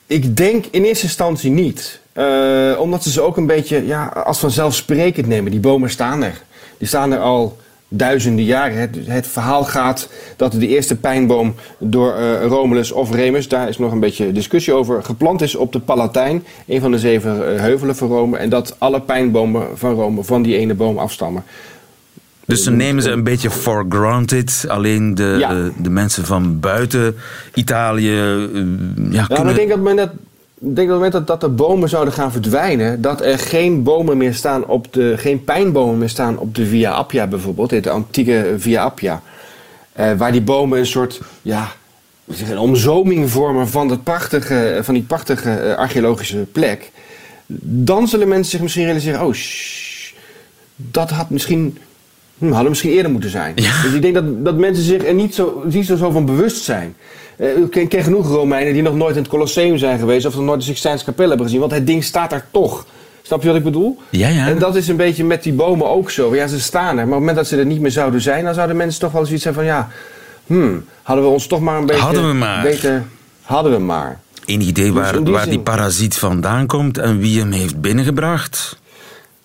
ik 0.06 0.36
denk 0.36 0.64
in 0.70 0.82
eerste 0.84 1.04
instantie 1.04 1.50
niet. 1.50 2.00
Eh, 2.12 2.72
omdat 2.78 3.02
ze 3.02 3.10
ze 3.10 3.20
ook 3.20 3.36
een 3.36 3.46
beetje 3.46 3.86
ja, 3.86 4.06
als 4.06 4.38
vanzelfsprekend 4.38 5.26
nemen. 5.26 5.50
Die 5.50 5.60
bomen 5.60 5.90
staan 5.90 6.22
er. 6.22 6.42
Die 6.78 6.88
staan 6.88 7.12
er 7.12 7.18
al 7.18 7.58
duizenden 7.88 8.44
jaren. 8.44 8.78
Het, 8.78 8.96
het 9.04 9.26
verhaal 9.26 9.64
gaat 9.64 10.08
dat 10.36 10.52
de 10.52 10.68
eerste 10.68 10.96
pijnboom 10.96 11.54
door 11.78 12.14
eh, 12.14 12.46
Romulus 12.46 12.92
of 12.92 13.14
Remus, 13.14 13.48
daar 13.48 13.68
is 13.68 13.78
nog 13.78 13.92
een 13.92 14.00
beetje 14.00 14.32
discussie 14.32 14.72
over, 14.72 15.04
geplant 15.04 15.42
is 15.42 15.54
op 15.54 15.72
de 15.72 15.80
Palatijn, 15.80 16.44
een 16.66 16.80
van 16.80 16.90
de 16.90 16.98
zeven 16.98 17.54
eh, 17.54 17.60
heuvelen 17.60 17.96
van 17.96 18.08
Rome. 18.08 18.36
En 18.36 18.48
dat 18.48 18.76
alle 18.78 19.00
pijnbomen 19.00 19.66
van 19.74 19.94
Rome 19.94 20.24
van 20.24 20.42
die 20.42 20.56
ene 20.56 20.74
boom 20.74 20.98
afstammen. 20.98 21.44
Dus 22.46 22.62
ze 22.62 22.70
nemen 22.70 23.02
ze 23.02 23.10
een 23.10 23.24
beetje 23.24 23.50
for 23.50 23.86
granted. 23.88 24.64
Alleen 24.68 25.14
de, 25.14 25.36
Ja. 25.38 25.70
de 25.82 25.90
mensen 25.90 26.24
van 26.24 26.60
buiten 26.60 27.16
Italië 27.54 28.10
ja, 28.10 28.48
Ja, 29.10 29.18
maar 29.18 29.26
kunnen... 29.26 29.48
ik 29.48 29.56
denk 29.56 29.68
dat, 29.68 29.80
men 29.80 29.96
dat, 29.96 30.10
denk 30.62 30.76
dat 30.76 30.96
op 30.96 31.02
het 31.02 31.12
moment 31.12 31.12
dat, 31.12 31.26
dat 31.26 31.40
de 31.40 31.48
bomen 31.48 31.88
zouden 31.88 32.14
gaan 32.14 32.32
verdwijnen, 32.32 33.00
dat 33.00 33.20
er 33.20 33.38
geen 33.38 33.82
bomen 33.82 34.16
meer 34.16 34.34
staan 34.34 34.66
op 34.66 34.92
de, 34.92 35.14
geen 35.16 35.44
pijnbomen 35.44 35.98
meer 35.98 36.08
staan 36.08 36.38
op 36.38 36.54
de 36.54 36.66
Via 36.66 36.90
Appia 36.90 37.26
bijvoorbeeld, 37.26 37.82
de 37.82 37.90
antieke 37.90 38.54
Via 38.58 38.82
Appia. 38.82 39.22
Eh, 39.92 40.12
waar 40.12 40.32
die 40.32 40.42
bomen 40.42 40.78
een 40.78 40.86
soort, 40.86 41.20
ja, 41.42 41.72
een 42.50 42.58
omzoming 42.58 43.30
vormen 43.30 43.68
van, 43.68 43.88
dat 43.88 44.02
prachtige, 44.02 44.80
van 44.82 44.94
die 44.94 45.02
prachtige 45.02 45.50
eh, 45.50 45.76
archeologische 45.76 46.46
plek. 46.52 46.90
Dan 47.64 48.08
zullen 48.08 48.28
mensen 48.28 48.50
zich 48.50 48.60
misschien 48.60 48.84
realiseren, 48.84 49.26
oh, 49.26 49.32
shh, 49.32 50.12
dat 50.76 51.10
had 51.10 51.30
misschien, 51.30 51.78
hm, 52.38 52.50
hadden 52.50 52.68
misschien 52.68 52.90
eerder 52.90 53.10
moeten 53.10 53.30
zijn. 53.30 53.52
Ja. 53.54 53.82
Dus 53.82 53.92
ik 53.92 54.02
denk 54.02 54.14
dat, 54.14 54.44
dat 54.44 54.56
mensen 54.56 54.84
zich 54.84 55.06
er 55.06 55.14
niet 55.14 55.34
zo, 55.34 55.62
niet 55.64 55.86
zo, 55.86 55.96
zo 55.96 56.10
van 56.10 56.24
bewust 56.24 56.64
zijn. 56.64 56.96
Eh, 57.36 57.56
ik 57.56 57.70
ken, 57.70 57.88
ken 57.88 58.02
genoeg 58.02 58.28
Romeinen 58.28 58.72
die 58.72 58.82
nog 58.82 58.94
nooit 58.94 59.16
in 59.16 59.22
het 59.22 59.30
Colosseum 59.30 59.78
zijn 59.78 59.98
geweest 59.98 60.26
of 60.26 60.34
nog 60.34 60.44
nooit 60.44 60.60
de 60.60 60.66
Sixtijnse 60.66 61.04
kapel 61.04 61.28
hebben 61.28 61.46
gezien, 61.46 61.60
want 61.60 61.72
het 61.72 61.86
ding 61.86 62.04
staat 62.04 62.32
er 62.32 62.44
toch. 62.50 62.86
Snap 63.22 63.42
je 63.42 63.48
wat 63.48 63.56
ik 63.56 63.64
bedoel? 63.64 63.98
Ja, 64.10 64.28
ja. 64.28 64.46
En 64.46 64.58
dat 64.58 64.76
is 64.76 64.88
een 64.88 64.96
beetje 64.96 65.24
met 65.24 65.42
die 65.42 65.52
bomen 65.52 65.88
ook 65.88 66.10
zo. 66.10 66.34
Ja, 66.34 66.46
ze 66.46 66.60
staan 66.60 66.88
er, 66.88 66.94
maar 66.94 67.02
op 67.04 67.08
het 67.10 67.18
moment 67.18 67.36
dat 67.36 67.46
ze 67.46 67.56
er 67.56 67.66
niet 67.66 67.80
meer 67.80 67.90
zouden 67.90 68.20
zijn, 68.20 68.44
dan 68.44 68.54
zouden 68.54 68.76
mensen 68.76 69.00
toch 69.00 69.12
wel 69.12 69.24
zoiets 69.26 69.44
hebben 69.44 69.64
van 69.64 69.72
ja, 69.72 69.88
hmm, 70.46 70.84
hadden 71.02 71.24
we 71.24 71.30
ons 71.30 71.46
toch 71.46 71.60
maar 71.60 71.78
een 71.78 71.86
beetje 71.86 72.02
Hadden 72.02 72.28
we 72.28 72.34
maar. 72.34 72.62
beter, 72.62 73.04
hadden 73.42 73.72
we 73.72 73.78
maar. 73.78 74.20
Enig 74.44 74.66
idee 74.66 74.92
waar, 74.92 75.08
Dus 75.08 75.18
in 75.18 75.24
die 75.24 75.34
waar 75.34 75.48
die 75.48 75.58
parasiet 75.60 76.16
vandaan 76.16 76.66
komt 76.66 76.98
en 76.98 77.18
wie 77.18 77.38
hem 77.38 77.52
heeft 77.52 77.80
binnengebracht? 77.80 78.80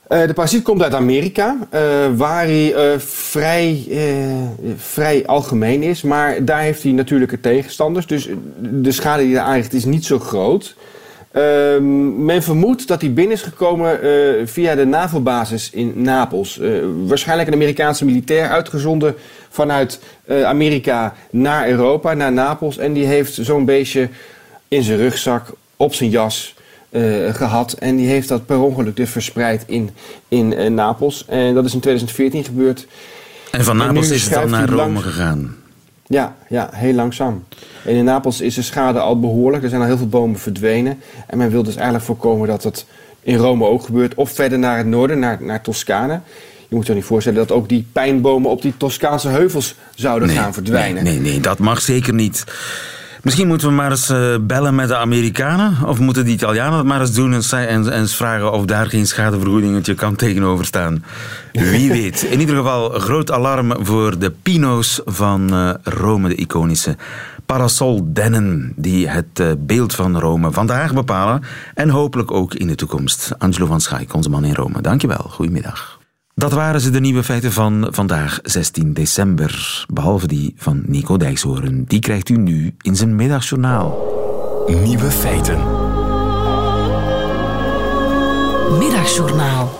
Eh, 0.07 0.27
de 0.27 0.33
parasiet 0.33 0.63
komt 0.63 0.83
uit 0.83 0.93
Amerika, 0.93 1.57
eh, 1.69 1.81
waar 2.15 2.43
hij 2.43 2.73
eh, 2.73 2.99
vrij, 2.99 3.87
vrij 4.77 5.25
algemeen 5.25 5.83
is. 5.83 6.01
Maar 6.01 6.45
daar 6.45 6.61
heeft 6.61 6.83
hij 6.83 6.91
natuurlijke 6.91 7.39
tegenstanders. 7.39 8.07
Dus 8.07 8.29
de 8.59 8.91
schade 8.91 9.23
die 9.23 9.35
hij 9.35 9.43
aanricht 9.43 9.73
is 9.73 9.85
niet 9.85 10.05
zo 10.05 10.19
groot. 10.19 10.75
Ehm, 11.31 12.25
men 12.25 12.43
vermoedt 12.43 12.87
dat 12.87 13.01
hij 13.01 13.13
binnen 13.13 13.35
is 13.35 13.41
gekomen 13.41 13.99
via 14.47 14.75
de 14.75 14.85
NAVO-basis 14.85 15.69
in 15.69 15.93
Napels. 15.95 16.59
Waarschijnlijk 17.05 17.47
een 17.47 17.55
Amerikaanse 17.55 18.05
militair 18.05 18.49
uitgezonden 18.49 19.15
vanuit 19.49 19.99
Amerika 20.27 21.13
naar 21.29 21.69
Europa, 21.69 22.13
naar 22.13 22.31
Napels. 22.31 22.77
En 22.77 22.93
die 22.93 23.05
heeft 23.05 23.33
zo'n 23.33 23.65
beestje 23.65 24.09
in 24.67 24.83
zijn 24.83 24.97
rugzak, 24.97 25.47
op 25.77 25.93
zijn 25.93 26.09
jas 26.09 26.55
eh, 26.97 27.33
gehad. 27.33 27.73
En 27.73 27.95
die 27.95 28.07
heeft 28.07 28.27
dat 28.27 28.45
per 28.45 28.59
ongeluk 28.59 28.95
dus 28.95 29.09
verspreid 29.09 29.63
in, 29.67 29.89
in 30.27 30.53
eh, 30.53 30.69
Napels. 30.69 31.25
En 31.27 31.53
dat 31.53 31.65
is 31.65 31.73
in 31.73 31.79
2014 31.79 32.43
gebeurd. 32.43 32.87
En 33.51 33.63
van 33.63 33.77
Napels 33.77 34.09
is 34.09 34.23
het 34.23 34.33
dan 34.33 34.49
naar 34.49 34.69
Rome 34.69 34.75
langs- 34.75 35.01
gegaan. 35.01 35.55
Ja, 36.07 36.35
ja, 36.49 36.69
heel 36.73 36.93
langzaam. 36.93 37.43
En 37.85 37.95
in 37.95 38.03
Napels 38.03 38.41
is 38.41 38.55
de 38.55 38.61
schade 38.61 38.99
al 38.99 39.19
behoorlijk. 39.19 39.63
Er 39.63 39.69
zijn 39.69 39.81
al 39.81 39.87
heel 39.87 39.97
veel 39.97 40.07
bomen 40.07 40.39
verdwenen. 40.39 40.99
En 41.27 41.37
men 41.37 41.49
wil 41.49 41.63
dus 41.63 41.75
eigenlijk 41.75 42.05
voorkomen 42.05 42.47
dat 42.47 42.61
dat 42.61 42.85
in 43.21 43.37
Rome 43.37 43.65
ook 43.65 43.83
gebeurt. 43.83 44.13
Of 44.15 44.31
verder 44.31 44.59
naar 44.59 44.77
het 44.77 44.87
noorden, 44.87 45.19
naar, 45.19 45.37
naar 45.41 45.61
Toscane. 45.61 46.21
Je 46.67 46.75
moet 46.75 46.87
je 46.87 46.93
niet 46.93 47.03
voorstellen 47.03 47.39
dat 47.39 47.51
ook 47.51 47.69
die 47.69 47.87
pijnbomen 47.91 48.51
op 48.51 48.61
die 48.61 48.73
Toscaanse 48.77 49.27
heuvels 49.27 49.75
zouden 49.95 50.29
gaan 50.29 50.53
verdwijnen. 50.53 51.03
Nee, 51.03 51.19
nee, 51.19 51.31
nee, 51.31 51.39
dat 51.39 51.59
mag 51.59 51.81
zeker 51.81 52.13
niet. 52.13 52.43
Misschien 53.27 53.47
moeten 53.47 53.67
we 53.67 53.73
maar 53.73 53.91
eens 53.91 54.09
eh, 54.09 54.35
bellen 54.41 54.75
met 54.75 54.87
de 54.87 54.97
Amerikanen. 54.97 55.77
Of 55.85 55.99
moeten 55.99 56.25
de 56.25 56.31
Italianen 56.31 56.77
het 56.77 56.87
maar 56.87 56.99
eens 56.99 57.13
doen 57.13 57.33
en, 57.51 57.91
en, 57.91 58.07
vragen 58.07 58.51
of 58.51 58.65
daar 58.65 58.85
geen 58.85 59.07
schadevergoedingetje 59.07 59.93
kan 59.93 60.15
tegenover 60.15 60.65
staan. 60.65 61.03
Wie 61.51 61.89
weet. 61.89 62.23
In 62.23 62.39
ieder 62.39 62.55
geval 62.55 62.89
groot 62.89 63.31
alarm 63.31 63.73
voor 63.79 64.19
de 64.19 64.31
Pino's 64.31 65.01
van 65.05 65.53
eh, 65.53 65.73
Rome, 65.83 66.27
de 66.27 66.35
iconische 66.35 66.95
parasoldennen 67.45 68.73
die 68.75 69.07
het 69.07 69.39
eh, 69.39 69.51
beeld 69.57 69.95
van 69.95 70.19
Rome 70.19 70.51
vandaag 70.51 70.93
bepalen 70.93 71.43
en 71.73 71.89
hopelijk 71.89 72.31
ook 72.31 72.53
in 72.53 72.67
de 72.67 72.75
toekomst. 72.75 73.31
Angelo 73.37 73.65
van 73.65 73.81
Schaik, 73.81 74.13
onze 74.13 74.29
man 74.29 74.45
in 74.45 74.53
Rome. 74.53 74.81
Dankjewel. 74.81 75.25
Goedemiddag. 75.29 75.96
Dat 76.37 76.51
waren 76.51 76.81
ze 76.81 76.89
de 76.89 76.99
nieuwe 76.99 77.23
feiten 77.23 77.51
van 77.51 77.87
vandaag, 77.91 78.39
16 78.43 78.93
december. 78.93 79.85
Behalve 79.93 80.27
die 80.27 80.53
van 80.57 80.83
Nico 80.85 81.17
Dijkshoorn. 81.17 81.83
Die 81.83 81.99
krijgt 81.99 82.29
u 82.29 82.37
nu 82.37 82.75
in 82.81 82.95
zijn 82.95 83.15
middagjournaal. 83.15 83.97
Nieuwe 84.67 85.11
feiten. 85.11 85.57
Middagjournaal. 88.77 89.79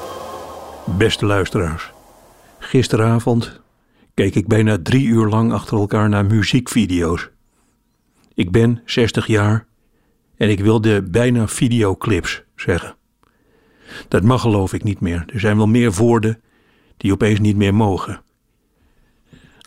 Beste 0.98 1.26
luisteraars. 1.26 1.92
Gisteravond 2.60 3.62
keek 4.14 4.36
ik 4.36 4.48
bijna 4.48 4.78
drie 4.84 5.08
uur 5.08 5.28
lang 5.28 5.54
achter 5.54 5.78
elkaar 5.78 6.10
naar 6.10 6.26
muziekvideo's. 6.26 7.30
Ik 8.34 8.52
ben 8.52 8.82
60 8.86 9.28
jaar 9.28 9.66
en 10.38 10.50
ik 10.50 10.60
wilde 10.60 11.02
bijna 11.02 11.48
videoclips 11.48 12.44
zeggen. 12.56 12.96
Dat 14.08 14.24
mag 14.24 14.42
geloof 14.42 14.74
ik 14.74 14.84
niet 14.84 15.00
meer. 15.00 15.24
Er 15.34 15.40
zijn 15.40 15.58
wel 15.58 15.68
meer 15.68 15.92
woorden 15.92 16.42
die 16.98 17.12
opeens 17.12 17.40
niet 17.40 17.56
meer 17.56 17.76
mogen. 17.76 18.22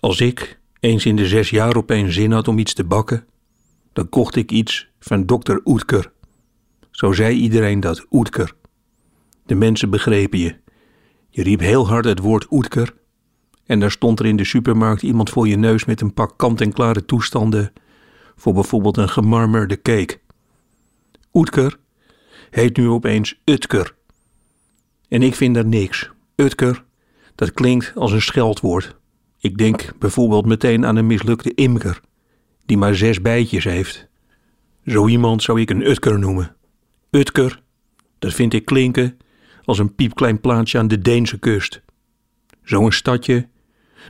Als 0.01 0.21
ik 0.21 0.61
eens 0.81 1.07
in 1.07 1.17
de 1.17 1.27
zes 1.27 1.51
jaar 1.51 1.77
opeens 1.77 2.15
zin 2.15 2.33
had 2.33 2.49
om 2.49 2.59
iets 2.59 2.75
te 2.75 2.85
bakken, 2.85 3.27
dan 3.93 4.09
kocht 4.09 4.37
ik 4.37 4.51
iets 4.51 4.91
van 4.99 5.27
dokter 5.27 5.61
Oetker. 5.65 6.13
Zo 6.91 7.13
zei 7.13 7.37
iedereen 7.37 7.81
dat, 7.81 8.07
Oetker. 8.11 8.55
De 9.47 9.55
mensen 9.55 9.91
begrepen 9.91 10.39
je. 10.39 10.57
Je 11.29 11.43
riep 11.43 11.61
heel 11.61 11.89
hard 11.89 12.05
het 12.05 12.19
woord 12.19 12.47
Oetker 12.51 12.95
en 13.71 13.81
daar 13.81 13.91
stond 13.91 14.21
er 14.21 14.27
in 14.27 14.37
de 14.37 14.45
supermarkt 14.45 15.03
iemand 15.03 15.31
voor 15.31 15.49
je 15.49 15.57
neus 15.57 15.85
met 15.85 16.01
een 16.01 16.15
pak 16.15 16.39
kant-en-klare 16.39 17.05
toestanden 17.05 17.73
voor 18.37 18.53
bijvoorbeeld 18.53 18.97
een 18.97 19.09
gemarmerde 19.09 19.83
cake. 19.83 20.21
Oetker 21.33 21.79
heet 22.51 22.77
nu 22.77 22.89
opeens 22.89 23.41
Utker. 23.45 23.95
En 25.09 25.23
ik 25.23 25.35
vind 25.35 25.55
daar 25.55 25.67
niks. 25.67 26.11
Utker, 26.37 26.85
dat 27.35 27.53
klinkt 27.53 27.93
als 27.95 28.13
een 28.13 28.23
scheldwoord. 28.23 28.97
Ik 29.39 29.59
denk 29.59 29.93
bijvoorbeeld 29.99 30.47
meteen 30.47 30.87
aan 30.87 30.97
een 30.97 31.07
mislukte 31.07 31.55
imker, 31.55 32.01
die 32.67 32.77
maar 32.77 32.95
zes 32.95 33.21
bijtjes 33.21 33.65
heeft. 33.65 34.09
Zo 34.87 35.09
iemand 35.09 35.43
zou 35.43 35.61
ik 35.61 35.71
een 35.71 35.87
Utker 35.87 36.19
noemen. 36.19 36.57
Utker, 37.11 37.63
dat 38.19 38.35
vind 38.35 38.53
ik 38.53 38.65
klinken 38.65 39.17
als 39.65 39.79
een 39.79 39.95
piepklein 39.95 40.41
plaatsje 40.41 40.79
aan 40.79 40.89
de 40.89 40.99
Deense 40.99 41.39
kust. 41.39 41.83
Zo'n 42.63 42.93
stadje 42.93 43.49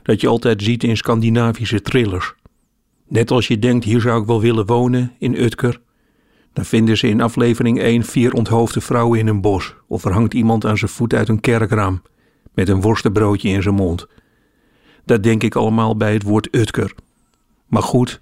dat 0.03 0.21
je 0.21 0.27
altijd 0.27 0.63
ziet 0.63 0.83
in 0.83 0.97
Scandinavische 0.97 1.81
thrillers. 1.81 2.33
Net 3.07 3.31
als 3.31 3.47
je 3.47 3.59
denkt, 3.59 3.85
hier 3.85 4.01
zou 4.01 4.21
ik 4.21 4.27
wel 4.27 4.41
willen 4.41 4.65
wonen, 4.65 5.11
in 5.19 5.35
Utker, 5.35 5.81
dan 6.53 6.65
vinden 6.65 6.97
ze 6.97 7.07
in 7.07 7.21
aflevering 7.21 7.79
1 7.79 8.03
vier 8.03 8.33
onthoofde 8.33 8.81
vrouwen 8.81 9.19
in 9.19 9.27
een 9.27 9.41
bos, 9.41 9.75
of 9.87 10.05
er 10.05 10.13
hangt 10.13 10.33
iemand 10.33 10.65
aan 10.65 10.77
zijn 10.77 10.91
voet 10.91 11.13
uit 11.13 11.29
een 11.29 11.39
kerkraam, 11.39 12.01
met 12.53 12.69
een 12.69 12.81
worstenbroodje 12.81 13.49
in 13.49 13.61
zijn 13.61 13.75
mond. 13.75 14.07
Dat 15.05 15.23
denk 15.23 15.43
ik 15.43 15.55
allemaal 15.55 15.97
bij 15.97 16.13
het 16.13 16.23
woord 16.23 16.55
Utker. 16.55 16.95
Maar 17.65 17.83
goed, 17.83 18.21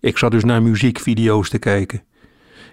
ik 0.00 0.18
zat 0.18 0.30
dus 0.30 0.44
naar 0.44 0.62
muziekvideo's 0.62 1.48
te 1.48 1.58
kijken. 1.58 2.02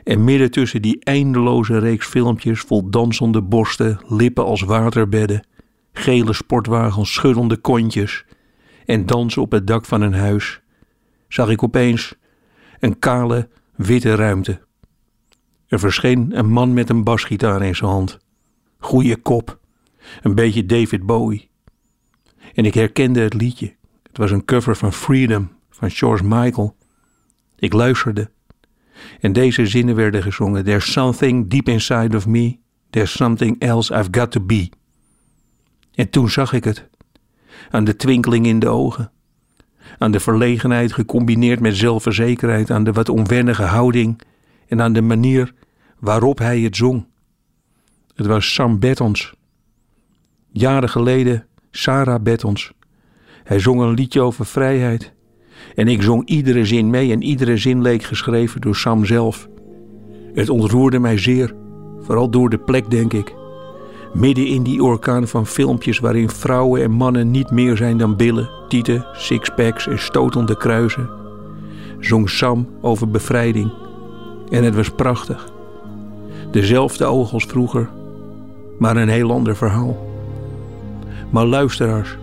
En 0.04 0.24
midden 0.24 0.52
tussen 0.52 0.82
die 0.82 1.04
eindeloze 1.04 1.78
reeks 1.78 2.08
filmpjes 2.08 2.60
vol 2.60 2.90
dansende 2.90 3.42
borsten, 3.42 4.00
lippen 4.08 4.46
als 4.46 4.62
waterbedden, 4.62 5.46
gele 5.94 6.34
sportwagens, 6.34 7.14
schuddende 7.14 7.58
kontjes 7.58 8.26
en 8.86 9.06
dansen 9.06 9.42
op 9.42 9.52
het 9.52 9.68
dak 9.68 9.86
van 9.86 10.02
een 10.02 10.14
huis, 10.14 10.62
zag 11.28 11.50
ik 11.50 11.64
opeens 11.64 12.16
een 12.80 13.00
kale, 13.00 13.48
witte 13.76 14.16
ruimte. 14.16 14.60
Er 15.68 15.80
verscheen 15.80 16.38
een 16.38 16.50
man 16.50 16.74
met 16.74 16.90
een 16.90 17.04
basgitaar 17.04 17.62
in 17.62 17.76
zijn 17.76 17.92
hand. 17.92 18.18
Goeie 18.80 19.16
kop, 19.16 19.60
een 20.22 20.36
beetje 20.36 20.66
David 20.66 21.06
Bowie. 21.06 21.50
En 22.54 22.66
ik 22.66 22.74
herkende 22.74 23.20
het 23.20 23.34
liedje. 23.34 23.76
Het 24.04 24.18
was 24.18 24.32
een 24.32 24.46
cover 24.46 24.76
van 24.76 24.94
Freedom 24.94 25.52
van 25.70 25.92
George 25.92 26.24
Michael. 26.24 26.76
Ik 27.60 27.74
luisterde. 27.74 28.30
En 29.20 29.34
deze 29.34 29.66
zinnen 29.66 29.96
werden 29.96 30.24
gezongen. 30.24 30.64
There's 30.64 30.92
something 30.92 31.50
deep 31.50 31.70
inside 31.70 32.18
of 32.18 32.28
me. 32.28 32.58
There's 32.90 33.12
something 33.12 33.60
else 33.60 33.94
I've 33.94 34.08
got 34.12 34.32
to 34.32 34.42
be. 34.42 34.70
En 35.94 36.10
toen 36.10 36.30
zag 36.30 36.54
ik 36.54 36.64
het. 36.64 36.90
Aan 37.70 37.84
de 37.84 37.96
twinkeling 37.96 38.46
in 38.46 38.60
de 38.60 38.68
ogen. 38.68 39.12
Aan 39.98 40.12
de 40.12 40.20
verlegenheid 40.20 40.94
gecombineerd 40.94 41.60
met 41.60 41.76
zelfverzekerheid. 41.76 42.72
Aan 42.72 42.84
de 42.84 42.92
wat 42.92 43.10
onwennige 43.10 43.64
houding. 43.64 44.22
En 44.68 44.82
aan 44.82 44.94
de 44.94 45.02
manier 45.02 45.54
waarop 46.00 46.38
hij 46.38 46.60
het 46.60 46.76
zong. 46.76 47.06
Het 48.16 48.26
was 48.26 48.54
Sam 48.54 48.80
Bettons. 48.80 49.34
Jaren 50.54 50.90
geleden 50.90 51.46
Sarah 51.72 52.22
Bettons. 52.22 52.72
Hij 53.44 53.60
zong 53.60 53.82
een 53.82 53.94
liedje 53.94 54.22
over 54.22 54.46
vrijheid. 54.46 55.14
En 55.76 55.88
ik 55.88 56.02
zong 56.02 56.28
iedere 56.28 56.66
zin 56.66 56.90
mee 56.90 57.12
en 57.12 57.22
iedere 57.22 57.58
zin 57.58 57.82
leek 57.82 58.04
geschreven 58.04 58.62
door 58.62 58.76
Sam 58.76 59.06
zelf. 59.06 59.48
Het 60.34 60.50
ontroerde 60.50 61.00
mij 61.00 61.18
zeer, 61.18 61.56
vooral 62.00 62.30
door 62.30 62.50
de 62.50 62.58
plek, 62.58 62.90
denk 62.90 63.14
ik. 63.14 63.36
Midden 64.14 64.48
in 64.48 64.64
die 64.64 64.84
orkaan 64.84 65.28
van 65.28 65.46
filmpjes 65.46 66.00
waarin 66.00 66.30
vrouwen 66.30 66.84
en 66.84 66.92
mannen 66.92 67.32
niet 67.32 67.52
meer 67.52 67.78
zijn 67.78 67.98
dan 67.98 68.16
billen, 68.16 68.50
tieten, 68.68 69.06
sixpacks 69.14 69.88
en 69.88 70.00
stotende 70.00 70.58
kruisen, 70.58 71.10
zong 72.00 72.30
Sam 72.30 72.68
over 72.82 73.10
bevrijding. 73.10 73.72
En 74.50 74.64
het 74.64 74.76
was 74.76 74.90
prachtig. 74.90 75.52
Dezelfde 76.52 77.06
oog 77.06 77.34
als 77.34 77.46
vroeger, 77.46 77.90
maar 78.80 78.98
een 78.98 79.10
heel 79.10 79.32
ander 79.32 79.56
verhaal. 79.56 80.11
Maar 81.32 81.46
luisteraars, 81.46 82.18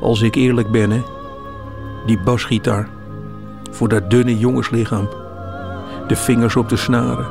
als 0.00 0.22
ik 0.22 0.34
eerlijk 0.34 0.70
ben, 0.70 0.90
hè, 0.90 1.02
die 2.06 2.20
basgitaar 2.20 2.88
voor 3.70 3.88
dat 3.88 4.10
dunne 4.10 4.38
jongenslichaam, 4.38 5.08
de 6.08 6.16
vingers 6.16 6.56
op 6.56 6.68
de 6.68 6.76
snaren. 6.76 7.26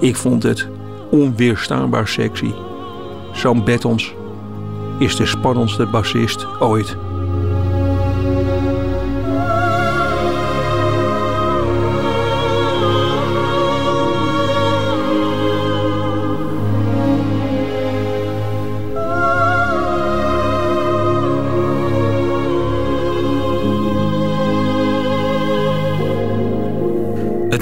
Ik 0.00 0.16
vond 0.16 0.42
het 0.42 0.68
onweerstaanbaar 1.10 2.08
sexy. 2.08 2.52
Sam 3.32 3.64
Bettons 3.64 4.14
is 4.98 5.16
de 5.16 5.26
spannendste 5.26 5.86
bassist 5.86 6.46
ooit. 6.60 6.96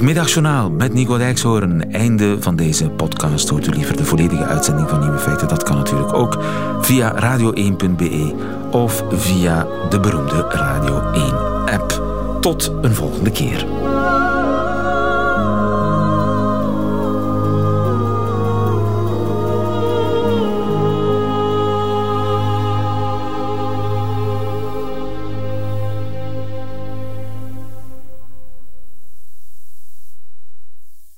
Middagjournaal 0.07 0.69
met 0.69 0.93
Nico 0.93 1.17
Dijkshoorn. 1.17 1.91
Einde 1.91 2.37
van 2.39 2.55
deze 2.55 2.89
podcast. 2.89 3.49
Hoort 3.49 3.67
u 3.67 3.71
liever 3.71 3.97
de 3.97 4.05
volledige 4.05 4.45
uitzending 4.45 4.89
van 4.89 4.99
Nieuwe 4.99 5.17
Feiten? 5.17 5.47
Dat 5.47 5.63
kan 5.63 5.75
natuurlijk 5.75 6.13
ook 6.13 6.37
via 6.81 7.15
radio1.be 7.15 8.33
of 8.71 9.03
via 9.11 9.67
de 9.89 9.99
beroemde 9.99 10.45
Radio 10.49 11.01
1 11.11 11.23
app. 11.65 12.01
Tot 12.41 12.71
een 12.81 12.95
volgende 12.95 13.31
keer. 13.31 13.76